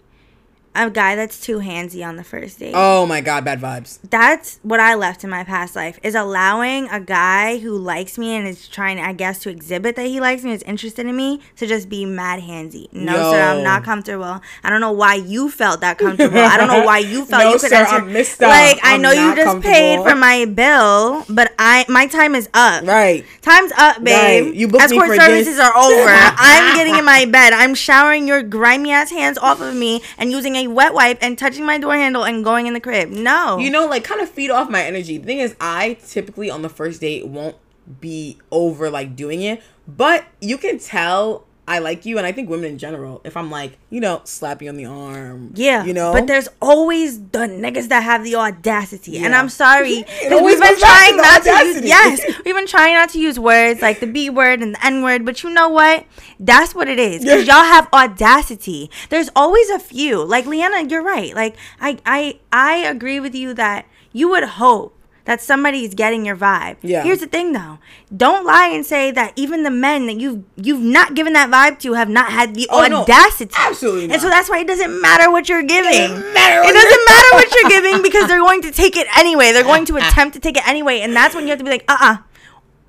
A 0.75 0.89
guy 0.89 1.15
that's 1.15 1.41
too 1.41 1.57
handsy 1.59 2.07
on 2.07 2.15
the 2.15 2.23
first 2.23 2.59
date. 2.59 2.73
Oh 2.75 3.05
my 3.05 3.21
god, 3.21 3.43
bad 3.43 3.59
vibes. 3.59 3.99
That's 4.07 4.59
what 4.61 4.79
I 4.79 4.93
left 4.95 5.23
in 5.23 5.29
my 5.29 5.43
past 5.43 5.75
life 5.75 5.99
is 6.03 6.15
allowing 6.15 6.87
a 6.89 6.99
guy 6.99 7.57
who 7.57 7.75
likes 7.75 8.17
me 8.17 8.35
and 8.35 8.47
is 8.47 8.67
trying, 8.67 8.99
I 8.99 9.11
guess, 9.13 9.39
to 9.39 9.49
exhibit 9.49 9.95
that 9.95 10.05
he 10.05 10.19
likes 10.21 10.43
me, 10.43 10.51
is 10.53 10.61
interested 10.63 11.05
in 11.07 11.15
me, 11.15 11.41
to 11.57 11.65
just 11.67 11.89
be 11.89 12.05
mad 12.05 12.41
handsy. 12.41 12.87
No, 12.93 13.13
sir, 13.31 13.41
I'm 13.41 13.63
not 13.63 13.83
comfortable. 13.83 14.41
I 14.63 14.69
don't 14.69 14.79
know 14.79 14.91
why 14.91 15.15
you 15.15 15.49
felt 15.49 15.81
that 15.81 15.97
comfortable. 15.97 16.37
I 16.39 16.55
don't 16.55 16.67
know 16.67 16.85
why 16.85 16.99
you 16.99 17.25
felt 17.25 17.43
No, 17.43 17.53
you 17.53 17.59
could 17.59 17.69
sir, 17.69 17.75
enter. 17.75 17.95
I'm 17.95 18.13
missed. 18.13 18.39
Like 18.39 18.77
I 18.83 18.93
I'm 18.93 19.01
know 19.01 19.11
you 19.11 19.35
just 19.35 19.61
paid 19.61 20.01
for 20.03 20.15
my 20.15 20.45
bill, 20.45 21.25
but 21.29 21.51
I 21.57 21.85
my 21.89 22.05
time 22.07 22.35
is 22.35 22.47
up. 22.53 22.85
Right. 22.85 23.25
Time's 23.41 23.71
up, 23.77 24.03
babe. 24.03 24.45
Right. 24.45 24.55
You 24.55 24.67
booked 24.67 24.89
me 24.91 24.97
Escort 24.97 25.07
for 25.07 25.15
services 25.15 25.57
this. 25.57 25.59
are 25.59 25.75
over. 25.75 26.09
I'm 26.09 26.75
getting 26.75 26.95
in 26.95 27.03
my 27.05 27.25
bed. 27.25 27.53
I'm 27.53 27.73
showering 27.75 28.27
your 28.27 28.43
grimy 28.43 28.91
ass 28.91 29.09
hands 29.09 29.37
off 29.39 29.59
of 29.61 29.73
me 29.75 30.01
and 30.17 30.31
using 30.31 30.58
a 30.59 30.67
wet 30.67 30.93
wipe 30.93 31.17
and 31.21 31.37
touching 31.37 31.65
my 31.65 31.77
door 31.77 31.95
handle 31.95 32.23
and 32.23 32.43
going 32.43 32.67
in 32.67 32.73
the 32.73 32.79
crib. 32.79 33.09
No. 33.09 33.57
You 33.57 33.69
know, 33.69 33.87
like 33.87 34.03
kind 34.03 34.21
of 34.21 34.29
feed 34.29 34.49
off 34.49 34.69
my 34.69 34.83
energy. 34.83 35.17
The 35.17 35.25
thing 35.25 35.39
is, 35.39 35.55
I 35.59 35.97
typically 36.05 36.49
on 36.49 36.61
the 36.61 36.69
first 36.69 37.01
date 37.01 37.27
won't 37.27 37.55
be 37.99 38.37
over 38.51 38.89
like 38.89 39.15
doing 39.15 39.41
it, 39.41 39.63
but 39.87 40.25
you 40.39 40.57
can 40.57 40.79
tell 40.79 41.45
I 41.69 41.77
like 41.77 42.03
you, 42.03 42.17
and 42.17 42.25
I 42.25 42.31
think 42.31 42.49
women 42.49 42.71
in 42.71 42.77
general, 42.79 43.21
if 43.23 43.37
I'm 43.37 43.51
like, 43.51 43.77
you 43.91 44.01
know, 44.01 44.21
slap 44.23 44.59
you 44.63 44.69
on 44.69 44.75
the 44.75 44.85
arm, 44.85 45.51
Yeah, 45.53 45.85
you 45.85 45.93
know, 45.93 46.11
But 46.11 46.25
there's 46.25 46.49
always 46.59 47.19
the 47.19 47.45
niggas 47.45 47.89
that 47.89 48.01
have 48.01 48.23
the 48.23 48.35
audacity, 48.35 49.19
and 49.19 49.35
I'm 49.35 49.49
sorry, 49.49 49.97
we've 50.23 50.29
been 50.29 50.43
goes 50.43 50.59
back 50.59 50.73
to 50.73 50.79
trying 50.79 51.17
not 51.17 51.43
to 51.43 51.65
use. 51.65 51.85
Yes, 51.85 52.21
we've 52.45 52.55
been 52.55 52.65
trying 52.65 52.95
not 52.95 53.09
to 53.09 53.19
use 53.19 53.39
words 53.39 53.83
like 53.83 53.99
the 53.99 54.07
B 54.07 54.31
word 54.31 54.63
and 54.63 54.73
the 54.73 54.83
N 54.83 55.03
word, 55.03 55.25
but 55.25 55.43
you 55.43 55.51
know 55.51 55.69
what? 55.69 56.05
That's 56.39 56.73
what 56.73 56.87
it 56.87 56.97
is. 56.97 57.21
Because 57.21 57.45
y'all 57.45 57.63
have 57.63 57.87
audacity. 57.93 58.89
There's 59.09 59.29
always 59.35 59.69
a 59.69 59.77
few. 59.77 60.23
Like 60.23 60.47
Leanna, 60.47 60.89
you're 60.89 61.03
right. 61.03 61.35
Like 61.35 61.55
I, 61.79 61.99
I, 62.03 62.39
I 62.51 62.77
agree 62.77 63.19
with 63.19 63.35
you 63.35 63.53
that 63.53 63.85
you 64.11 64.27
would 64.29 64.43
hope. 64.43 64.98
That 65.29 65.41
somebody's 65.41 65.93
getting 65.93 66.25
your 66.25 66.35
vibe. 66.35 66.77
Yeah. 66.81 67.03
Here's 67.03 67.19
the 67.19 67.27
thing, 67.27 67.51
though. 67.51 67.77
Don't 68.17 68.47
lie 68.47 68.69
and 68.69 68.83
say 68.83 69.11
that 69.11 69.31
even 69.35 69.61
the 69.61 69.69
men 69.69 70.07
that 70.07 70.19
you've 70.19 70.43
you've 70.55 70.81
not 70.81 71.13
given 71.13 71.33
that 71.33 71.51
vibe 71.51 71.77
to 71.81 71.93
have 71.93 72.09
not 72.09 72.31
had 72.31 72.55
the 72.55 72.67
Oh, 72.71 72.83
no. 72.87 73.03
audacity. 73.03 73.53
Absolutely 73.55 74.11
And 74.11 74.19
so 74.19 74.27
that's 74.27 74.49
why 74.49 74.57
it 74.57 74.65
doesn't 74.65 74.99
matter 75.03 75.29
what 75.29 75.47
you're 75.47 75.61
giving. 75.61 75.91
doesn't 76.09 76.33
matter 76.33 76.61
It 76.61 76.65
what 76.65 76.73
doesn't 76.73 77.05
matter 77.05 77.27
what 77.33 77.53
you're 77.53 77.69
giving 77.69 78.01
because 78.01 78.27
they're 78.27 78.39
going 78.39 78.63
to 78.63 78.71
take 78.71 78.97
it 78.97 79.05
anyway. 79.19 79.51
They're 79.51 79.61
going 79.61 79.85
to 79.85 79.97
attempt 80.01 80.33
to 80.33 80.39
take 80.39 80.57
it 80.57 80.67
anyway, 80.67 81.01
and 81.01 81.15
that's 81.15 81.35
when 81.35 81.43
you 81.43 81.51
have 81.51 81.59
to 81.59 81.63
be 81.63 81.69
like, 81.69 81.85
uh, 81.87 81.97
uh 82.01 82.17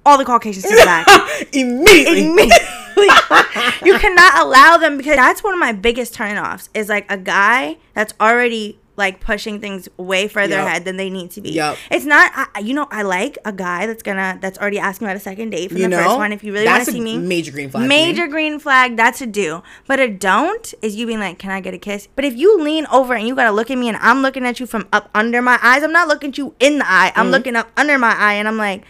all 0.06 0.16
the 0.16 0.24
Caucasians 0.24 0.64
to 0.64 0.74
the 0.76 0.84
back. 0.86 1.06
immediately. 1.52 2.24
Immediately. 2.24 2.56
you 3.84 3.98
cannot 3.98 4.38
allow 4.46 4.78
them 4.78 4.96
because 4.96 5.16
that's 5.16 5.44
one 5.44 5.52
of 5.52 5.60
my 5.60 5.72
biggest 5.72 6.14
turnoffs 6.14 6.70
is 6.72 6.88
like 6.88 7.04
a 7.12 7.18
guy 7.18 7.76
that's 7.92 8.14
already 8.18 8.78
like 8.96 9.20
pushing 9.20 9.60
things 9.60 9.88
way 9.96 10.28
further 10.28 10.56
Yup. 10.56 10.66
ahead 10.66 10.84
than 10.84 10.96
they 10.96 11.08
need 11.08 11.30
to 11.30 11.40
be. 11.40 11.52
Yup. 11.52 11.78
It's 11.90 12.04
not, 12.04 12.30
I, 12.34 12.60
you 12.60 12.74
know, 12.74 12.86
I 12.90 13.02
like 13.02 13.38
a 13.44 13.52
guy 13.52 13.86
that's 13.86 14.02
gonna 14.02 14.38
that's 14.40 14.58
already 14.58 14.78
asking 14.78 15.06
about 15.06 15.16
a 15.16 15.20
second 15.20 15.50
date 15.50 15.68
from 15.70 15.78
You 15.78 15.88
the 15.88 15.96
first 15.96 16.16
one. 16.16 16.32
If 16.32 16.44
you 16.44 16.52
really 16.52 16.66
want 16.66 16.84
to 16.84 16.92
see 16.92 17.00
me, 17.00 17.16
major 17.18 17.50
green 17.52 17.70
flag. 17.70 17.88
Major 17.88 18.26
green 18.26 18.58
flag. 18.58 18.96
That's 18.96 19.20
a 19.20 19.26
do. 19.26 19.62
But 19.86 20.00
a 20.00 20.08
don't 20.08 20.74
is 20.82 20.96
you 20.96 21.06
being 21.06 21.20
like, 21.20 21.38
"Can 21.38 21.50
I 21.50 21.60
get 21.60 21.72
a 21.72 21.78
kiss?" 21.78 22.08
But 22.14 22.24
if 22.24 22.36
you 22.36 22.60
lean 22.62 22.86
over 22.92 23.14
and 23.14 23.26
you 23.26 23.34
gotta 23.34 23.52
look 23.52 23.70
at 23.70 23.78
me 23.78 23.88
and 23.88 23.96
I'm 23.98 24.22
looking 24.22 24.44
at 24.44 24.60
you 24.60 24.66
from 24.66 24.86
up 24.92 25.08
under 25.14 25.40
my 25.40 25.58
eyes, 25.62 25.82
I'm 25.82 25.92
not 25.92 26.08
looking 26.08 26.30
at 26.30 26.38
you 26.38 26.54
in 26.60 26.78
the 26.78 26.84
eye. 26.86 27.08
Mm-hmm. 27.10 27.20
I'm 27.20 27.30
looking 27.30 27.56
up 27.56 27.70
under 27.76 27.98
my 27.98 28.14
eye, 28.16 28.34
and 28.34 28.46
I'm 28.48 28.58
like. 28.58 28.84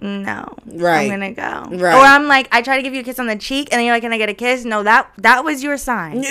No, 0.00 0.56
Right. 0.66 1.04
I'm 1.04 1.08
gonna 1.08 1.32
go. 1.32 1.76
Right. 1.76 1.94
Or 1.94 2.00
I'm 2.04 2.26
like, 2.26 2.48
I 2.52 2.60
try 2.62 2.76
to 2.76 2.82
give 2.82 2.92
you 2.92 3.00
a 3.00 3.04
kiss 3.04 3.18
on 3.18 3.26
the 3.26 3.36
cheek, 3.36 3.68
and 3.70 3.78
then 3.78 3.86
you're 3.86 3.94
like, 3.94 4.02
"Can 4.02 4.12
I 4.12 4.18
get 4.18 4.28
a 4.28 4.34
kiss?" 4.34 4.64
No, 4.64 4.82
that 4.82 5.08
that 5.18 5.44
was 5.44 5.62
your 5.62 5.78
sign. 5.78 6.22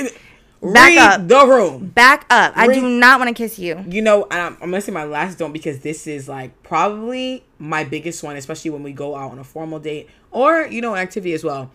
Back 0.63 0.89
Read 0.89 0.97
up. 0.97 1.27
the 1.27 1.45
room. 1.45 1.87
Back 1.87 2.25
up. 2.29 2.53
I 2.55 2.73
do 2.73 2.87
not 2.87 3.19
want 3.19 3.27
to 3.27 3.33
kiss 3.33 3.59
you. 3.59 3.83
You 3.87 4.01
know, 4.01 4.27
I'm, 4.31 4.53
I'm 4.61 4.69
gonna 4.71 4.81
say 4.81 4.91
my 4.93 5.03
last 5.03 5.37
don't 5.37 5.51
because 5.51 5.79
this 5.79 6.07
is 6.07 6.29
like 6.29 6.63
probably 6.63 7.43
my 7.59 7.83
biggest 7.83 8.23
one, 8.23 8.37
especially 8.37 8.71
when 8.71 8.81
we 8.83 8.93
go 8.93 9.15
out 9.15 9.31
on 9.31 9.39
a 9.39 9.43
formal 9.43 9.79
date 9.79 10.09
or 10.31 10.65
you 10.67 10.81
know 10.81 10.95
activity 10.95 11.33
as 11.33 11.43
well. 11.43 11.71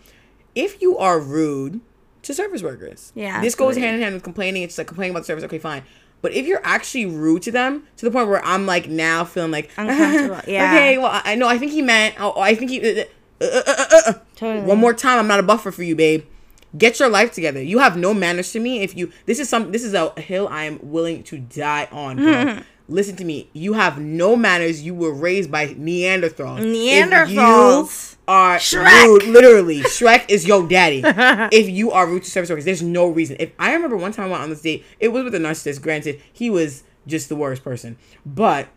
If 0.55 0.81
you 0.81 0.97
are 0.97 1.19
rude 1.19 1.81
to 2.23 2.33
service 2.33 2.63
workers, 2.63 3.11
Yeah, 3.15 3.41
this 3.41 3.53
goes 3.53 3.77
hand 3.77 3.97
in 3.97 4.01
hand 4.01 4.15
with 4.15 4.23
complaining. 4.23 4.63
It's 4.63 4.77
like 4.77 4.87
complaining 4.87 5.11
about 5.11 5.21
the 5.21 5.25
service. 5.27 5.43
Okay, 5.43 5.59
fine. 5.59 5.83
But 6.21 6.33
if 6.33 6.47
you're 6.47 6.61
actually 6.65 7.05
rude 7.05 7.43
to 7.43 7.51
them 7.51 7.83
to 7.97 8.05
the 8.05 8.11
point 8.11 8.27
where 8.27 8.43
I'm 8.43 8.65
like 8.65 8.89
now 8.89 9.23
feeling 9.23 9.51
like 9.51 9.69
Uncomfortable, 9.77 10.41
yeah. 10.51 10.73
okay, 10.73 10.97
well 10.97 11.21
I 11.23 11.35
know 11.35 11.47
I 11.47 11.57
think 11.59 11.71
he 11.71 11.81
meant. 11.83 12.15
Oh, 12.19 12.39
I 12.41 12.55
think 12.55 12.71
he. 12.71 12.81
Uh, 12.81 13.03
uh, 13.41 13.45
uh, 13.45 13.61
uh, 13.67 13.85
uh, 13.91 14.01
uh. 14.07 14.13
Totally. 14.35 14.65
One 14.65 14.79
more 14.79 14.93
time, 14.93 15.19
I'm 15.19 15.27
not 15.27 15.39
a 15.39 15.43
buffer 15.43 15.71
for 15.71 15.83
you, 15.83 15.95
babe. 15.95 16.25
Get 16.77 16.99
your 16.99 17.09
life 17.09 17.31
together. 17.31 17.61
You 17.61 17.79
have 17.79 17.97
no 17.97 18.13
manners 18.13 18.51
to 18.51 18.59
me. 18.59 18.81
If 18.81 18.95
you 18.95 19.11
this 19.25 19.39
is 19.39 19.49
some 19.49 19.71
this 19.71 19.83
is 19.83 19.93
a 19.93 20.19
hill 20.19 20.47
I 20.49 20.65
am 20.65 20.79
willing 20.81 21.23
to 21.23 21.37
die 21.37 21.87
on. 21.91 22.17
Girl. 22.17 22.59
Listen 22.89 23.15
to 23.17 23.23
me. 23.23 23.49
You 23.53 23.73
have 23.73 23.99
no 23.99 24.35
manners. 24.35 24.81
You 24.81 24.95
were 24.95 25.13
raised 25.13 25.51
by 25.51 25.67
Neanderthals. 25.67 26.59
If 26.59 27.09
Neanderthals. 27.09 28.13
you 28.13 28.17
are 28.27 28.57
Shrek. 28.57 29.03
rude, 29.03 29.23
literally, 29.25 29.81
Shrek 29.81 30.25
is 30.27 30.47
your 30.47 30.67
daddy. 30.67 31.03
if 31.55 31.69
you 31.69 31.91
are 31.91 32.07
rude 32.07 32.23
to 32.23 32.31
service 32.31 32.49
workers, 32.49 32.65
there's 32.65 32.81
no 32.81 33.07
reason. 33.07 33.37
If 33.39 33.51
I 33.59 33.73
remember 33.73 33.95
one 33.95 34.11
time 34.11 34.25
I 34.25 34.29
went 34.29 34.43
on 34.43 34.49
this 34.49 34.61
date, 34.63 34.85
it 34.99 35.09
was 35.09 35.23
with 35.23 35.35
a 35.35 35.39
narcissist. 35.39 35.83
Granted, 35.83 36.19
he 36.33 36.49
was 36.49 36.83
just 37.05 37.29
the 37.29 37.35
worst 37.35 37.63
person, 37.63 37.95
but 38.25 38.67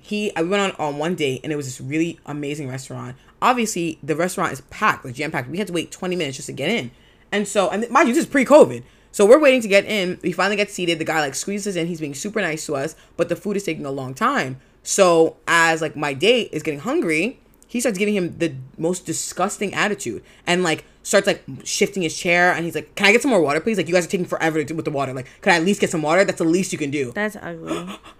he 0.00 0.34
I 0.36 0.42
went 0.42 0.62
on 0.62 0.86
on 0.86 0.98
one 0.98 1.14
date 1.14 1.40
and 1.42 1.52
it 1.52 1.56
was 1.56 1.66
this 1.66 1.80
really 1.80 2.18
amazing 2.26 2.68
restaurant. 2.68 3.16
Obviously, 3.40 3.98
the 4.02 4.16
restaurant 4.16 4.52
is 4.52 4.60
packed, 4.62 5.04
like 5.04 5.14
jam 5.14 5.30
packed. 5.30 5.48
We 5.48 5.58
had 5.58 5.66
to 5.68 5.72
wait 5.72 5.90
20 5.90 6.16
minutes 6.16 6.36
just 6.36 6.46
to 6.46 6.52
get 6.52 6.68
in. 6.68 6.90
And 7.32 7.46
so, 7.46 7.70
and 7.70 7.88
mind 7.90 8.08
you, 8.08 8.14
this 8.14 8.24
is 8.24 8.30
pre-COVID. 8.30 8.82
So 9.12 9.26
we're 9.26 9.40
waiting 9.40 9.60
to 9.62 9.68
get 9.68 9.84
in. 9.84 10.18
We 10.22 10.32
finally 10.32 10.56
get 10.56 10.70
seated. 10.70 10.98
The 10.98 11.04
guy 11.04 11.20
like 11.20 11.34
squeezes 11.34 11.76
in. 11.76 11.86
He's 11.86 12.00
being 12.00 12.14
super 12.14 12.40
nice 12.40 12.66
to 12.66 12.76
us, 12.76 12.94
but 13.16 13.28
the 13.28 13.36
food 13.36 13.56
is 13.56 13.64
taking 13.64 13.84
a 13.84 13.90
long 13.90 14.14
time. 14.14 14.60
So 14.82 15.36
as 15.48 15.82
like 15.82 15.96
my 15.96 16.14
date 16.14 16.50
is 16.52 16.62
getting 16.62 16.80
hungry, 16.80 17.40
he 17.66 17.80
starts 17.80 17.98
giving 17.98 18.14
him 18.14 18.38
the 18.38 18.54
most 18.78 19.06
disgusting 19.06 19.74
attitude 19.74 20.22
and 20.46 20.62
like 20.62 20.84
starts 21.02 21.26
like 21.26 21.44
shifting 21.64 22.02
his 22.02 22.16
chair 22.16 22.52
and 22.52 22.64
he's 22.64 22.74
like, 22.74 22.94
"Can 22.94 23.06
I 23.06 23.12
get 23.12 23.22
some 23.22 23.30
more 23.30 23.40
water, 23.40 23.60
please? 23.60 23.78
Like 23.78 23.88
you 23.88 23.94
guys 23.94 24.06
are 24.06 24.10
taking 24.10 24.26
forever 24.26 24.58
to 24.58 24.64
do 24.64 24.74
with 24.74 24.84
the 24.84 24.90
water. 24.90 25.12
Like, 25.12 25.26
can 25.40 25.52
I 25.52 25.56
at 25.56 25.64
least 25.64 25.80
get 25.80 25.90
some 25.90 26.02
water? 26.02 26.24
That's 26.24 26.38
the 26.38 26.44
least 26.44 26.72
you 26.72 26.78
can 26.78 26.90
do." 26.90 27.12
That's 27.12 27.36
ugly. 27.36 27.88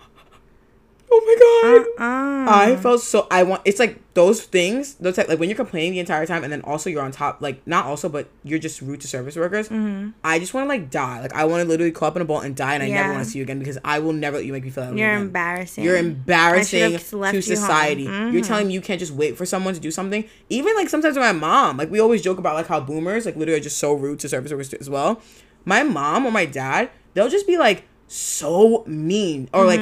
Oh 1.12 1.22
my 1.26 1.96
god. 1.96 2.46
Uh, 2.46 2.50
I 2.50 2.76
felt 2.76 3.00
so 3.00 3.26
I 3.30 3.42
want 3.42 3.62
it's 3.64 3.78
like 3.80 3.98
those 4.14 4.42
things, 4.42 4.94
those 4.94 5.16
type, 5.16 5.28
like 5.28 5.38
when 5.40 5.48
you're 5.48 5.56
complaining 5.56 5.92
the 5.92 5.98
entire 5.98 6.24
time 6.26 6.44
and 6.44 6.52
then 6.52 6.62
also 6.62 6.88
you're 6.90 7.02
on 7.02 7.10
top 7.10 7.40
like 7.40 7.64
not 7.66 7.84
also 7.86 8.08
but 8.08 8.28
you're 8.44 8.58
just 8.60 8.80
rude 8.80 9.00
to 9.00 9.08
service 9.08 9.34
workers. 9.36 9.68
Mm-hmm. 9.68 10.10
I 10.22 10.38
just 10.38 10.54
want 10.54 10.64
to 10.64 10.68
like 10.68 10.88
die. 10.90 11.20
Like 11.20 11.32
I 11.34 11.44
want 11.46 11.62
to 11.62 11.68
literally 11.68 11.90
call 11.90 12.08
up 12.08 12.16
in 12.16 12.22
a 12.22 12.24
ball 12.24 12.40
and 12.40 12.54
die 12.54 12.74
and 12.74 12.82
I 12.82 12.88
never 12.88 13.12
want 13.12 13.24
to 13.24 13.30
see 13.30 13.38
you 13.38 13.44
again 13.44 13.58
because 13.58 13.76
I 13.84 13.98
will 13.98 14.12
never 14.12 14.36
let 14.36 14.46
you 14.46 14.52
make 14.52 14.62
me 14.64 14.70
feel 14.70 14.84
that 14.84 14.96
You're 14.96 15.10
again. 15.10 15.22
embarrassing. 15.22 15.82
You're 15.84 15.96
embarrassing 15.96 16.98
to 16.98 17.32
you 17.34 17.42
society. 17.42 18.06
Mhm. 18.06 18.32
You're 18.32 18.42
telling 18.42 18.68
me 18.68 18.74
you 18.74 18.80
can't 18.80 19.00
just 19.00 19.12
wait 19.12 19.36
for 19.36 19.44
someone 19.44 19.74
to 19.74 19.80
do 19.80 19.90
something. 19.90 20.24
Even 20.48 20.74
like 20.76 20.88
sometimes 20.88 21.16
with 21.16 21.24
my 21.24 21.32
mom, 21.32 21.76
like 21.76 21.90
we 21.90 21.98
always 22.00 22.22
joke 22.22 22.38
about 22.38 22.54
like 22.54 22.68
how 22.68 22.78
boomers 22.80 23.26
like 23.26 23.34
literally 23.36 23.58
are 23.60 23.62
just 23.62 23.78
so 23.78 23.92
rude 23.94 24.20
to 24.20 24.28
service 24.28 24.52
workers 24.52 24.72
as 24.74 24.88
well. 24.88 25.20
My 25.64 25.82
mom 25.82 26.24
or 26.24 26.30
my 26.30 26.46
dad, 26.46 26.90
they'll 27.14 27.28
just 27.28 27.46
be 27.48 27.58
like 27.58 27.84
so 28.06 28.84
mean 28.86 29.48
or 29.52 29.64
like 29.64 29.80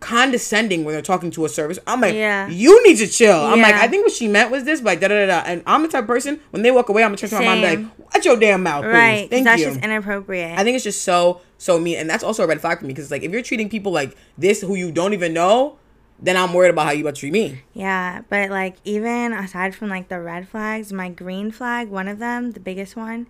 condescending 0.00 0.84
when 0.84 0.94
they're 0.94 1.02
talking 1.02 1.30
to 1.30 1.44
a 1.44 1.48
service. 1.48 1.78
I'm 1.86 2.00
like. 2.00 2.14
Yeah. 2.14 2.48
you 2.48 2.82
need 2.86 2.96
to 2.96 3.06
chill. 3.06 3.38
I'm 3.38 3.60
like, 3.60 3.74
I 3.74 3.86
think 3.86 4.04
what 4.04 4.12
she 4.12 4.26
meant 4.26 4.50
was 4.50 4.64
this, 4.64 4.80
but 4.80 4.86
like 4.86 5.00
da 5.00 5.08
da 5.08 5.26
da. 5.26 5.42
And 5.46 5.62
I'm 5.66 5.82
the 5.82 5.88
type 5.88 6.02
of 6.02 6.08
person 6.08 6.40
when 6.50 6.62
they 6.62 6.70
walk 6.70 6.88
away, 6.88 7.04
I'm 7.04 7.10
gonna 7.10 7.18
turn 7.18 7.30
to 7.30 7.36
my 7.36 7.44
mom 7.44 7.64
and 7.64 7.78
be 7.78 7.84
like, 7.84 8.14
watch 8.14 8.24
your 8.24 8.36
damn 8.36 8.62
mouth, 8.62 8.84
please. 8.84 8.92
right. 8.92 9.30
Thank 9.30 9.44
that's 9.44 9.60
you. 9.60 9.68
just 9.68 9.80
inappropriate. 9.80 10.58
I 10.58 10.64
think 10.64 10.74
it's 10.74 10.84
just 10.84 11.02
so 11.02 11.42
so 11.58 11.78
mean, 11.78 11.98
and 11.98 12.08
that's 12.08 12.24
also 12.24 12.42
a 12.42 12.46
red 12.46 12.60
flag 12.60 12.78
for 12.78 12.86
me 12.86 12.94
because 12.94 13.10
like 13.10 13.22
if 13.22 13.30
you're 13.30 13.42
treating 13.42 13.68
people 13.68 13.92
like 13.92 14.16
this 14.38 14.62
who 14.62 14.74
you 14.74 14.90
don't 14.90 15.12
even 15.12 15.34
know, 15.34 15.78
then 16.18 16.36
I'm 16.36 16.52
worried 16.52 16.70
about 16.70 16.86
how 16.86 16.92
you 16.92 17.02
about 17.02 17.14
to 17.16 17.20
treat 17.20 17.32
me. 17.32 17.62
Yeah, 17.74 18.22
but 18.28 18.50
like 18.50 18.76
even 18.84 19.32
aside 19.32 19.74
from 19.74 19.88
like 19.88 20.08
the 20.08 20.20
red 20.20 20.48
flags, 20.48 20.92
my 20.92 21.08
green 21.08 21.50
flag, 21.50 21.88
one 21.88 22.08
of 22.08 22.18
them, 22.18 22.52
the 22.52 22.60
biggest 22.60 22.96
one, 22.96 23.26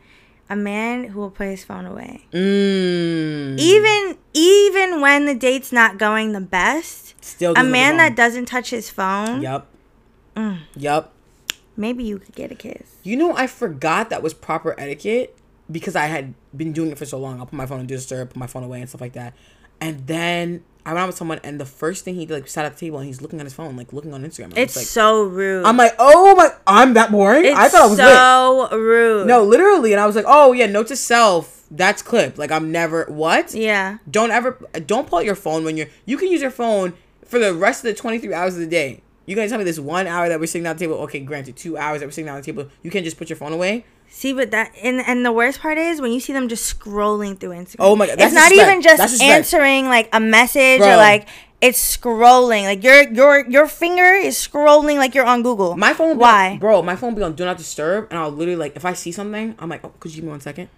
a 0.51 0.57
man 0.57 1.05
who 1.05 1.21
will 1.21 1.31
put 1.31 1.47
his 1.47 1.65
phone 1.65 1.87
away. 1.87 2.27
Mm. 2.33 3.59
Even 3.59 4.19
even 4.35 5.01
when 5.01 5.25
the 5.25 5.35
date's 5.35 5.73
not 5.73 5.97
going 5.97 6.33
the 6.33 6.41
best, 6.41 7.15
Still, 7.25 7.55
a 7.57 7.65
man 7.65 7.97
that 7.97 8.17
doesn't 8.17 8.47
touch 8.47 8.71
his 8.71 8.91
phone, 8.91 9.41
Yup. 9.41 9.69
Yup. 10.77 11.13
maybe 11.77 12.03
you 12.03 12.19
could 12.19 12.35
get 12.35 12.51
a 12.51 12.55
kiss. 12.55 12.97
You 13.03 13.17
know, 13.17 13.37
I 13.37 13.47
forgot 13.47 14.11
that 14.11 14.23
was 14.23 14.35
proper 14.35 14.75
etiquette 14.79 15.37
because 15.71 15.95
I 15.97 16.07
had 16.07 16.35
been 16.57 16.73
doing 16.73 16.91
it 16.91 16.99
for 16.99 17.07
so 17.07 17.19
long. 17.19 17.39
I'll 17.39 17.47
put 17.47 17.55
my 17.55 17.67
phone 17.67 17.81
in 17.81 17.87
disturb, 17.87 18.31
put 18.31 18.37
my 18.37 18.47
phone 18.47 18.65
away, 18.65 18.81
and 18.81 18.89
stuff 18.89 19.01
like 19.01 19.13
that. 19.13 19.35
And 19.81 20.07
then 20.07 20.65
I 20.87 20.91
went 20.93 21.03
out 21.03 21.07
with 21.09 21.17
someone, 21.17 21.41
and 21.45 21.61
the 21.61 21.67
first 21.67 22.05
thing 22.05 22.15
he 22.15 22.27
did, 22.27 22.35
like, 22.35 22.49
sat 22.49 22.65
at 22.65 22.75
the 22.75 22.81
table 22.81 22.99
and 22.99 23.07
he's 23.07 23.21
looking 23.21 23.39
at 23.41 23.45
his 23.45 23.53
phone, 23.55 23.77
like 23.77 23.93
looking 23.93 24.15
on 24.15 24.23
Instagram. 24.25 24.45
And 24.45 24.59
It's 24.59 24.77
like, 24.77 24.87
so 24.87 25.23
rude. 25.25 25.65
I'm 25.67 25.77
like, 25.77 25.95
oh 25.99 26.35
my, 26.35 26.51
I'm 26.67 26.95
that 26.95 27.11
boring. 27.11 27.45
it's 27.45 27.57
I 27.59 27.69
thought 27.69 27.83
I 27.83 27.87
was 27.87 27.99
lit. 27.99 28.09
so 28.09 28.79
rude. 28.79 29.27
No, 29.27 29.43
literally, 29.45 29.93
and 29.93 30.01
I 30.01 30.07
was 30.07 30.17
like, 30.17 30.25
oh 30.27 30.53
yeah, 30.53 30.67
note 30.67 30.87
to 30.89 30.97
self, 30.97 31.65
that's 31.71 32.03
clip. 32.03 32.39
Like 32.39 32.51
I'm 32.51 32.73
never 32.73 33.05
what? 33.07 33.55
Yeah. 33.55 33.99
Don't 34.11 34.31
ever, 34.31 34.59
don't 34.87 35.07
pull 35.07 35.19
out 35.21 35.25
your 35.25 35.35
phone 35.35 35.65
when 35.65 35.77
you're. 35.77 35.89
You 36.07 36.17
can 36.17 36.29
use 36.29 36.41
your 36.41 36.51
phone 36.51 36.95
for 37.25 37.39
the 37.39 37.55
rest 37.55 37.85
of 37.85 37.91
the 37.91 37.95
23 37.95 38.33
hours 38.35 38.55
of 38.55 38.61
the 38.61 38.67
day. 38.67 39.03
You 39.27 39.37
gonna 39.37 39.49
tell 39.49 39.59
me 39.59 39.65
this 39.65 39.79
one 39.79 40.07
hour 40.09 40.29
that 40.29 40.41
we're 40.41 40.47
sitting 40.47 40.65
down 40.65 40.73
at 40.73 40.79
the 40.79 40.87
table? 40.87 40.97
Okay, 41.03 41.21
granted, 41.21 41.57
two 41.57 41.77
hours 41.77 42.01
that 42.01 42.07
we're 42.07 42.11
sitting 42.13 42.27
down 42.27 42.39
at 42.39 42.45
the 42.45 42.51
table. 42.53 42.69
You 42.83 42.91
can't 42.91 43.05
just 43.05 43.17
put 43.19 43.29
your 43.29 43.37
phone 43.37 43.53
away. 43.53 43.85
See, 44.13 44.33
but 44.33 44.51
that 44.51 44.73
and 44.83 45.01
and 45.01 45.25
the 45.25 45.33
worst 45.33 45.61
part 45.61 45.79
is 45.79 46.01
when 46.01 46.13
you 46.13 46.21
see 46.21 46.33
them 46.33 46.49
just 46.49 46.79
scrolling 46.79 47.39
through 47.39 47.51
Instagram. 47.51 47.77
Oh 47.79 47.97
my 47.97 48.07
God, 48.07 48.21
It's 48.21 48.35
not 48.35 48.53
even 48.53 48.83
just 48.83 49.23
answering 49.23 49.87
like 49.87 50.09
a 50.13 50.21
message 50.21 50.81
or 50.81 50.97
like 50.97 51.29
it's 51.61 51.97
scrolling. 51.97 52.65
Like 52.65 52.83
your 52.83 53.09
your 53.13 53.49
your 53.49 53.67
finger 53.67 54.13
is 54.15 54.37
scrolling 54.37 54.97
like 54.97 55.15
you're 55.15 55.25
on 55.25 55.43
Google. 55.43 55.77
My 55.77 55.95
phone. 55.95 56.19
Why? 56.19 56.51
on- 56.51 56.59
bro? 56.59 56.83
My 56.83 56.97
phone 56.97 57.15
be 57.15 57.23
on 57.23 57.35
do 57.35 57.45
not 57.45 57.57
disturb, 57.57 58.09
and 58.11 58.19
I'll 58.19 58.31
literally 58.31 58.57
like 58.57 58.77
if 58.77 58.85
I 58.85 58.95
see 58.95 59.13
something, 59.13 59.55
I'm 59.59 59.69
like, 59.69 59.85
oh, 59.85 59.93
could 60.01 60.11
you 60.11 60.17
give 60.17 60.25
me 60.25 60.31
one 60.31 60.41
second? 60.41 60.69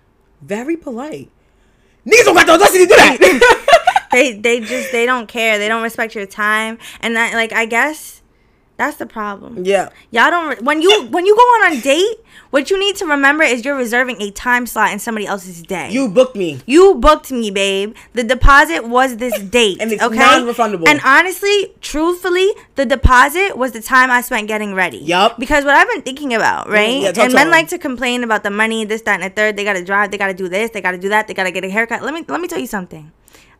Very 0.40 0.76
polite. 0.76 1.30
Niggas 2.06 2.24
don't 2.24 2.34
got 2.34 2.46
the 2.46 2.52
audacity 2.52 2.80
to 2.80 2.86
do 2.86 2.96
that. 2.96 4.08
they 4.12 4.32
they 4.40 4.60
just 4.60 4.92
they 4.92 5.06
don't 5.06 5.28
care. 5.28 5.58
They 5.58 5.68
don't 5.68 5.82
respect 5.82 6.14
your 6.14 6.26
time. 6.26 6.78
And 7.00 7.16
that 7.16 7.34
like 7.34 7.52
I 7.52 7.64
guess 7.66 8.21
That's 8.76 8.96
the 8.96 9.06
problem. 9.06 9.64
Yeah. 9.64 9.90
Y'all 10.10 10.30
don't 10.30 10.62
when 10.62 10.82
you 10.82 11.06
when 11.08 11.26
you 11.26 11.36
go 11.36 11.42
on 11.42 11.72
a 11.72 11.80
date, 11.80 12.16
what 12.50 12.70
you 12.70 12.78
need 12.78 12.96
to 12.96 13.06
remember 13.06 13.44
is 13.44 13.64
you're 13.64 13.76
reserving 13.76 14.20
a 14.20 14.30
time 14.30 14.66
slot 14.66 14.92
in 14.92 14.98
somebody 14.98 15.26
else's 15.26 15.62
day. 15.62 15.90
You 15.90 16.08
booked 16.08 16.36
me. 16.36 16.60
You 16.66 16.96
booked 16.96 17.30
me, 17.30 17.50
babe. 17.50 17.94
The 18.14 18.24
deposit 18.24 18.88
was 18.88 19.18
this 19.18 19.38
date. 19.58 19.78
And 19.80 19.92
it's 19.92 20.02
okay? 20.02 20.16
non-refundable. 20.16 20.88
And 20.88 21.00
honestly, 21.04 21.72
truthfully, 21.80 22.50
the 22.74 22.84
deposit 22.84 23.56
was 23.56 23.72
the 23.72 23.82
time 23.82 24.10
I 24.10 24.20
spent 24.20 24.48
getting 24.48 24.74
ready. 24.74 24.98
Yup. 24.98 25.38
Because 25.38 25.64
what 25.64 25.74
I've 25.74 25.88
been 25.88 26.02
thinking 26.02 26.34
about, 26.34 26.66
mm, 26.66 26.72
right? 26.72 27.02
yeah, 27.02 27.12
talk 27.12 27.24
and 27.24 27.30
to 27.30 27.36
men 27.36 27.50
like 27.50 27.68
to 27.68 27.78
complain 27.78 28.24
about 28.24 28.42
the 28.42 28.50
money, 28.50 28.84
this, 28.84 29.02
that, 29.02 29.20
and 29.20 29.30
the 29.30 29.34
third. 29.34 29.56
They 29.56 29.64
gotta 29.64 29.84
drive, 29.84 30.10
they 30.10 30.18
gotta 30.18 30.34
do 30.34 30.48
this, 30.48 30.70
they 30.70 30.80
gotta 30.80 30.98
do 30.98 31.08
that, 31.10 31.28
they 31.28 31.34
gotta 31.34 31.52
get 31.52 31.64
a 31.64 31.70
haircut. 31.70 32.02
Let 32.02 32.14
me 32.14 32.24
let 32.26 32.40
me 32.40 32.48
tell 32.48 32.58
you 32.58 32.66
something. 32.66 33.12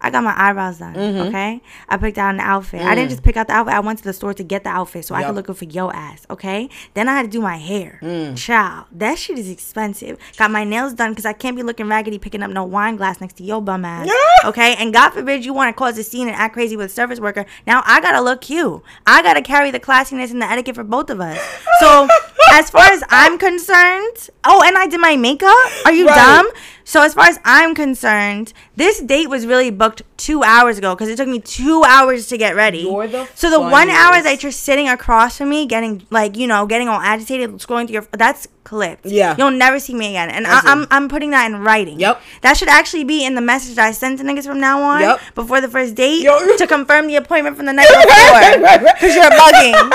I 0.03 0.11
got 0.11 0.23
my 0.25 0.35
eyebrows 0.37 0.79
done. 0.79 0.95
Mm-hmm. 0.95 1.29
Okay, 1.29 1.63
I 1.89 1.97
picked 1.97 2.19
out 2.19 2.35
an 2.35 2.41
outfit. 2.41 2.83
I 2.83 2.95
didn't 2.95 3.11
just 3.11 3.23
pick 3.23 3.37
out 3.37 3.47
the 3.47 3.55
outfit. 3.55 3.75
I 3.75 3.81
went 3.81 3.99
to 4.01 4.05
the 4.05 4.13
store 4.13 4.35
to 4.35 4.43
get 4.45 4.65
the 4.65 4.71
outfit 4.71 5.05
so 5.05 5.15
I 5.15 5.23
Mm. 5.23 5.27
Could 5.27 5.35
look 5.37 5.47
good 5.47 5.57
for 5.57 5.65
your 5.65 5.95
ass. 5.95 6.27
Okay, 6.29 6.69
then 6.95 7.09
I 7.09 7.15
had 7.15 7.23
to 7.23 7.29
do 7.29 7.41
my 7.41 7.57
hair. 7.57 8.01
Mm. 8.03 8.37
Child, 8.37 8.87
that 8.93 9.17
shit 9.19 9.39
is 9.39 9.49
expensive. 9.49 10.19
Got 10.37 10.51
my 10.51 10.65
nails 10.65 10.93
done 10.95 11.13
because 11.13 11.25
I 11.25 11.33
can't 11.33 11.57
be 11.57 11.63
looking 11.63 11.89
raggedy 11.89 12.19
picking 12.19 12.43
up 12.43 12.51
no 12.51 12.65
wine 12.65 12.97
glass 12.97 13.21
next 13.21 13.35
to 13.37 13.45
your 13.45 13.63
bum 13.63 13.85
ass. 13.85 14.09
Yeah. 14.09 14.49
Okay, 14.49 14.75
and 14.79 14.93
God 14.93 15.11
forbid 15.11 15.45
you 15.45 15.53
want 15.55 15.75
to 15.75 15.79
cause 15.79 15.97
a 15.99 16.03
scene 16.03 16.27
and 16.27 16.37
act 16.37 16.55
crazy 16.55 16.77
with 16.77 16.87
a 16.87 16.89
service 16.89 17.21
worker. 17.21 17.47
Now 17.67 17.83
I 17.87 18.01
gotta 18.01 18.21
look 18.21 18.41
cute. 18.41 18.83
I 19.07 19.23
gotta 19.23 19.43
carry 19.43 19.71
the 19.71 19.79
classiness 19.81 20.31
and 20.33 20.43
the 20.43 20.47
etiquette 20.51 20.75
for 20.75 20.85
both 20.85 21.09
of 21.11 21.21
us. 21.21 21.39
So 21.81 22.09
as 22.53 22.69
far 22.71 22.85
as 22.91 23.05
I'm 23.09 23.39
concerned, 23.39 24.29
oh, 24.45 24.63
and 24.67 24.77
I 24.77 24.87
did 24.89 25.01
my 25.01 25.17
makeup. 25.17 25.55
Are 25.87 25.93
you 25.93 26.07
Right. 26.09 26.17
dumb? 26.17 26.49
So 26.85 27.03
as 27.03 27.15
far 27.15 27.27
as 27.27 27.39
I'm 27.45 27.75
concerned, 27.75 28.53
this 28.77 29.01
date 29.01 29.29
was 29.29 29.47
really 29.47 29.71
booked 29.71 30.03
two 30.17 30.43
hours 30.43 30.79
ago 30.79 30.95
because 30.95 31.09
it 31.09 31.17
took 31.17 31.29
me 31.29 31.41
two 31.41 31.85
hours 31.85 32.27
to 32.29 32.39
get 32.39 32.55
ready. 32.55 32.85
The 32.85 33.29
so 33.35 33.51
the 33.51 33.61
one 33.61 33.89
hour 33.91 34.23
that 34.23 34.43
you're 34.43 34.53
sitting 34.53 34.89
across 34.89 35.39
from 35.39 35.51
me, 35.51 35.67
getting 35.67 36.07
like 36.11 36.37
you 36.37 36.47
know, 36.47 36.67
getting 36.67 36.89
all 36.89 37.01
agitated, 37.01 37.51
scrolling 37.53 37.87
through 37.87 37.95
your 37.95 38.07
that's 38.13 38.49
clipped. 38.65 39.07
Yeah. 39.07 39.35
you'll 39.39 39.51
never 39.51 39.79
see 39.79 39.95
me 39.95 40.09
again, 40.11 40.31
and 40.31 40.47
I, 40.47 40.59
it. 40.59 40.65
I'm 40.65 40.87
I'm 40.91 41.09
putting 41.09 41.31
that 41.31 41.47
in 41.51 41.59
writing. 41.63 41.99
Yep. 42.01 42.21
that 42.43 42.57
should 42.57 42.69
actually 42.69 43.05
be 43.05 43.25
in 43.25 43.35
the 43.35 43.41
message 43.41 43.77
that 43.77 43.87
I 43.87 43.93
send 43.93 44.19
to 44.19 44.25
niggas 44.25 44.47
from 44.47 44.61
now 44.61 44.83
on. 44.83 45.01
Yep. 45.01 45.21
before 45.35 45.61
the 45.61 45.69
first 45.69 45.95
date 45.95 46.23
Yo. 46.23 46.57
to 46.57 46.67
confirm 46.67 47.07
the 47.07 47.17
appointment 47.17 47.57
from 47.57 47.67
the 47.67 47.73
night 47.79 47.89
before 47.89 48.93
because 48.95 49.15
you're 49.15 49.31
bugging. 49.31 49.91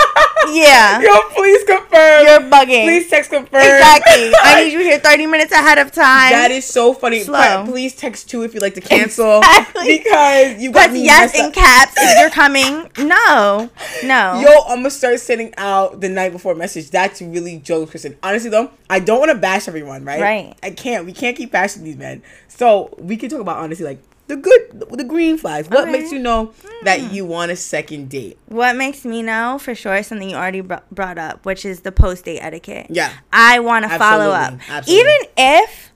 Yeah, 0.54 1.02
Yo, 1.08 1.20
please 1.36 1.64
confirm. 1.66 2.26
you're 2.26 2.50
bugging. 2.50 2.84
Please 2.86 3.10
text 3.10 3.30
confirm. 3.32 3.62
Exactly. 3.62 4.32
I 4.42 4.64
need 4.64 4.74
you 4.74 4.80
here 4.80 5.00
30 5.00 5.26
minutes 5.28 5.52
ahead 5.52 5.78
of 5.78 5.92
time. 5.92 6.32
That 6.32 6.52
is 6.52 6.66
so 6.66 6.94
funny. 6.94 7.22
Slow. 7.22 7.34
But 7.38 7.66
Please 7.66 7.96
text 7.96 8.30
two 8.30 8.44
if 8.44 8.54
you'd 8.54 8.62
like 8.64 8.76
to 8.76 8.82
cancel. 8.82 9.40
Exactly. 9.40 9.98
Because 9.98 10.62
you 10.62 10.72
got 10.72 10.92
me 10.92 11.04
yes 11.04 11.36
in 11.38 11.52
caps 11.52 11.94
if 11.98 12.20
you're 12.20 12.30
coming. 12.30 12.90
No, 12.98 13.70
no. 14.04 14.40
Yo, 14.42 14.64
I'm 14.68 14.80
gonna 14.80 14.92
start 14.92 15.20
sending 15.20 15.54
out 15.58 16.00
the 16.02 16.10
night 16.10 16.32
before 16.32 16.56
message. 16.56 16.90
That's 16.92 17.22
really 17.22 17.58
Joe 17.60 17.86
Kristen. 17.86 18.18
Honestly 18.24 18.50
though, 18.50 18.57
I 18.90 19.00
don't 19.00 19.20
want 19.20 19.32
to 19.32 19.38
bash 19.38 19.68
everyone, 19.68 20.04
right? 20.06 20.22
Right. 20.22 20.56
I 20.64 20.72
can't. 20.72 21.06
We 21.06 21.14
can't 21.14 21.36
keep 21.38 21.52
bashing 21.52 21.84
these 21.84 21.98
men. 21.98 22.22
So 22.48 22.94
we 22.98 23.18
can 23.18 23.30
talk 23.30 23.40
about 23.42 23.58
honestly 23.58 23.86
like 23.86 24.00
the 24.28 24.36
good, 24.36 24.84
the 24.92 25.04
green 25.06 25.38
flags. 25.38 25.70
What 25.70 25.84
Okay. 25.84 25.92
makes 25.94 26.12
you 26.12 26.20
know 26.20 26.48
Hmm. 26.62 26.86
that 26.86 27.14
you 27.14 27.26
want 27.26 27.50
a 27.52 27.56
second 27.56 28.10
date? 28.10 28.38
What 28.48 28.76
makes 28.76 29.06
me 29.06 29.24
know 29.24 29.58
for 29.58 29.74
sure 29.74 29.96
is 29.96 30.08
something 30.08 30.30
you 30.30 30.36
already 30.36 30.62
br- 30.62 30.84
brought 30.92 31.18
up, 31.18 31.46
which 31.46 31.64
is 31.64 31.82
the 31.82 31.92
post 31.94 32.26
date 32.26 32.40
etiquette. 32.42 32.88
Yeah. 32.90 33.12
I 33.32 33.60
want 33.60 33.86
to 33.90 33.98
follow 33.98 34.32
up. 34.32 34.56
Absolutely. 34.70 35.00
Even 35.02 35.18
if, 35.38 35.92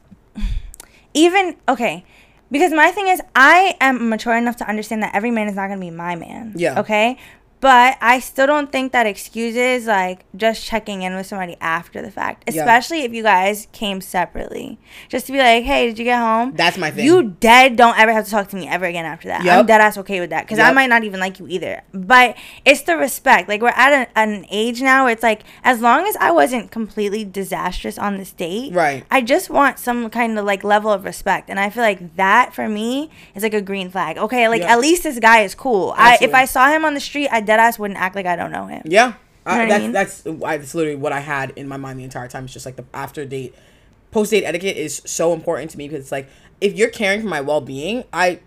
even, 1.14 1.55
okay. 1.68 2.05
Because 2.51 2.74
my 2.74 2.91
thing 2.91 3.07
is, 3.07 3.22
I 3.36 3.76
am 3.80 4.09
mature 4.09 4.36
enough 4.36 4.57
to 4.57 4.68
understand 4.70 5.03
that 5.03 5.16
every 5.16 5.32
man 5.32 5.47
is 5.47 5.55
not 5.55 5.68
going 5.68 5.80
to 5.80 5.86
be 5.86 5.91
my 5.91 6.16
man. 6.16 6.53
Yeah. 6.55 6.80
Okay. 6.82 7.18
But 7.62 7.97
I 8.01 8.20
still 8.20 8.47
don't 8.47 8.72
think 8.72 8.91
that 8.91 9.05
excuses 9.05 9.86
like 9.88 10.26
just 10.36 10.66
checking 10.66 11.03
in 11.03 11.16
with 11.16 11.28
somebody 11.28 11.55
after 11.62 12.01
the 12.01 12.12
fact, 12.12 12.43
Yeah. 12.49 12.62
especially 12.62 13.03
if 13.03 13.14
you 13.14 13.24
guys 13.24 13.68
came 13.72 14.01
separately. 14.01 14.80
Just 15.09 15.28
to 15.28 15.32
be 15.32 15.38
like, 15.38 15.64
hey, 15.64 15.86
did 15.88 15.97
you 15.99 16.03
get 16.05 16.20
home? 16.20 16.53
That's 16.55 16.78
my 16.78 16.91
thing. 16.91 17.05
You 17.05 17.22
dead 17.39 17.76
don't 17.76 17.97
ever 17.99 18.12
have 18.12 18.26
to 18.26 18.32
talk 18.32 18.49
to 18.49 18.55
me 18.55 18.68
ever 18.68 18.86
again 18.86 19.05
after 19.05 19.28
that. 19.30 19.45
I'm 19.45 19.66
dead 19.68 19.80
ass 19.80 19.97
okay 19.99 20.20
with 20.20 20.32
that 20.32 20.45
because 20.45 20.59
I 20.59 20.72
might 20.74 20.88
not 20.89 21.03
even 21.03 21.20
like 21.20 21.39
you 21.39 21.47
either. 21.47 21.82
But 21.93 22.36
it's 22.66 22.82
the 22.82 22.97
respect. 22.97 23.47
Like 23.47 23.62
we're 23.62 23.70
at 23.70 23.93
a, 24.09 24.20
an 24.20 24.45
age 24.49 24.82
now 24.82 25.03
where 25.05 25.14
it's 25.14 25.24
like 25.24 25.43
as 25.64 25.82
long 25.82 26.07
as 26.07 26.16
I 26.18 26.32
wasn't 26.32 26.72
completely 26.72 27.24
disastrous 27.26 27.97
on 27.97 28.18
this 28.18 28.32
date, 28.32 28.74
Right. 28.74 29.05
I 29.12 29.22
just 29.22 29.49
want 29.51 29.78
some 29.78 30.09
kind 30.09 30.38
of 30.39 30.45
like 30.45 30.64
level 30.64 30.91
of 30.91 31.05
respect, 31.05 31.49
and 31.49 31.59
I 31.59 31.70
feel 31.70 31.84
like 31.84 32.16
that 32.16 32.55
for 32.55 32.68
me 32.68 33.12
is 33.36 33.43
like 33.43 33.53
a 33.53 33.62
green 33.62 33.91
flag. 33.91 34.18
Okay, 34.18 34.47
like 34.47 34.62
Yeah. 34.64 34.74
at 34.74 34.80
least 34.80 35.03
this 35.03 35.20
guy 35.20 35.41
is 35.41 35.53
cool. 35.53 35.93
I, 35.95 36.18
if 36.22 36.34
I 36.34 36.45
saw 36.45 36.70
him 36.72 36.84
on 36.86 36.95
the 36.95 36.99
street, 36.99 37.30
I 37.32 37.39
dead 37.52 37.60
ass 37.60 37.78
wouldn't 37.80 37.99
act 37.99 38.16
like 38.16 38.26
I 38.26 38.36
don't 38.36 38.52
know 38.52 38.66
him. 38.68 38.82
Yeah. 38.86 39.08
know 39.10 39.14
I, 39.45 39.58
what 39.58 39.66
I 39.66 39.68
that's 39.70 39.82
mean? 39.84 39.91
that's 39.91 40.22
that's 40.24 40.76
literally 40.76 40.95
what 41.06 41.12
I 41.12 41.20
had 41.20 41.52
in 41.56 41.68
my 41.68 41.78
mind 41.78 41.99
the 41.99 42.04
entire 42.04 42.28
time. 42.28 42.43
It's 42.45 42.54
just 42.54 42.66
like 42.66 42.76
the 42.78 42.86
after 42.93 43.26
date, 43.26 43.54
post 44.12 44.32
date 44.32 44.43
etiquette 44.45 44.78
is 44.78 45.02
so 45.06 45.34
important 45.34 45.72
to 45.72 45.78
me 45.78 45.88
because 45.88 46.04
it's 46.06 46.12
like 46.12 46.28
if 46.60 46.74
you're 46.76 46.89
caring 46.89 47.22
for 47.22 47.28
my 47.28 47.41
well 47.41 47.62
being, 47.62 48.04
I, 48.14 48.39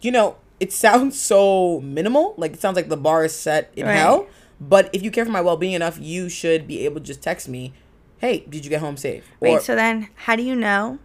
you 0.00 0.10
know, 0.10 0.36
it 0.60 0.72
sounds 0.84 1.20
so 1.20 1.80
minimal. 1.80 2.34
Like 2.36 2.52
it 2.54 2.60
sounds 2.60 2.76
like 2.76 2.88
the 2.88 2.96
bar 2.96 3.24
is 3.24 3.34
set 3.34 3.70
in 3.76 3.86
Right. 3.86 3.94
hell. 3.96 4.26
But 4.60 4.90
if 4.92 5.02
you 5.02 5.10
care 5.12 5.24
for 5.24 5.30
my 5.30 5.40
well 5.40 5.56
being 5.56 5.74
enough, 5.74 5.98
you 6.00 6.28
should 6.28 6.66
be 6.66 6.84
able 6.84 6.96
to 7.00 7.06
just 7.06 7.22
text 7.22 7.48
me, 7.48 7.72
"Hey, 8.18 8.44
did 8.48 8.64
you 8.64 8.70
get 8.70 8.80
home 8.80 8.96
safe?" 8.96 9.24
Wait, 9.40 9.52
or 9.52 9.60
so 9.60 9.76
then 9.76 10.08
how 10.26 10.34
do 10.34 10.42
you 10.42 10.56
know 10.56 10.98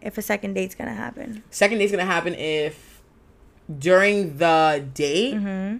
if 0.00 0.16
a 0.16 0.22
second 0.22 0.54
date's 0.54 0.74
gonna 0.74 0.94
happen? 0.94 1.42
second 1.50 1.76
date's 1.78 1.92
gonna 1.92 2.06
happen 2.06 2.32
if 2.34 3.02
during 3.78 4.38
the 4.38 4.86
date. 4.94 5.34
Mm-hmm. 5.34 5.76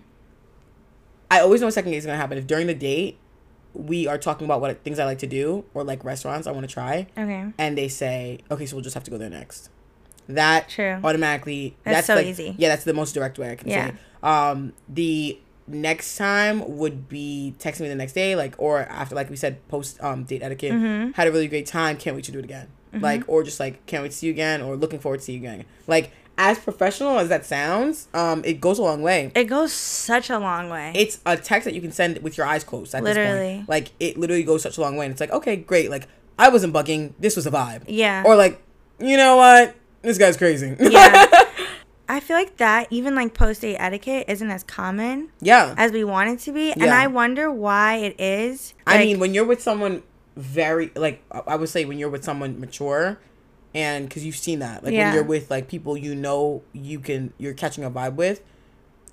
I 1.30 1.40
always 1.40 1.60
know 1.60 1.66
a 1.66 1.72
second 1.72 1.90
date 1.92 1.98
is 1.98 2.06
gonna 2.06 2.18
happen 2.18 2.38
if 2.38 2.46
during 2.46 2.66
the 2.66 2.74
date 2.74 3.18
we 3.74 4.06
are 4.06 4.16
talking 4.18 4.46
about 4.46 4.60
what 4.60 4.82
things 4.84 4.98
I 4.98 5.04
like 5.04 5.18
to 5.18 5.26
do 5.26 5.64
or 5.74 5.84
like 5.84 6.02
restaurants 6.04 6.46
I 6.46 6.52
want 6.52 6.66
to 6.68 6.72
try, 6.72 7.06
Okay. 7.18 7.46
and 7.58 7.76
they 7.76 7.88
say, 7.88 8.38
okay, 8.50 8.64
so 8.66 8.76
we'll 8.76 8.82
just 8.82 8.94
have 8.94 9.04
to 9.04 9.10
go 9.10 9.18
there 9.18 9.28
next. 9.28 9.68
That 10.28 10.68
True. 10.70 10.98
automatically. 11.04 11.76
That's 11.84 12.06
so 12.06 12.14
like- 12.16 12.26
easy. 12.26 12.54
Yeah, 12.58 12.68
that's 12.70 12.84
the 12.84 12.94
most 12.94 13.12
direct 13.12 13.38
way 13.38 13.50
I 13.52 13.54
can 13.56 13.68
Yeah. 13.68 13.90
say. 13.90 13.96
Um, 14.22 14.72
the 14.88 15.38
next 15.68 16.16
time 16.16 16.76
would 16.78 17.08
be 17.08 17.54
texting 17.58 17.80
me 17.80 17.88
the 17.88 17.94
next 17.96 18.12
day, 18.14 18.34
like 18.34 18.54
or 18.58 18.80
after, 18.80 19.14
like 19.14 19.28
we 19.30 19.36
said, 19.36 19.66
post 19.68 20.02
um 20.02 20.24
date 20.24 20.42
etiquette. 20.42 20.72
Mm-hmm. 20.72 21.12
Had 21.12 21.28
a 21.28 21.32
really 21.32 21.48
great 21.48 21.66
time. 21.66 21.96
Can't 21.96 22.16
wait 22.16 22.24
to 22.24 22.32
do 22.32 22.38
it 22.38 22.44
again. 22.44 22.68
Like 22.94 23.24
or 23.28 23.42
just 23.42 23.60
like 23.60 23.84
can't 23.84 24.02
wait 24.02 24.12
to 24.12 24.16
see 24.16 24.26
you 24.28 24.32
again 24.32 24.62
or 24.62 24.74
looking 24.74 24.98
forward 25.00 25.18
to 25.18 25.24
see 25.24 25.32
you 25.32 25.38
again. 25.40 25.66
Like 25.86 26.12
as 26.38 26.58
professional 26.58 27.18
as 27.18 27.28
that 27.28 27.46
sounds, 27.46 28.08
um, 28.14 28.42
it 28.44 28.60
goes 28.60 28.78
a 28.78 28.82
long 28.82 29.02
way 29.02 29.32
It 29.34 29.44
goes 29.44 29.72
such 29.72 30.28
a 30.30 30.38
long 30.38 30.68
way. 30.68 30.92
it's 30.94 31.20
a 31.24 31.36
text 31.36 31.64
that 31.64 31.74
you 31.74 31.80
can 31.80 31.92
send 31.92 32.18
with 32.18 32.36
your 32.36 32.46
eyes 32.46 32.64
closed. 32.64 32.94
At 32.94 33.04
This 33.04 33.16
Literally. 33.16 33.56
point. 33.56 33.68
Like 33.68 33.92
it 34.00 34.18
literally 34.18 34.42
goes 34.42 34.62
such 34.62 34.78
a 34.78 34.80
long 34.80 34.96
way. 34.96 35.06
And 35.06 35.12
it's 35.12 35.20
like, 35.20 35.30
okay, 35.30 35.56
great. 35.56 35.90
Like 35.90 36.08
I 36.38 36.48
wasn't 36.50 36.74
bugging. 36.74 37.14
This 37.18 37.36
was 37.36 37.46
a 37.46 37.50
vibe. 37.50 37.84
Yeah. 37.88 38.22
Or 38.26 38.36
like, 38.36 38.60
you 38.98 39.16
know 39.16 39.36
what? 39.36 39.74
This 40.02 40.18
guy's 40.18 40.36
crazy. 40.36 40.76
yeah. 40.78 41.26
I 42.08 42.20
feel 42.20 42.36
like 42.36 42.58
that 42.58 42.86
even 42.90 43.14
like 43.14 43.34
post 43.34 43.62
date 43.62 43.76
etiquette 43.78 44.26
isn't 44.28 44.48
as 44.50 44.62
common 44.62 45.30
yeah. 45.40 45.74
as 45.76 45.90
we 45.90 46.04
want 46.04 46.30
it 46.30 46.38
to 46.44 46.52
be, 46.52 46.72
and 46.72 46.84
I 46.84 47.08
wonder 47.08 47.50
why 47.50 47.96
it 47.96 48.20
is. 48.20 48.74
I 48.86 48.98
mean, 48.98 49.18
when 49.18 49.34
you're 49.34 49.44
with 49.44 49.60
someone 49.60 50.04
very 50.36 50.92
like 50.94 51.24
I 51.46 51.56
would 51.56 51.68
say 51.68 51.84
when 51.84 51.98
you're 51.98 52.10
with 52.10 52.22
someone 52.22 52.60
mature 52.60 53.18
and 53.76 54.08
cuz 54.10 54.24
you've 54.24 54.36
seen 54.36 54.58
that. 54.60 54.82
Like 54.82 54.92
Yeah. 54.94 55.06
when 55.06 55.14
you're 55.14 55.24
with 55.24 55.50
like 55.50 55.68
people 55.68 55.96
you 55.96 56.14
know 56.14 56.62
you 56.72 56.98
can 57.00 57.32
you're 57.38 57.54
catching 57.54 57.84
a 57.84 57.90
vibe 57.90 58.14
with, 58.14 58.40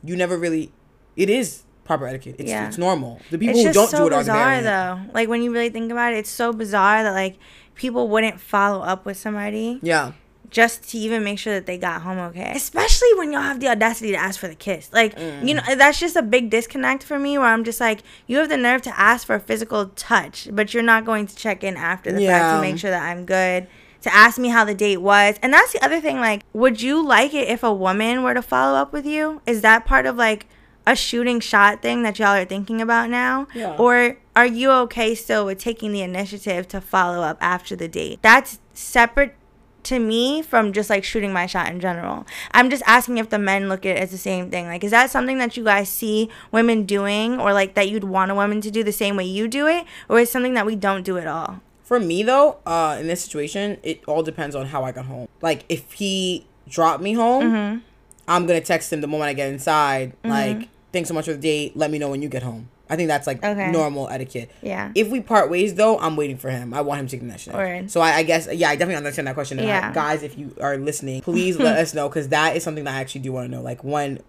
you 0.04 0.16
never 0.16 0.38
really 0.38 0.72
it 1.16 1.30
is 1.30 1.64
proper 1.84 2.08
etiquette. 2.08 2.36
It's 2.40 2.50
Yeah. 2.50 2.68
it's 2.68 2.78
normal. 2.78 3.20
The 3.30 3.38
people 3.38 3.58
it's 3.60 3.68
who 3.68 3.74
don't 3.74 3.90
so 3.90 3.98
do 4.00 4.08
it 4.08 4.14
are 4.14 4.20
bizarre 4.22 4.62
though. 4.62 5.00
Like 5.14 5.28
when 5.30 5.42
you 5.44 5.52
really 5.52 5.70
think 5.70 5.92
about 5.92 6.14
it, 6.14 6.18
it's 6.18 6.30
so 6.30 6.54
bizarre 6.54 7.04
that 7.04 7.12
like 7.12 7.36
people 7.76 8.08
wouldn't 8.08 8.40
follow 8.40 8.82
up 8.82 9.06
with 9.06 9.18
somebody 9.18 9.80
Yeah. 9.82 10.12
just 10.50 10.88
to 10.92 10.98
even 11.00 11.24
make 11.24 11.40
sure 11.40 11.54
that 11.54 11.66
they 11.66 11.78
got 11.80 12.04
home 12.04 12.20
okay. 12.20 12.52
Especially 12.56 13.08
when 13.18 13.32
y'all 13.34 13.42
have 13.42 13.60
the 13.60 13.68
audacity 13.68 14.12
to 14.12 14.18
ask 14.18 14.40
for 14.40 14.48
the 14.48 14.54
kiss. 14.56 14.90
Like, 14.94 15.18
Mm. 15.18 15.48
you 15.48 15.56
know, 15.56 15.64
that's 15.76 16.00
just 16.00 16.16
a 16.16 16.22
big 16.22 16.52
disconnect 16.52 17.02
for 17.04 17.18
me 17.18 17.38
where 17.40 17.48
I'm 17.48 17.64
just 17.64 17.80
like, 17.82 18.02
you 18.28 18.38
have 18.38 18.50
the 18.50 18.58
nerve 18.58 18.84
to 18.84 19.00
ask 19.00 19.26
for 19.26 19.34
a 19.36 19.40
physical 19.40 19.88
touch, 19.96 20.48
but 20.52 20.72
you're 20.74 20.84
not 20.84 21.04
going 21.06 21.26
to 21.26 21.36
check 21.36 21.64
in 21.64 21.76
after 21.76 22.12
the 22.12 22.26
fact 22.28 22.56
to 22.56 22.62
make 22.62 22.78
sure 22.78 22.92
that 22.92 23.02
I'm 23.02 23.26
good. 23.26 23.66
To 24.04 24.14
ask 24.14 24.38
me 24.38 24.50
how 24.50 24.66
the 24.66 24.76
date 24.76 24.98
was. 24.98 25.36
And 25.42 25.54
that's 25.54 25.74
the 25.74 25.84
other 25.84 26.02
thing, 26.02 26.20
like, 26.20 26.44
would 26.54 26.82
you 26.82 27.06
like 27.06 27.34
it 27.34 27.48
if 27.48 27.64
a 27.64 27.74
woman 27.74 28.22
were 28.22 28.34
to 28.34 28.42
follow 28.42 28.78
up 28.78 28.94
with 28.94 29.06
you? 29.06 29.42
Is 29.46 29.62
that 29.62 29.86
part 29.86 30.06
of 30.06 30.18
like 30.18 30.48
a 30.86 30.96
shooting 30.96 31.40
shot 31.40 31.82
thing 31.82 32.04
that 32.04 32.20
y'all 32.20 32.36
are 32.36 32.46
thinking 32.46 32.82
about 32.82 33.10
now? 33.10 33.48
Yeah. 33.56 33.78
Or 33.78 34.18
are 34.36 34.46
you 34.46 34.72
okay 34.72 35.16
still 35.16 35.46
with 35.46 35.58
taking 35.58 35.94
the 35.94 36.02
initiative 36.02 36.68
to 36.70 36.82
follow 36.82 37.22
up 37.22 37.38
after 37.40 37.76
the 37.76 37.88
date? 37.88 38.20
That's 38.22 38.60
separate 38.74 39.36
to 39.84 40.00
me 40.00 40.42
from 40.42 40.74
just 40.74 40.90
like 40.90 41.04
shooting 41.04 41.32
my 41.32 41.46
shot 41.46 41.70
in 41.70 41.80
general. 41.80 42.26
I'm 42.52 42.70
just 42.70 42.84
asking 42.86 43.18
if 43.18 43.30
the 43.30 43.40
men 43.40 43.70
look 43.70 43.86
at 43.86 43.98
it 43.98 44.00
as 44.00 44.12
the 44.12 44.18
same 44.18 44.50
thing. 44.50 44.66
Like, 44.66 44.84
is 44.84 44.92
that 44.92 45.12
something 45.12 45.38
that 45.38 45.56
you 45.56 45.64
guys 45.64 45.90
see 45.90 46.30
women 46.52 46.86
doing, 46.86 47.40
or 47.40 47.54
like 47.54 47.74
that 47.76 47.90
you'd 47.90 48.04
want 48.04 48.32
a 48.32 48.36
woman 48.36 48.62
to 48.62 48.72
do 48.72 48.84
the 48.84 48.92
same 48.92 49.16
way 49.16 49.26
you 49.26 49.48
do 49.48 49.68
it, 49.68 49.86
or 50.10 50.20
is 50.20 50.30
something 50.30 50.54
that 50.56 50.66
we 50.66 50.76
don't 50.76 51.04
do 51.04 51.18
at 51.18 51.28
all? 51.28 51.62
For 51.84 52.00
me 52.00 52.24
though, 52.24 52.58
uh, 52.66 52.98
in 53.00 53.08
this 53.08 53.22
situation, 53.24 53.78
it 53.84 54.04
all 54.08 54.24
depends 54.24 54.56
on 54.56 54.68
how 54.68 54.84
I 54.84 54.92
got 54.92 55.06
home. 55.06 55.28
Like 55.42 55.66
if 55.70 55.94
he 55.94 56.46
dropped 56.68 57.04
me 57.04 57.14
home, 57.14 57.44
Mm-hmm. 57.52 57.80
I'm 58.26 58.46
gonna 58.48 58.62
text 58.62 58.92
him 58.94 59.02
the 59.02 59.08
moment 59.08 59.28
I 59.30 59.34
get 59.34 59.50
inside. 59.52 60.14
Like, 60.24 60.70
thanks 60.94 61.10
so 61.10 61.14
much 61.14 61.26
for 61.26 61.34
the 61.34 61.38
date. 61.38 61.76
Let 61.76 61.92
me 61.92 62.00
know 62.00 62.10
when 62.10 62.22
you 62.22 62.30
get 62.30 62.42
home. 62.42 62.70
I 62.90 62.96
think 62.96 63.08
that's 63.10 63.28
like 63.28 63.44
Okay. 63.44 63.70
normal 63.72 64.08
etiquette. 64.10 64.50
Yeah. 64.62 64.92
If 64.96 65.10
we 65.10 65.20
part 65.20 65.50
ways 65.50 65.74
though, 65.76 66.00
I'm 66.00 66.16
waiting 66.16 66.38
for 66.38 66.50
him. 66.50 66.74
I 66.74 66.80
want 66.82 67.02
him 67.02 67.08
to 67.08 67.18
take 67.18 67.28
the. 67.46 67.52
Word. 67.58 67.92
So 67.92 68.00
I, 68.00 68.18
I 68.18 68.24
guess 68.24 68.48
yeah, 68.54 68.70
I 68.70 68.76
definitely 68.76 68.96
understand 68.96 69.28
that 69.28 69.34
question. 69.36 69.60
And 69.60 69.68
I- 69.68 69.72
Yeah. 69.72 69.94
guys, 69.94 70.24
if 70.24 70.38
you 70.38 70.56
are 70.62 70.78
listening, 70.78 71.22
please 71.22 71.58
let 71.68 71.78
us 71.78 71.94
know 71.94 72.08
because 72.08 72.30
that 72.30 72.56
is 72.56 72.64
something 72.64 72.86
that 72.86 72.94
I 72.96 73.02
actually 73.02 73.22
do 73.22 73.34
want 73.34 73.50
to 73.50 73.52
know. 73.58 73.62
Like 73.62 73.84
when 73.84 74.20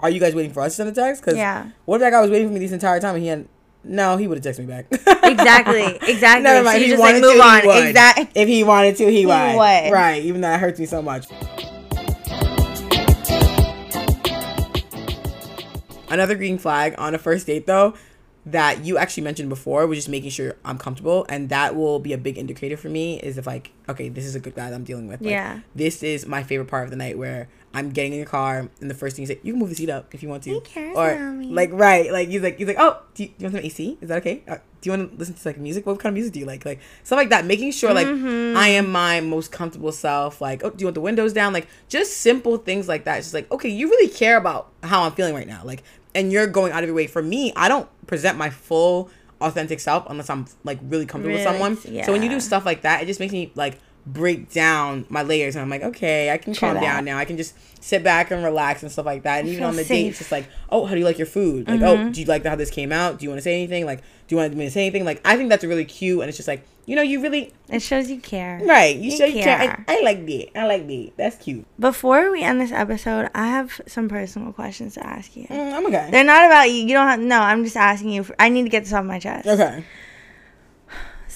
are 0.00 0.10
you 0.10 0.18
guys 0.18 0.34
waiting 0.34 0.52
for 0.52 0.62
us 0.62 0.72
to 0.72 0.76
send 0.76 0.88
a 0.88 0.92
text? 0.92 1.22
Because 1.22 1.36
Yeah. 1.38 1.68
what 1.84 1.96
if 1.96 2.00
that 2.00 2.10
guy 2.10 2.20
was 2.20 2.30
waiting 2.30 2.48
for 2.48 2.54
me 2.54 2.58
this 2.60 2.72
entire 2.72 2.98
time 2.98 3.14
and 3.14 3.22
he 3.22 3.28
had 3.28 3.46
no, 3.86 4.16
he 4.16 4.26
would 4.28 4.42
have 4.44 4.54
texted 4.54 4.60
me 4.60 4.66
back. 4.66 4.86
Exactly, 4.90 5.98
exactly. 6.12 6.42
Never 6.42 6.58
So 6.58 6.64
mind. 6.64 6.78
you 6.80 6.84
he 6.84 6.90
just, 6.92 7.00
like, 7.00 7.14
move 7.22 7.34
to, 7.36 7.42
on. 7.42 7.60
he 7.62 7.66
would. 7.68 7.86
Exact- 7.88 8.32
If 8.36 8.48
he 8.48 8.64
wanted 8.64 8.96
to, 8.96 9.10
he, 9.10 9.26
would. 9.26 9.32
would. 9.56 9.92
Right. 9.92 10.22
Even 10.22 10.40
though 10.40 10.48
that 10.48 10.60
hurts 10.60 10.78
me 10.78 10.86
so 10.86 11.02
much. 11.02 11.26
Another 16.08 16.36
green 16.36 16.56
flag 16.58 16.94
on 16.98 17.14
a 17.14 17.18
first 17.18 17.46
date, 17.48 17.66
though, 17.66 17.94
that 18.46 18.84
you 18.84 18.96
actually 18.96 19.24
mentioned 19.24 19.48
before, 19.48 19.86
was 19.88 19.98
just 19.98 20.08
making 20.08 20.30
sure 20.30 20.54
I'm 20.64 20.78
comfortable, 20.78 21.26
and 21.28 21.48
that 21.48 21.74
will 21.74 21.98
be 21.98 22.12
a 22.12 22.18
big 22.18 22.38
indicator 22.38 22.76
for 22.76 22.88
me. 22.88 23.18
Is 23.20 23.38
if 23.38 23.46
like, 23.46 23.72
okay, 23.88 24.08
this 24.08 24.24
is 24.24 24.36
a 24.36 24.40
good 24.40 24.54
guy 24.54 24.70
that 24.70 24.74
I'm 24.76 24.84
dealing 24.84 25.08
with. 25.08 25.20
Like, 25.20 25.30
Yeah. 25.30 25.60
This 25.74 26.02
is 26.04 26.24
my 26.26 26.44
favorite 26.44 26.68
part 26.68 26.84
of 26.84 26.90
the 26.90 26.96
night 26.96 27.18
where 27.18 27.48
I'm 27.76 27.90
getting 27.90 28.12
in 28.12 28.18
your 28.18 28.26
car, 28.26 28.68
and 28.80 28.90
the 28.90 28.94
first 28.94 29.14
thing 29.16 29.22
you 29.24 29.26
say, 29.26 29.38
you 29.42 29.52
can 29.52 29.60
move 29.60 29.68
the 29.68 29.74
seat 29.76 29.90
up 29.90 30.14
if 30.14 30.22
you 30.22 30.28
want 30.28 30.42
to, 30.44 30.54
He 30.54 30.60
cares 30.60 30.96
or 30.96 31.10
about 31.10 31.34
me. 31.36 31.46
like 31.48 31.70
right, 31.72 32.10
like 32.10 32.28
he's 32.28 32.40
like 32.42 32.56
he's 32.58 32.66
like, 32.66 32.76
oh, 32.78 33.02
do 33.14 33.24
you, 33.24 33.28
do 33.28 33.34
you 33.38 33.44
want 33.46 33.54
some 33.56 33.64
AC? 33.64 33.98
Is 34.00 34.08
that 34.08 34.18
okay? 34.18 34.42
Uh, 34.48 34.56
do 34.80 34.90
you 34.90 34.96
want 34.96 35.10
to 35.12 35.16
listen 35.18 35.34
to 35.34 35.48
like 35.48 35.58
music? 35.58 35.84
What 35.86 35.98
kind 36.00 36.10
of 36.10 36.14
music 36.14 36.32
do 36.32 36.40
you 36.40 36.46
like? 36.46 36.64
Like 36.64 36.80
stuff 37.04 37.16
like 37.18 37.28
that. 37.30 37.44
Making 37.44 37.72
sure 37.72 37.92
like 37.92 38.06
Mm-hmm. 38.06 38.56
I 38.56 38.68
am 38.68 38.90
my 38.90 39.20
most 39.20 39.52
comfortable 39.52 39.92
self. 39.92 40.40
Like, 40.40 40.64
oh, 40.64 40.70
do 40.70 40.76
you 40.82 40.86
want 40.86 40.94
the 40.94 41.00
windows 41.02 41.32
down? 41.32 41.52
Like 41.52 41.68
just 41.88 42.16
simple 42.18 42.56
things 42.56 42.88
like 42.88 43.04
that. 43.04 43.18
It's 43.18 43.26
just 43.26 43.34
like, 43.34 43.50
okay, 43.52 43.68
you 43.68 43.88
really 43.90 44.08
care 44.08 44.36
about 44.38 44.72
how 44.82 45.02
I'm 45.02 45.12
feeling 45.12 45.34
right 45.34 45.46
now. 45.46 45.60
Like, 45.64 45.82
and 46.14 46.32
you're 46.32 46.46
going 46.46 46.72
out 46.72 46.82
of 46.82 46.88
your 46.88 46.96
way. 46.96 47.06
For 47.06 47.22
me, 47.22 47.52
I 47.56 47.68
don't 47.68 47.88
present 48.06 48.38
my 48.38 48.48
full 48.50 49.10
authentic 49.42 49.80
self 49.80 50.06
unless 50.08 50.30
I'm 50.30 50.46
like 50.64 50.78
really 50.84 51.04
comfortable 51.04 51.34
with 51.36 51.44
Really? 51.44 51.58
someone. 51.76 52.04
So 52.06 52.12
when 52.12 52.22
you 52.22 52.30
do 52.30 52.40
stuff 52.40 52.64
like 52.64 52.82
that, 52.82 53.02
it 53.02 53.06
just 53.06 53.20
makes 53.20 53.32
me 53.34 53.52
like 53.54 53.78
break 54.06 54.50
down 54.52 55.04
my 55.08 55.22
layers 55.22 55.56
and 55.56 55.62
I'm 55.62 55.68
like, 55.68 55.82
okay, 55.82 56.30
I 56.30 56.38
can 56.38 56.54
calm 56.54 56.74
that. 56.74 56.80
down 56.80 57.04
now. 57.04 57.18
I 57.18 57.24
can 57.24 57.36
just 57.36 57.54
sit 57.82 58.02
back 58.04 58.30
and 58.30 58.44
relax 58.44 58.82
and 58.82 58.90
stuff 58.90 59.06
like 59.06 59.24
that. 59.24 59.40
And 59.40 59.48
even 59.48 59.64
on 59.64 59.74
the 59.76 59.82
date, 59.82 59.88
safe. 59.88 60.08
it's 60.10 60.18
just 60.18 60.32
like, 60.32 60.48
oh, 60.70 60.84
how 60.86 60.92
do 60.94 60.98
you 61.00 61.04
like 61.04 61.18
your 61.18 61.26
food? 61.26 61.68
Like, 61.68 61.80
oh, 61.82 62.10
do 62.10 62.20
you 62.20 62.26
like 62.26 62.44
how 62.44 62.56
this 62.56 62.70
came 62.70 62.92
out? 62.92 63.18
Do 63.18 63.24
you 63.24 63.30
want 63.30 63.38
to 63.38 63.42
say 63.42 63.54
anything? 63.54 63.84
Like, 63.84 64.00
do 64.28 64.34
you 64.34 64.36
want 64.36 64.54
me 64.54 64.64
to 64.64 64.70
say 64.70 64.82
anything? 64.82 65.04
Like, 65.04 65.20
I 65.24 65.36
think 65.36 65.50
that's 65.50 65.64
really 65.64 65.84
cute. 65.84 66.20
And 66.20 66.28
it's 66.28 66.36
just 66.38 66.48
like, 66.48 66.64
you 66.86 66.94
know, 66.94 67.02
you 67.02 67.20
really, 67.20 67.52
It 67.68 67.82
shows 67.82 68.08
you 68.08 68.20
care. 68.20 68.60
right. 68.64 68.94
You, 68.94 69.10
You 69.10 69.16
show 69.16 69.24
you 69.24 69.42
care. 69.42 69.58
care. 69.58 69.84
I, 69.88 69.98
I 69.98 70.02
like 70.02 70.24
that. 70.26 70.58
I 70.58 70.66
like 70.66 70.86
that. 70.86 71.12
That's 71.16 71.36
cute. 71.36 71.66
Before 71.80 72.30
we 72.30 72.42
end 72.44 72.60
this 72.60 72.70
episode, 72.70 73.28
I 73.34 73.48
have 73.48 73.80
some 73.88 74.08
personal 74.08 74.52
questions 74.52 74.94
to 74.94 75.04
ask 75.04 75.36
you. 75.36 75.46
Mm, 75.48 75.72
I'm 75.72 75.86
okay. 75.86 76.08
They're 76.12 76.22
not 76.24 76.44
about 76.46 76.70
you. 76.70 76.76
You 76.76 76.94
don't 76.94 77.08
have. 77.08 77.18
No, 77.20 77.40
I'm 77.40 77.64
just 77.64 77.76
asking 77.76 78.10
you. 78.10 78.22
For, 78.22 78.36
I 78.38 78.50
need 78.50 78.62
to 78.62 78.68
get 78.68 78.84
this 78.84 78.92
off 78.92 79.04
my 79.04 79.18
chest. 79.18 79.48
Okay. 79.48 79.84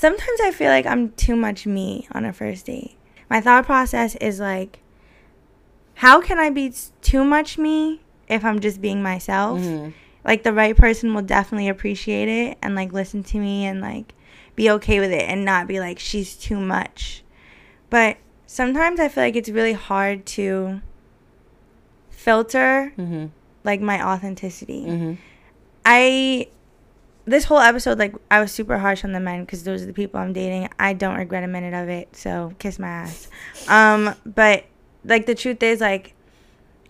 Sometimes 0.01 0.41
I 0.41 0.51
feel 0.51 0.69
like 0.71 0.87
I'm 0.87 1.11
too 1.11 1.37
much 1.37 1.67
me 1.67 2.09
on 2.13 2.25
a 2.25 2.33
first 2.33 2.65
date. 2.65 2.97
My 3.29 3.43
thought 3.43 3.67
process 3.67 4.17
is 4.17 4.41
like, 4.41 4.79
how 5.97 6.23
can 6.23 6.39
I 6.39 6.49
be 6.49 6.73
too 7.03 7.23
much 7.23 7.59
me 7.59 8.01
if 8.27 8.43
I'm 8.43 8.61
just 8.61 8.81
being 8.81 9.03
myself? 9.03 9.61
Mhm. 9.61 9.93
Like 10.25 10.43
the 10.43 10.55
right 10.55 10.75
person 10.75 11.13
will 11.15 11.21
definitely 11.21 11.69
appreciate 11.69 12.29
it 12.29 12.57
and 12.63 12.75
like 12.75 12.95
listen 12.95 13.23
to 13.25 13.39
me 13.39 13.67
and 13.67 13.83
like 13.83 14.15
be 14.57 14.71
okay 14.71 15.01
with 15.01 15.11
it 15.13 15.29
and 15.29 15.45
not 15.45 15.67
be 15.67 15.79
like 15.81 15.99
she's 15.99 16.35
too 16.35 16.59
much. 16.59 17.23
But 17.91 18.17
sometimes 18.47 19.01
I 19.01 19.09
feel 19.09 19.23
like 19.25 19.37
it's 19.37 19.51
really 19.51 19.75
hard 19.75 20.25
to 20.41 20.81
filter 22.09 22.95
Mm-hmm. 22.97 23.27
like 23.65 23.83
my 23.83 24.03
authenticity. 24.03 24.87
Mm-hmm. 24.87 25.13
I 25.85 26.49
this 27.31 27.45
whole 27.45 27.61
episode 27.61 27.99
like 27.99 28.15
I 28.31 28.41
was 28.41 28.53
super 28.53 28.79
harsh 28.79 29.05
on 29.05 29.13
the 29.13 29.21
men 29.21 29.45
because 29.45 29.63
those 29.63 29.83
are 29.83 29.87
the 29.87 29.93
people 29.93 30.21
I'm 30.21 30.33
dating. 30.33 30.69
I 30.79 30.93
don't 30.93 31.17
regret 31.17 31.45
a 31.45 31.47
minute 31.47 31.75
of 31.75 31.89
it, 31.89 32.15
so 32.17 32.53
kiss 32.59 32.79
my 32.79 32.89
ass. 32.89 33.29
Um, 33.69 34.15
but 34.27 34.65
like 35.05 35.27
the 35.27 35.35
truth 35.35 35.63
is 35.63 35.81
like 35.81 36.15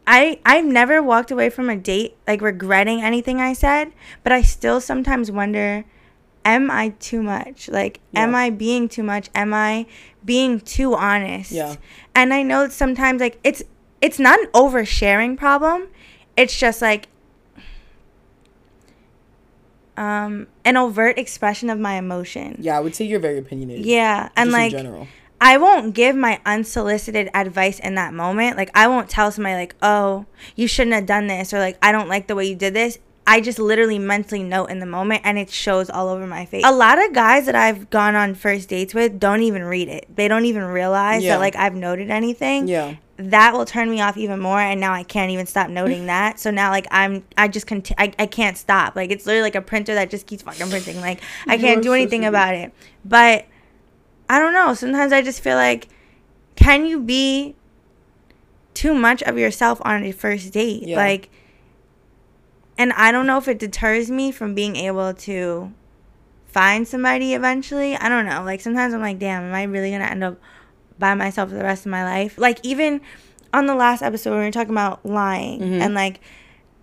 I 0.06 0.40
I've 0.44 0.64
never 0.64 1.02
walked 1.02 1.30
away 1.30 1.50
from 1.50 1.68
a 1.68 1.76
date 1.76 2.16
like 2.26 2.40
regretting 2.40 3.02
anything 3.02 3.40
I 3.40 3.52
said, 3.52 3.92
but 4.22 4.32
I 4.32 4.42
still 4.42 4.80
sometimes 4.80 5.30
wonder 5.30 5.84
am 6.42 6.70
I 6.70 6.90
too 7.00 7.22
much? 7.22 7.68
Like 7.68 8.00
am 8.14 8.34
I 8.34 8.48
being 8.48 8.88
too 8.88 9.02
much? 9.02 9.28
Am 9.34 9.52
I 9.52 9.86
being 10.24 10.58
too 10.58 10.94
honest? 10.94 11.52
Yeah. 11.52 11.76
And 12.14 12.32
I 12.32 12.42
know 12.42 12.68
sometimes 12.68 13.20
like 13.20 13.38
it's 13.44 13.62
it's 14.00 14.18
not 14.18 14.40
an 14.40 14.46
oversharing 14.54 15.36
problem. 15.36 15.88
It's 16.34 16.58
just 16.58 16.80
like 16.80 17.08
um 20.00 20.46
an 20.64 20.76
overt 20.78 21.18
expression 21.18 21.68
of 21.70 21.78
my 21.78 21.94
emotion. 21.94 22.56
Yeah, 22.58 22.76
I 22.76 22.80
would 22.80 22.94
say 22.94 23.04
you're 23.04 23.20
very 23.20 23.38
opinionated. 23.38 23.84
Yeah, 23.84 24.30
and 24.34 24.50
like 24.50 24.72
general. 24.72 25.06
I 25.42 25.58
won't 25.58 25.94
give 25.94 26.16
my 26.16 26.40
unsolicited 26.44 27.30
advice 27.32 27.78
in 27.78 27.94
that 27.94 28.12
moment. 28.14 28.56
Like 28.56 28.70
I 28.74 28.88
won't 28.88 29.10
tell 29.10 29.30
somebody 29.30 29.54
like, 29.54 29.76
"Oh, 29.82 30.24
you 30.56 30.66
shouldn't 30.66 30.94
have 30.94 31.06
done 31.06 31.26
this," 31.26 31.52
or 31.52 31.58
like, 31.58 31.76
"I 31.82 31.92
don't 31.92 32.08
like 32.08 32.26
the 32.26 32.34
way 32.34 32.46
you 32.46 32.56
did 32.56 32.74
this." 32.74 32.98
I 33.30 33.40
just 33.40 33.58
literally 33.60 33.98
mentally 33.98 34.42
note 34.42 34.66
in 34.66 34.80
the 34.80 34.86
moment 34.86 35.22
and 35.24 35.38
it 35.38 35.50
shows 35.50 35.88
all 35.88 36.08
over 36.08 36.26
my 36.26 36.46
face. 36.46 36.64
A 36.66 36.72
lot 36.72 37.02
of 37.02 37.12
guys 37.12 37.46
that 37.46 37.54
I've 37.54 37.88
gone 37.90 38.16
on 38.16 38.34
first 38.34 38.68
dates 38.68 38.92
with 38.92 39.20
don't 39.20 39.42
even 39.42 39.62
read 39.64 39.88
it. 39.88 40.06
They 40.14 40.26
don't 40.26 40.46
even 40.46 40.64
realize 40.64 41.22
Yeah. 41.22 41.34
that 41.36 41.40
like 41.40 41.54
I've 41.56 41.74
noted 41.74 42.10
anything 42.10 42.66
Yeah. 42.66 42.96
that 43.18 43.52
will 43.52 43.64
turn 43.66 43.88
me 43.90 44.00
off 44.00 44.16
even 44.16 44.40
more 44.40 44.58
and 44.58 44.80
now 44.80 44.92
i 44.94 45.02
can't 45.02 45.30
even 45.30 45.44
stop 45.46 45.68
noting 45.68 46.06
that 46.14 46.40
so 46.40 46.50
now 46.50 46.70
like 46.70 46.86
i'm 46.90 47.22
i 47.36 47.46
just 47.48 47.66
conti- 47.66 47.94
I, 47.98 48.12
I 48.18 48.24
can't 48.24 48.56
stop 48.56 48.96
like 48.96 49.10
it's 49.10 49.26
literally 49.26 49.42
like 49.42 49.54
a 49.54 49.60
printer 49.60 49.94
that 49.94 50.08
just 50.08 50.26
keeps 50.26 50.42
fucking 50.42 50.70
printing 50.70 50.98
like 51.02 51.20
i 51.46 51.58
can't 51.58 51.82
do 51.82 51.92
anything 51.92 52.24
about 52.24 52.54
it 52.54 52.72
but 53.04 53.44
i 54.30 54.38
don't 54.38 54.54
know 54.54 54.72
sometimes 54.72 55.12
i 55.12 55.20
just 55.20 55.42
feel 55.42 55.56
like 55.56 55.88
can 56.56 56.86
you 56.86 56.98
be 56.98 57.54
too 58.72 58.94
much 58.94 59.22
of 59.24 59.36
yourself 59.38 59.80
on 59.84 60.02
a 60.02 60.12
first 60.12 60.52
date 60.54 60.84
Yeah. 60.84 60.96
like 60.96 61.28
and 62.80 62.92
i 62.94 63.12
don't 63.12 63.26
know 63.26 63.38
if 63.38 63.46
it 63.48 63.58
deters 63.58 64.10
me 64.10 64.26
from 64.32 64.54
being 64.54 64.74
able 64.76 65.12
to 65.14 65.72
find 66.46 66.86
somebody 66.88 67.34
eventually 67.34 67.94
i 67.96 68.08
don't 68.08 68.26
know 68.26 68.42
like 68.42 68.60
sometimes 68.60 68.92
i'm 68.94 69.00
like 69.00 69.18
damn 69.18 69.42
am 69.44 69.54
i 69.54 69.62
really 69.64 69.90
gonna 69.90 70.04
end 70.04 70.24
up 70.24 70.36
by 70.98 71.14
myself 71.14 71.48
for 71.48 71.54
the 71.56 71.64
rest 71.64 71.86
of 71.86 71.90
my 71.90 72.04
life. 72.04 72.36
Like 72.36 72.58
even 72.62 73.00
on 73.54 73.64
the 73.64 73.74
last 73.74 74.02
episode 74.02 74.32
when 74.32 74.40
we 74.40 74.44
were 74.44 74.52
talking 74.52 74.74
about 74.78 75.04
lying 75.06 75.58
Mhm. 75.60 75.80
and 75.80 75.94
like 75.94 76.20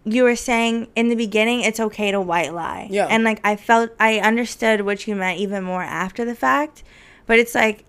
you 0.05 0.23
were 0.23 0.35
saying 0.35 0.87
in 0.95 1.09
the 1.09 1.15
beginning 1.15 1.61
it's 1.61 1.79
okay 1.79 2.09
to 2.11 2.19
white 2.19 2.51
lie. 2.51 2.87
Yeah. 2.89 3.05
And 3.05 3.23
like 3.23 3.39
I 3.43 3.55
felt 3.55 3.91
I 3.99 4.17
understood 4.17 4.81
what 4.81 5.05
you 5.07 5.13
meant 5.15 5.37
even 5.39 5.63
more 5.63 5.83
after 5.83 6.25
the 6.25 6.33
fact. 6.33 6.81
But 7.27 7.37
it's 7.37 7.53
like 7.53 7.83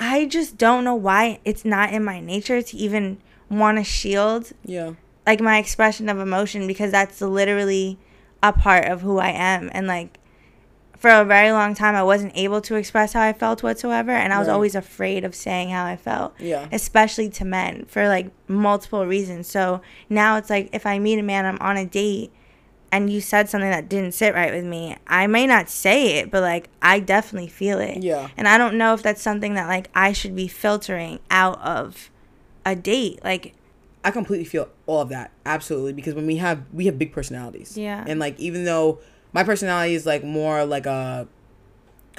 I 0.00 0.24
just 0.24 0.56
don't 0.56 0.84
know 0.84 0.94
why 0.94 1.38
it's 1.44 1.66
not 1.66 1.92
in 1.92 2.02
my 2.02 2.18
nature 2.18 2.62
to 2.62 2.76
even 2.78 3.18
want 3.50 3.76
to 3.76 3.84
shield 3.84 4.52
Yeah. 4.64 4.92
Like 5.28 5.40
my 5.40 5.58
expression 5.58 6.08
of 6.08 6.18
emotion 6.18 6.66
because 6.66 6.90
that's 6.90 7.20
literally 7.20 7.98
a 8.42 8.52
part 8.52 8.86
of 8.88 9.02
who 9.02 9.18
I 9.18 9.28
am 9.30 9.68
and 9.74 9.86
like 9.86 10.18
for 10.98 11.10
a 11.10 11.24
very 11.24 11.52
long 11.52 11.74
time 11.74 11.94
I 11.94 12.02
wasn't 12.02 12.32
able 12.34 12.60
to 12.62 12.74
express 12.76 13.12
how 13.12 13.20
I 13.22 13.32
felt 13.32 13.62
whatsoever 13.62 14.10
and 14.10 14.32
I 14.32 14.38
was 14.38 14.48
Right. 14.48 14.54
always 14.54 14.74
afraid 14.74 15.22
of 15.24 15.34
saying 15.34 15.68
how 15.70 15.84
I 15.84 15.96
felt 15.96 16.34
Yeah. 16.40 16.66
especially 16.72 17.28
to 17.30 17.44
men 17.44 17.84
for 17.86 18.08
like 18.08 18.30
multiple 18.48 19.04
reasons 19.06 19.46
so 19.48 19.80
now 20.08 20.36
it's 20.38 20.50
like 20.50 20.70
if 20.72 20.86
I 20.86 20.98
meet 20.98 21.18
a 21.18 21.22
man 21.22 21.44
I'm 21.46 21.58
on 21.60 21.76
a 21.76 21.84
date 21.86 22.32
and 22.90 23.10
you 23.12 23.20
said 23.20 23.50
something 23.50 23.70
that 23.70 23.88
didn't 23.88 24.12
sit 24.14 24.32
right 24.34 24.52
with 24.52 24.64
me 24.64 24.96
I 25.06 25.26
may 25.26 25.46
not 25.46 25.68
say 25.68 26.16
it 26.20 26.30
but 26.30 26.40
like 26.42 26.68
I 26.80 27.00
definitely 27.00 27.48
feel 27.50 27.78
it 27.80 27.98
Yeah. 28.02 28.28
and 28.38 28.48
I 28.48 28.56
don't 28.56 28.78
know 28.78 28.94
if 28.94 29.02
that's 29.02 29.20
something 29.22 29.54
that 29.54 29.68
like 29.68 29.88
I 29.94 30.12
should 30.12 30.34
be 30.34 30.48
filtering 30.48 31.20
out 31.30 31.60
of 31.60 32.10
a 32.64 32.74
date 32.74 33.20
like 33.22 33.52
I 34.04 34.10
completely 34.10 34.44
feel 34.44 34.68
all 34.86 35.00
of 35.00 35.08
that. 35.10 35.32
Absolutely. 35.44 35.92
Because 35.92 36.14
when 36.14 36.26
we 36.26 36.36
have 36.36 36.62
we 36.72 36.86
have 36.86 36.98
big 36.98 37.12
personalities. 37.12 37.76
Yeah. 37.76 38.04
And 38.06 38.20
like 38.20 38.38
even 38.38 38.64
though 38.64 39.00
my 39.32 39.44
personality 39.44 39.94
is 39.94 40.06
like 40.06 40.24
more 40.24 40.64
like 40.64 40.86
a 40.86 41.28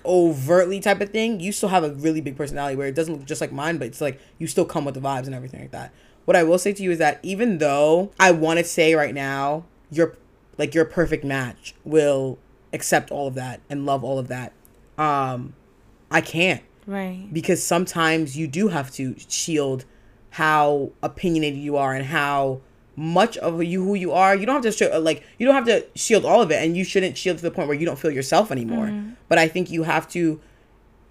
overtly 0.06 0.80
type 0.80 1.02
of 1.02 1.10
thing, 1.10 1.40
you 1.40 1.52
still 1.52 1.70
have 1.70 1.84
a 1.84 1.92
really 1.92 2.22
big 2.22 2.36
personality 2.36 2.76
where 2.76 2.88
it 2.88 2.96
doesn't 2.96 3.16
look 3.16 3.26
just 3.26 3.42
like 3.42 3.52
mine, 3.52 3.78
but 3.78 3.88
it's 3.88 4.02
like 4.02 4.20
you 4.38 4.48
still 4.48 4.66
come 4.66 4.86
with 4.86 4.94
the 4.94 5.02
vibes 5.02 5.26
and 5.26 5.36
everything 5.36 5.62
like 5.62 5.72
that. 5.72 5.94
What 6.26 6.36
I 6.36 6.44
will 6.44 6.60
say 6.60 6.74
to 6.74 6.84
you 6.84 6.92
is 6.92 7.00
that 7.00 7.20
even 7.24 7.58
though 7.58 8.12
I 8.20 8.32
want 8.32 8.60
to 8.60 8.66
say 8.66 8.94
right 8.94 9.14
now, 9.14 9.66
your 9.90 10.16
like 10.58 10.76
your 10.76 10.86
perfect 10.86 11.24
match 11.24 11.74
will 11.84 12.38
accept 12.72 13.10
all 13.10 13.28
of 13.28 13.36
that 13.36 13.62
and 13.70 13.86
love 13.86 14.04
all 14.04 14.20
of 14.20 14.28
that. 14.28 14.54
Um 14.98 15.54
I 16.12 16.22
can't 16.22 16.64
right 16.86 17.28
because 17.32 17.64
sometimes 17.64 18.36
you 18.36 18.48
do 18.48 18.68
have 18.70 18.92
to 18.92 19.16
shield 19.28 19.86
how 20.32 20.92
opinionated 21.02 21.60
you 21.60 21.78
are 21.78 21.94
and 21.94 22.06
how 22.06 22.62
much 22.96 23.38
of 23.38 23.64
you 23.64 23.84
who 23.84 23.96
you 23.96 24.12
are 24.12 24.36
you 24.36 24.46
don't 24.46 24.56
have 24.56 24.64
to 24.64 24.72
show 24.72 24.92
uh, 24.94 25.00
like 25.00 25.24
you 25.38 25.46
don't 25.46 25.56
have 25.56 25.66
to 25.66 25.86
shield 25.96 26.26
all 26.26 26.42
of 26.42 26.52
it 26.52 26.62
and 26.62 26.76
you 26.76 26.84
shouldn't 26.84 27.18
shield 27.18 27.38
to 27.38 27.44
the 27.44 27.52
point 27.52 27.68
where 27.68 27.78
you 27.78 27.86
don't 27.86 27.98
feel 27.98 28.12
yourself 28.12 28.52
anymore 28.52 28.88
mm-hmm. 28.88 29.12
but 29.30 29.38
i 29.38 29.48
think 29.48 29.72
you 29.72 29.84
have 29.84 30.08
to 30.08 30.40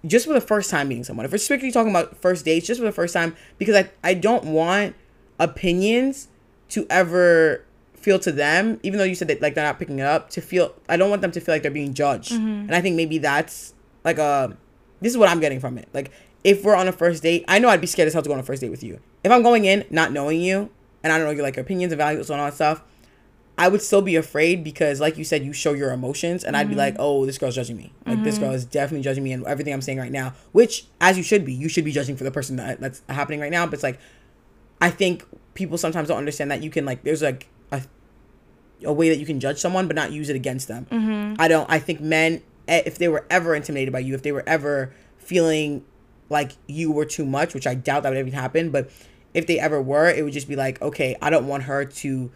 just 0.05 0.27
for 0.27 0.33
the 0.33 0.41
first 0.41 0.69
time 0.69 0.87
meeting 0.87 1.03
someone 1.03 1.25
if 1.25 1.31
we're 1.31 1.37
strictly 1.37 1.71
talking 1.71 1.89
about 1.89 2.15
first 2.17 2.45
dates 2.45 2.67
just 2.67 2.79
for 2.79 2.85
the 2.85 2.91
first 2.91 3.13
time 3.13 3.35
because 3.57 3.75
i, 3.75 3.89
I 4.03 4.13
don't 4.13 4.45
want 4.45 4.95
opinions 5.39 6.27
to 6.69 6.85
ever 6.89 7.65
feel 7.99 8.19
to 8.19 8.31
them, 8.31 8.79
even 8.83 8.97
though 8.97 9.05
you 9.05 9.15
said 9.15 9.27
that 9.27 9.41
like 9.41 9.55
they're 9.55 9.65
not 9.65 9.77
picking 9.77 9.99
it 9.99 10.05
up, 10.05 10.29
to 10.31 10.41
feel 10.41 10.73
I 10.87 10.97
don't 10.97 11.09
want 11.09 11.21
them 11.21 11.31
to 11.31 11.39
feel 11.39 11.55
like 11.55 11.61
they're 11.61 11.71
being 11.71 11.93
judged. 11.93 12.31
Mm-hmm. 12.31 12.67
And 12.67 12.75
I 12.75 12.81
think 12.81 12.95
maybe 12.95 13.17
that's 13.17 13.73
like 14.03 14.17
a 14.17 14.57
this 15.01 15.11
is 15.11 15.17
what 15.17 15.29
I'm 15.29 15.39
getting 15.39 15.59
from 15.59 15.77
it. 15.77 15.87
Like 15.93 16.11
if 16.43 16.63
we're 16.63 16.75
on 16.75 16.87
a 16.87 16.91
first 16.91 17.23
date, 17.23 17.45
I 17.47 17.59
know 17.59 17.69
I'd 17.69 17.81
be 17.81 17.87
scared 17.87 18.07
as 18.07 18.13
hell 18.13 18.23
to 18.23 18.27
go 18.27 18.33
on 18.33 18.39
a 18.39 18.43
first 18.43 18.61
date 18.61 18.71
with 18.71 18.83
you. 18.83 18.99
If 19.23 19.31
I'm 19.31 19.43
going 19.43 19.65
in 19.65 19.85
not 19.89 20.11
knowing 20.11 20.41
you 20.41 20.69
and 21.03 21.11
I 21.11 21.17
don't 21.17 21.27
know 21.27 21.31
your 21.31 21.43
like 21.43 21.57
opinions 21.57 21.91
and 21.91 21.97
values 21.97 22.29
and 22.29 22.39
all 22.39 22.47
that 22.47 22.53
stuff, 22.53 22.83
I 23.57 23.67
would 23.67 23.81
still 23.81 24.01
be 24.01 24.15
afraid 24.15 24.63
because 24.63 25.01
like 25.01 25.17
you 25.17 25.25
said, 25.25 25.43
you 25.43 25.51
show 25.51 25.73
your 25.73 25.91
emotions 25.91 26.45
and 26.45 26.55
I'd 26.55 26.69
be 26.69 26.75
like, 26.75 26.93
mm-hmm. 26.93 27.03
Oh, 27.03 27.25
this 27.25 27.37
girl's 27.37 27.55
judging 27.55 27.75
me. 27.75 27.91
Like 28.05 28.23
this 28.23 28.37
girl 28.37 28.47
mm-hmm. 28.47 28.55
is 28.55 28.65
definitely 28.65 29.03
judging 29.03 29.23
me 29.23 29.33
and 29.33 29.45
everything 29.45 29.73
I'm 29.73 29.81
saying 29.81 29.97
right 29.97 30.11
now. 30.11 30.33
Which 30.53 30.85
as 31.01 31.17
you 31.17 31.23
should 31.23 31.43
be. 31.43 31.53
You 31.53 31.67
should 31.67 31.83
be 31.83 31.91
judging 31.91 32.15
for 32.15 32.23
the 32.23 32.31
person 32.31 32.55
that 32.55 32.79
that's 32.79 33.01
happening 33.09 33.41
right 33.41 33.51
now. 33.51 33.65
But 33.65 33.73
it's 33.73 33.83
like 33.83 33.99
I 34.79 34.89
think 34.89 35.25
people 35.55 35.77
sometimes 35.77 36.07
don't 36.07 36.17
understand 36.17 36.51
that 36.51 36.63
you 36.63 36.69
can 36.69 36.85
like 36.85 37.03
there's 37.03 37.21
like 37.21 37.47
a 37.73 37.81
a 38.85 38.93
way 38.93 39.09
that 39.09 39.17
you 39.17 39.25
can 39.25 39.41
judge 39.41 39.57
someone 39.57 39.87
but 39.87 39.95
not 39.95 40.13
use 40.13 40.29
it 40.29 40.37
against 40.37 40.69
them. 40.69 40.87
Mm-hmm. 40.89 41.35
I 41.37 41.49
don't. 41.49 41.69
I 41.69 41.79
think 41.79 41.99
men, 41.99 42.41
eh, 42.69 42.83
if 42.85 42.97
they 42.97 43.09
were 43.09 43.25
ever 43.29 43.55
intimidated 43.55 43.91
by 43.91 43.99
you, 43.99 44.15
if 44.15 44.23
they 44.23 44.31
were 44.31 44.47
ever 44.47 44.93
feeling 45.17 45.83
like 46.29 46.53
you 46.67 46.91
were 46.91 47.05
too 47.05 47.25
much, 47.25 47.53
which 47.53 47.67
I 47.67 47.75
doubt 47.75 48.03
that 48.03 48.09
would 48.09 48.17
ever 48.17 48.29
happen, 48.29 48.69
but 48.69 48.89
if 49.33 49.47
they 49.47 49.59
ever 49.59 49.81
were, 49.81 50.07
it 50.09 50.23
would 50.23 50.33
just 50.33 50.47
be 50.47 50.55
like, 50.55 50.81
okay, 50.81 51.15
I 51.21 51.29
don't 51.29 51.47
want 51.47 51.63
her 51.63 51.85
to 51.85 52.31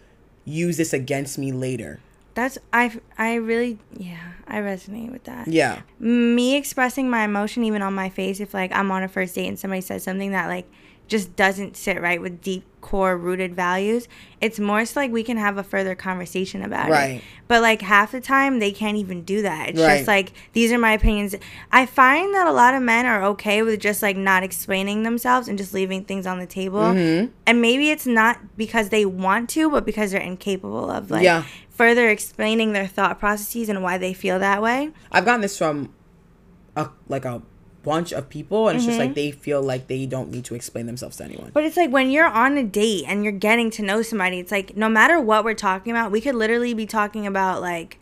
use 0.45 0.77
this 0.77 0.93
against 0.93 1.37
me 1.37 1.51
later. 1.51 1.99
That's 2.35 2.57
I 2.71 2.99
I 3.17 3.35
really 3.35 3.77
yeah, 3.95 4.33
I 4.47 4.57
resonate 4.57 5.11
with 5.11 5.23
that. 5.25 5.47
Yeah. 5.47 5.81
Me 5.99 6.55
expressing 6.55 7.09
my 7.09 7.23
emotion 7.23 7.63
even 7.63 7.81
on 7.81 7.93
my 7.93 8.09
face 8.09 8.39
if 8.39 8.53
like 8.53 8.71
I'm 8.71 8.89
on 8.91 9.03
a 9.03 9.07
first 9.07 9.35
date 9.35 9.47
and 9.47 9.59
somebody 9.59 9.81
says 9.81 10.03
something 10.03 10.31
that 10.31 10.47
like 10.47 10.67
just 11.07 11.35
doesn't 11.35 11.75
sit 11.77 12.01
right 12.01 12.21
with 12.21 12.41
deep 12.41 12.63
core 12.81 13.15
rooted 13.17 13.55
values, 13.55 14.07
it's 14.41 14.59
more 14.59 14.85
so 14.85 14.99
like 14.99 15.11
we 15.11 15.23
can 15.23 15.37
have 15.37 15.57
a 15.57 15.63
further 15.63 15.95
conversation 15.95 16.61
about 16.61 16.89
Right. 16.89 17.11
it. 17.17 17.21
But 17.47 17.61
like 17.61 17.81
half 17.81 18.11
the 18.11 18.19
time 18.19 18.59
they 18.59 18.71
can't 18.71 18.97
even 18.97 19.23
do 19.23 19.41
that. 19.43 19.69
It's 19.69 19.79
Right. 19.79 19.97
just 19.97 20.07
like 20.07 20.33
these 20.53 20.71
are 20.71 20.77
my 20.77 20.91
opinions. 20.93 21.33
I 21.71 21.85
find 21.85 22.33
that 22.33 22.45
a 22.47 22.51
lot 22.51 22.73
of 22.73 22.81
men 22.81 23.05
are 23.05 23.23
okay 23.25 23.61
with 23.61 23.79
just 23.79 24.01
like 24.01 24.17
not 24.17 24.43
explaining 24.43 25.03
themselves 25.03 25.47
and 25.47 25.57
just 25.57 25.73
leaving 25.73 26.03
things 26.03 26.25
on 26.27 26.39
the 26.39 26.45
table. 26.45 26.81
Mm-hmm. 26.81 27.27
And 27.45 27.61
maybe 27.61 27.89
it's 27.89 28.05
not 28.07 28.57
because 28.57 28.89
they 28.89 29.05
want 29.05 29.49
to, 29.51 29.69
but 29.69 29.85
because 29.85 30.11
they're 30.11 30.19
incapable 30.21 30.89
of 30.89 31.09
like 31.09 31.23
Yeah. 31.23 31.43
further 31.69 32.09
explaining 32.09 32.73
their 32.73 32.87
thought 32.87 33.17
processes 33.19 33.69
and 33.69 33.81
why 33.81 33.97
they 33.97 34.13
feel 34.13 34.39
that 34.39 34.61
way. 34.61 34.91
I've 35.11 35.25
gotten 35.25 35.41
this 35.41 35.57
from 35.57 35.93
a 36.75 36.89
like 37.07 37.23
a 37.23 37.41
bunch 37.83 38.11
of 38.11 38.29
people 38.29 38.67
and 38.69 38.77
it's 38.77 38.85
just 38.85 38.97
Mm-hmm. 38.97 39.07
like 39.07 39.15
they 39.15 39.31
feel 39.31 39.61
like 39.61 39.87
they 39.87 40.05
don't 40.05 40.31
need 40.31 40.45
to 40.45 40.55
explain 40.55 40.85
themselves 40.85 41.17
to 41.17 41.23
anyone. 41.25 41.51
But 41.53 41.63
it's 41.65 41.77
like 41.77 41.91
when 41.91 42.09
you're 42.11 42.27
on 42.27 42.57
a 42.57 42.63
date 42.63 43.05
and 43.07 43.23
you're 43.23 43.33
getting 43.33 43.69
to 43.71 43.81
know 43.81 44.01
somebody, 44.01 44.39
it's 44.39 44.51
like 44.51 44.77
no 44.77 44.89
matter 44.89 45.19
what 45.19 45.43
we're 45.43 45.53
talking 45.53 45.91
about, 45.91 46.11
we 46.11 46.21
could 46.21 46.35
literally 46.35 46.73
be 46.73 46.85
talking 46.85 47.27
about 47.27 47.61
like 47.61 47.99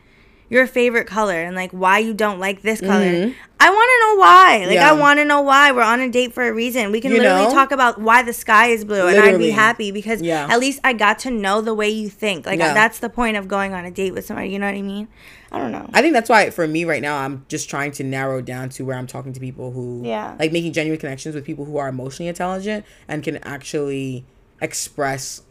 your 0.51 0.67
favorite 0.67 1.07
color 1.07 1.41
and 1.41 1.55
like 1.55 1.71
why 1.71 1.97
you 1.97 2.13
don't 2.13 2.37
like 2.37 2.61
this 2.61 2.81
color. 2.81 3.33
I 3.63 3.69
want 3.69 3.89
to 3.93 4.05
know 4.05 4.19
why. 4.19 4.57
Like 4.57 4.63
Mm-hmm. 4.65 4.73
Yeah. 4.73 4.89
I 4.89 4.91
want 4.93 5.19
to 5.19 5.25
know 5.25 5.39
why 5.41 5.71
we're 5.71 5.81
on 5.81 6.01
a 6.01 6.09
date 6.09 6.33
for 6.33 6.45
a 6.45 6.51
reason. 6.53 6.91
We 6.91 6.99
can 6.99 7.11
You 7.11 7.19
literally 7.21 7.45
know? 7.45 7.51
talk 7.53 7.71
about 7.71 8.01
why 8.01 8.21
the 8.21 8.33
sky 8.33 8.67
is 8.67 8.83
blue 8.83 9.07
and 9.07 9.17
I'd 9.17 9.37
be 9.37 9.49
happy 9.51 9.91
because 9.91 10.21
Yeah. 10.21 10.47
at 10.49 10.59
least 10.59 10.81
I 10.83 10.91
got 10.91 11.19
to 11.19 11.31
know 11.31 11.61
the 11.61 11.73
way 11.73 11.87
you 11.89 12.09
think. 12.09 12.45
Like 12.45 12.59
Yeah. 12.59 12.73
that's 12.73 12.99
the 12.99 13.07
point 13.09 13.37
of 13.37 13.47
going 13.47 13.73
on 13.73 13.85
a 13.85 13.91
date 13.91 14.13
with 14.13 14.25
somebody, 14.25 14.49
you 14.49 14.59
know 14.59 14.65
what 14.65 14.75
I 14.75 14.81
mean? 14.81 15.07
I 15.53 15.59
don't 15.59 15.71
know. 15.71 15.89
I 15.93 16.01
think 16.01 16.13
that's 16.13 16.29
why 16.29 16.49
for 16.49 16.67
me 16.67 16.83
right 16.83 17.01
now 17.01 17.15
I'm 17.17 17.45
just 17.47 17.69
trying 17.69 17.93
to 17.93 18.03
narrow 18.03 18.41
down 18.41 18.67
to 18.71 18.83
where 18.83 18.97
I'm 18.97 19.07
talking 19.07 19.31
to 19.31 19.39
people 19.39 19.71
who 19.71 20.01
Yeah. 20.03 20.35
like 20.37 20.51
making 20.51 20.73
genuine 20.73 20.99
connections 20.99 21.33
with 21.33 21.45
people 21.45 21.63
who 21.63 21.77
are 21.77 21.87
emotionally 21.87 22.27
intelligent 22.27 22.83
and 23.07 23.23
can 23.23 23.37
actually 23.43 24.25
express 24.61 25.43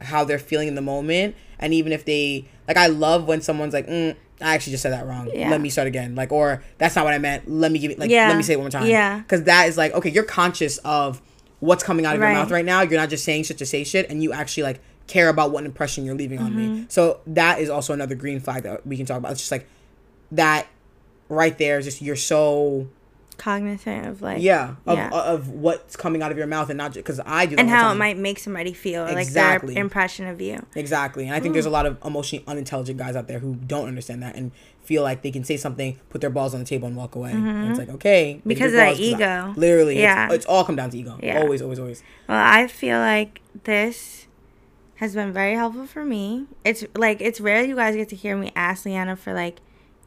how 0.00 0.24
they're 0.24 0.38
feeling 0.38 0.66
in 0.68 0.74
the 0.74 0.82
moment 0.82 1.34
and 1.58 1.74
even 1.74 1.92
if 1.92 2.04
they 2.04 2.46
like 2.70 2.76
I 2.76 2.86
love 2.86 3.26
when 3.26 3.40
someone's 3.42 3.74
like 3.74 3.86
mm, 3.88 4.14
I 4.40 4.54
actually 4.54 4.70
just 4.72 4.82
said 4.84 4.92
that 4.92 5.06
wrong. 5.06 5.28
Yeah. 5.34 5.50
Let 5.50 5.60
me 5.60 5.68
start 5.70 5.88
again. 5.88 6.14
Like 6.14 6.30
or 6.30 6.62
that's 6.78 6.94
not 6.94 7.04
what 7.04 7.12
I 7.12 7.18
meant. 7.18 7.50
Let 7.50 7.72
me 7.72 7.78
give 7.80 7.90
it 7.90 7.98
like 7.98 8.10
Yeah. 8.10 8.28
let 8.28 8.36
me 8.36 8.42
say 8.44 8.52
it 8.52 8.56
one 8.58 8.64
more 8.64 8.70
time. 8.70 8.86
Yeah. 8.86 9.22
Cuz 9.28 9.42
that 9.42 9.68
is 9.68 9.76
like 9.76 9.92
okay, 9.92 10.10
you're 10.10 10.22
conscious 10.24 10.78
of 10.78 11.20
what's 11.58 11.82
coming 11.82 12.06
out 12.06 12.14
of 12.14 12.20
Right. 12.22 12.30
your 12.30 12.38
mouth 12.42 12.50
right 12.52 12.64
now. 12.64 12.82
You're 12.82 13.00
not 13.00 13.10
just 13.10 13.24
saying 13.24 13.42
shit 13.44 13.58
to 13.58 13.66
say 13.66 13.82
shit 13.84 14.08
and 14.08 14.22
you 14.22 14.32
actually 14.32 14.62
like 14.62 14.80
care 15.08 15.28
about 15.28 15.50
what 15.50 15.64
impression 15.64 16.04
you're 16.04 16.14
leaving 16.14 16.38
on 16.38 16.52
Mm-hmm. 16.52 16.74
me. 16.74 16.86
So 16.88 17.18
that 17.26 17.58
is 17.58 17.68
also 17.68 17.92
another 17.92 18.14
green 18.14 18.38
flag 18.38 18.62
that 18.62 18.86
we 18.86 18.96
can 18.96 19.04
talk 19.06 19.18
about. 19.18 19.32
It's 19.32 19.40
just 19.40 19.50
like 19.52 19.66
that 20.32 20.68
right 21.28 21.58
there 21.58 21.78
is 21.78 21.84
just 21.84 22.00
you're 22.00 22.16
so 22.16 22.86
Cognizant 23.40 24.06
of 24.06 24.20
like 24.20 24.42
yeah 24.42 24.74
of, 24.86 24.98
Yeah. 24.98 25.08
of 25.10 25.48
what's 25.48 25.96
coming 25.96 26.22
out 26.22 26.30
of 26.30 26.36
your 26.36 26.46
mouth 26.46 26.68
and 26.68 26.76
not 26.76 26.92
just 26.92 27.04
because 27.06 27.20
I 27.24 27.46
do 27.46 27.56
and 27.56 27.70
how 27.70 27.90
it 27.90 27.94
might 27.94 28.18
make 28.18 28.38
somebody 28.38 28.74
feel 28.74 29.04
like 29.04 29.16
Exactly. 29.16 29.72
their 29.74 29.82
impression 29.82 30.26
of 30.26 30.42
you. 30.42 30.58
exactly 30.76 31.24
and 31.24 31.34
I 31.34 31.40
think 31.40 31.54
there's 31.54 31.64
a 31.64 31.70
lot 31.70 31.86
of 31.86 31.96
emotionally 32.04 32.44
unintelligent 32.46 32.98
guys 32.98 33.16
out 33.16 33.28
there 33.28 33.38
who 33.38 33.54
don't 33.54 33.88
understand 33.88 34.22
that 34.22 34.36
and 34.36 34.52
feel 34.82 35.02
like 35.02 35.22
they 35.22 35.30
can 35.30 35.42
say 35.42 35.56
something 35.56 35.98
put 36.10 36.20
their 36.20 36.28
balls 36.28 36.52
on 36.52 36.60
the 36.60 36.66
table 36.66 36.86
and 36.86 36.96
walk 36.98 37.14
away 37.14 37.32
and 37.32 37.70
it's 37.70 37.78
like 37.78 37.88
okay 37.88 38.34
Mm-hmm. 38.40 38.48
Because 38.48 38.72
of 38.72 38.76
that 38.76 38.90
'cause 38.90 39.00
I- 39.00 39.02
ego. 39.02 39.54
literally 39.56 39.98
Yeah. 39.98 40.26
it's, 40.26 40.34
it's 40.34 40.46
all 40.46 40.64
come 40.64 40.76
down 40.76 40.90
to 40.90 40.98
ego 40.98 41.18
Yeah. 41.22 41.40
always 41.40 41.62
always 41.62 41.78
always 41.78 42.02
Well, 42.28 42.38
I 42.38 42.66
feel 42.66 42.98
like 42.98 43.40
this 43.64 44.26
has 44.96 45.14
been 45.14 45.32
very 45.32 45.54
helpful 45.54 45.86
for 45.86 46.04
me. 46.04 46.44
It's 46.62 46.84
like 46.94 47.22
it's 47.22 47.40
rare 47.40 47.64
you 47.64 47.74
guys 47.74 47.96
get 47.96 48.10
to 48.10 48.16
hear 48.16 48.36
me 48.36 48.52
ask 48.54 48.84
Leanna 48.84 49.16
for 49.16 49.32
like 49.32 49.56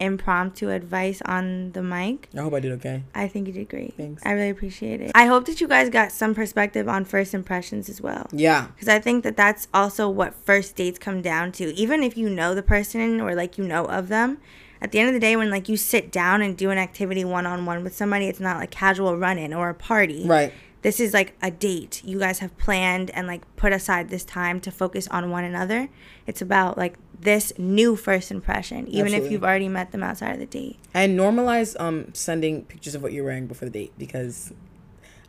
impromptu 0.04 0.70
advice 0.70 1.22
on 1.26 1.72
the 1.72 1.82
mic. 1.82 2.30
I 2.38 2.42
hope 2.42 2.54
I 2.54 2.60
did 2.60 2.72
okay 2.74 3.04
I 3.16 3.28
think 3.28 3.48
you 3.48 3.54
did 3.54 3.70
great. 3.70 3.96
Thanks. 3.96 4.22
I 4.26 4.32
really 4.32 4.50
appreciate 4.50 5.02
it. 5.02 5.12
I 5.16 5.26
hope 5.26 5.46
that 5.46 5.62
you 5.62 5.68
guys 5.68 5.90
got 5.90 6.12
some 6.12 6.36
perspective 6.36 6.88
on 6.88 7.06
first 7.06 7.34
impressions 7.34 7.90
as 7.90 8.02
well. 8.02 8.28
yeah 8.32 8.68
Because 8.68 8.88
I 8.88 9.00
think 9.00 9.24
that 9.24 9.38
that's 9.38 9.68
also 9.74 10.10
what 10.10 10.34
first 10.36 10.76
dates 10.76 11.00
come 11.00 11.22
down 11.22 11.52
to. 11.54 11.74
Even 11.76 12.04
if 12.04 12.18
you 12.18 12.30
know 12.30 12.54
the 12.54 12.64
person 12.64 13.20
or 13.22 13.36
like 13.36 13.58
you 13.58 13.64
know 13.64 13.86
of 13.86 14.08
them, 14.10 14.40
at 14.82 14.92
the 14.92 15.00
end 15.00 15.08
of 15.08 15.14
the 15.14 15.20
day, 15.20 15.36
when 15.38 15.50
like 15.50 15.70
you 15.70 15.78
sit 15.78 16.12
down 16.12 16.42
and 16.42 16.58
do 16.58 16.70
an 16.70 16.78
activity 16.78 17.24
one 17.24 17.46
on 17.46 17.66
one 17.66 17.84
with 17.84 17.96
somebody, 17.96 18.28
it's 18.28 18.42
not 18.42 18.58
like 18.58 18.70
casual 18.70 19.18
run 19.18 19.38
in 19.38 19.54
or 19.54 19.70
a 19.70 19.74
party. 19.74 20.26
right 20.28 20.52
This 20.84 21.00
is 21.00 21.14
like 21.14 21.34
a 21.42 21.50
date. 21.50 22.02
You 22.06 22.20
guys 22.20 22.40
have 22.40 22.56
planned 22.58 23.10
and 23.12 23.26
like 23.26 23.42
put 23.56 23.74
aside 23.74 24.10
this 24.10 24.24
time 24.24 24.60
to 24.62 24.72
focus 24.72 25.08
on 25.08 25.32
one 25.32 25.44
another. 25.46 25.90
It's 26.28 26.42
about 26.42 26.78
like 26.78 26.96
this 27.20 27.54
new 27.58 27.96
first 27.96 28.32
impression, 28.32 28.88
even 28.90 29.14
if 29.14 29.32
you've 29.32 29.44
already 29.46 29.70
met 29.70 29.92
them 29.94 30.04
outside 30.04 30.34
of 30.34 30.40
the 30.40 30.46
date. 30.46 30.78
and 30.94 31.18
normalize 31.18 31.76
um 31.80 32.14
sending 32.14 32.64
pictures 32.66 32.96
of 32.96 33.02
what 33.02 33.14
you're 33.14 33.24
wearing 33.26 33.48
before 33.48 33.68
the 33.68 33.72
date 33.72 33.94
because 33.98 34.54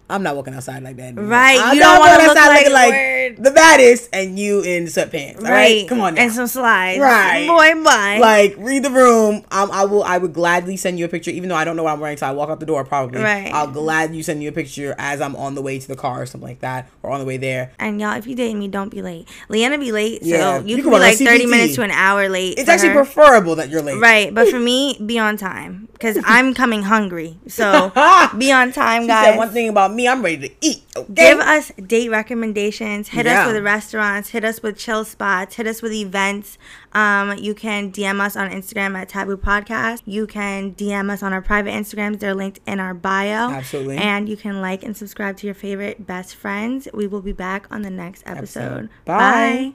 I'm 0.09 0.23
not 0.23 0.37
walking 0.37 0.53
outside 0.55 0.83
like 0.83 0.97
that. 0.97 1.03
anymore. 1.05 1.25
Right, 1.25 1.59
I'm 1.59 1.75
you 1.75 1.81
not 1.81 1.99
don't 1.99 2.01
wanna 2.01 2.29
look 2.29 2.37
outside 2.37 2.71
like- 2.73 2.93
word. 2.93 3.37
the 3.43 3.51
baddest, 3.51 4.11
and 4.13 4.39
you 4.39 4.61
in 4.61 4.85
sweatpants. 4.85 5.41
right? 5.41 5.89
come 5.89 6.01
on 6.03 6.15
now. 6.15 6.23
And 6.23 6.33
some 6.33 6.47
slides. 6.47 7.01
Right. 7.01 7.47
Boy, 7.49 7.83
bye. 7.83 8.19
like 8.21 8.55
read 8.59 8.83
the 8.85 8.91
room. 8.91 9.45
Um, 9.51 9.71
I 9.73 9.87
will. 9.87 10.05
I 10.05 10.19
would 10.19 10.35
gladly 10.35 10.77
send 10.77 10.99
you 10.99 11.07
a 11.07 11.09
picture, 11.09 11.31
even 11.31 11.49
though 11.49 11.55
I 11.57 11.65
don't 11.65 11.75
know 11.77 11.85
what 11.85 11.93
I'm 11.95 12.01
wearing. 12.01 12.19
So 12.19 12.27
I 12.27 12.33
walk 12.33 12.51
out 12.51 12.61
the 12.61 12.67
door 12.67 12.85
probably. 12.85 13.23
Right. 13.23 13.51
I'll 13.53 13.67
gladly 13.71 14.21
send 14.23 14.43
you 14.43 14.51
a 14.51 14.53
picture 14.53 14.95
as 14.99 15.21
I'm 15.23 15.35
on 15.37 15.55
the 15.55 15.63
way 15.63 15.79
to 15.79 15.89
the 15.89 15.97
car 15.97 16.21
or 16.23 16.27
something 16.27 16.49
like 16.49 16.61
that, 16.61 16.89
or 17.03 17.11
on 17.11 17.21
the 17.21 17.27
way 17.27 17.39
there. 17.39 17.73
And 17.79 17.99
y'all, 18.01 18.17
if 18.17 18.27
you 18.27 18.35
date 18.37 18.55
me, 18.55 18.69
don't 18.69 18.91
be 18.91 19.01
late. 19.01 19.27
Leanna 19.49 19.79
be 19.79 19.91
late, 19.91 20.23
so 20.23 20.29
Yeah, 20.29 20.59
you, 20.61 20.77
you 20.77 20.83
can 20.83 20.93
be 20.93 20.99
like 20.99 21.17
thirty 21.17 21.47
minutes 21.47 21.77
to 21.77 21.83
an 21.83 21.91
hour 21.91 22.29
late. 22.29 22.59
It's 22.59 22.69
actually 22.69 22.91
her. 22.91 23.05
preferable 23.05 23.57
that 23.57 23.71
you're 23.71 23.81
late. 23.83 23.99
right, 24.01 24.35
but 24.35 24.49
for 24.49 24.59
me, 24.71 24.99
be 25.05 25.19
on 25.19 25.39
time 25.39 25.89
because 25.93 26.19
I'm 26.27 26.53
coming 26.53 26.83
hungry. 26.83 27.39
So 27.49 27.91
be 28.39 28.53
on 28.53 28.73
time, 28.73 29.07
guys. 29.07 29.39
one 29.39 29.49
thing 29.51 29.71
about 29.71 29.94
me. 29.95 30.09
I'm 30.09 30.23
ready 30.23 30.49
to 30.49 30.55
eat. 30.61 30.85
Okay. 30.97 31.13
Give 31.15 31.39
us 31.41 31.73
date 31.87 32.11
recommendations. 32.11 33.09
Hit 33.09 33.27
Yeah. 33.27 33.47
us 33.47 33.53
with 33.53 33.63
restaurants. 33.65 34.31
Hit 34.31 34.45
us 34.45 34.63
with 34.63 34.77
chill 34.77 35.05
spots. 35.05 35.57
Hit 35.57 35.67
us 35.67 35.83
with 35.83 35.93
events. 35.93 36.59
Um, 36.93 37.37
you 37.39 37.55
can 37.55 37.91
DM 37.91 38.21
us 38.21 38.37
on 38.37 38.51
Instagram 38.51 38.97
at 38.97 39.09
Taboo 39.09 39.37
Podcast. 39.37 40.03
You 40.07 40.27
can 40.27 40.73
DM 40.75 41.11
us 41.11 41.23
on 41.23 41.33
our 41.33 41.43
private 41.43 41.73
Instagrams. 41.73 42.21
They're 42.21 42.35
linked 42.35 42.61
in 42.67 42.81
our 42.81 42.95
bio. 42.95 43.51
Absolutely. 43.51 43.97
And 43.99 44.29
you 44.29 44.37
can 44.37 44.61
like 44.61 44.83
and 44.85 44.97
subscribe 44.97 45.37
to 45.39 45.47
your 45.47 45.55
favorite 45.55 46.07
best 46.07 46.37
friends. 46.37 46.87
We 46.95 47.07
will 47.07 47.23
be 47.23 47.33
back 47.33 47.67
on 47.71 47.83
the 47.83 47.91
next 47.91 48.23
episode. 48.27 48.45
Episode. 48.45 48.89
Bye. 49.05 49.15
Bye. 49.15 49.73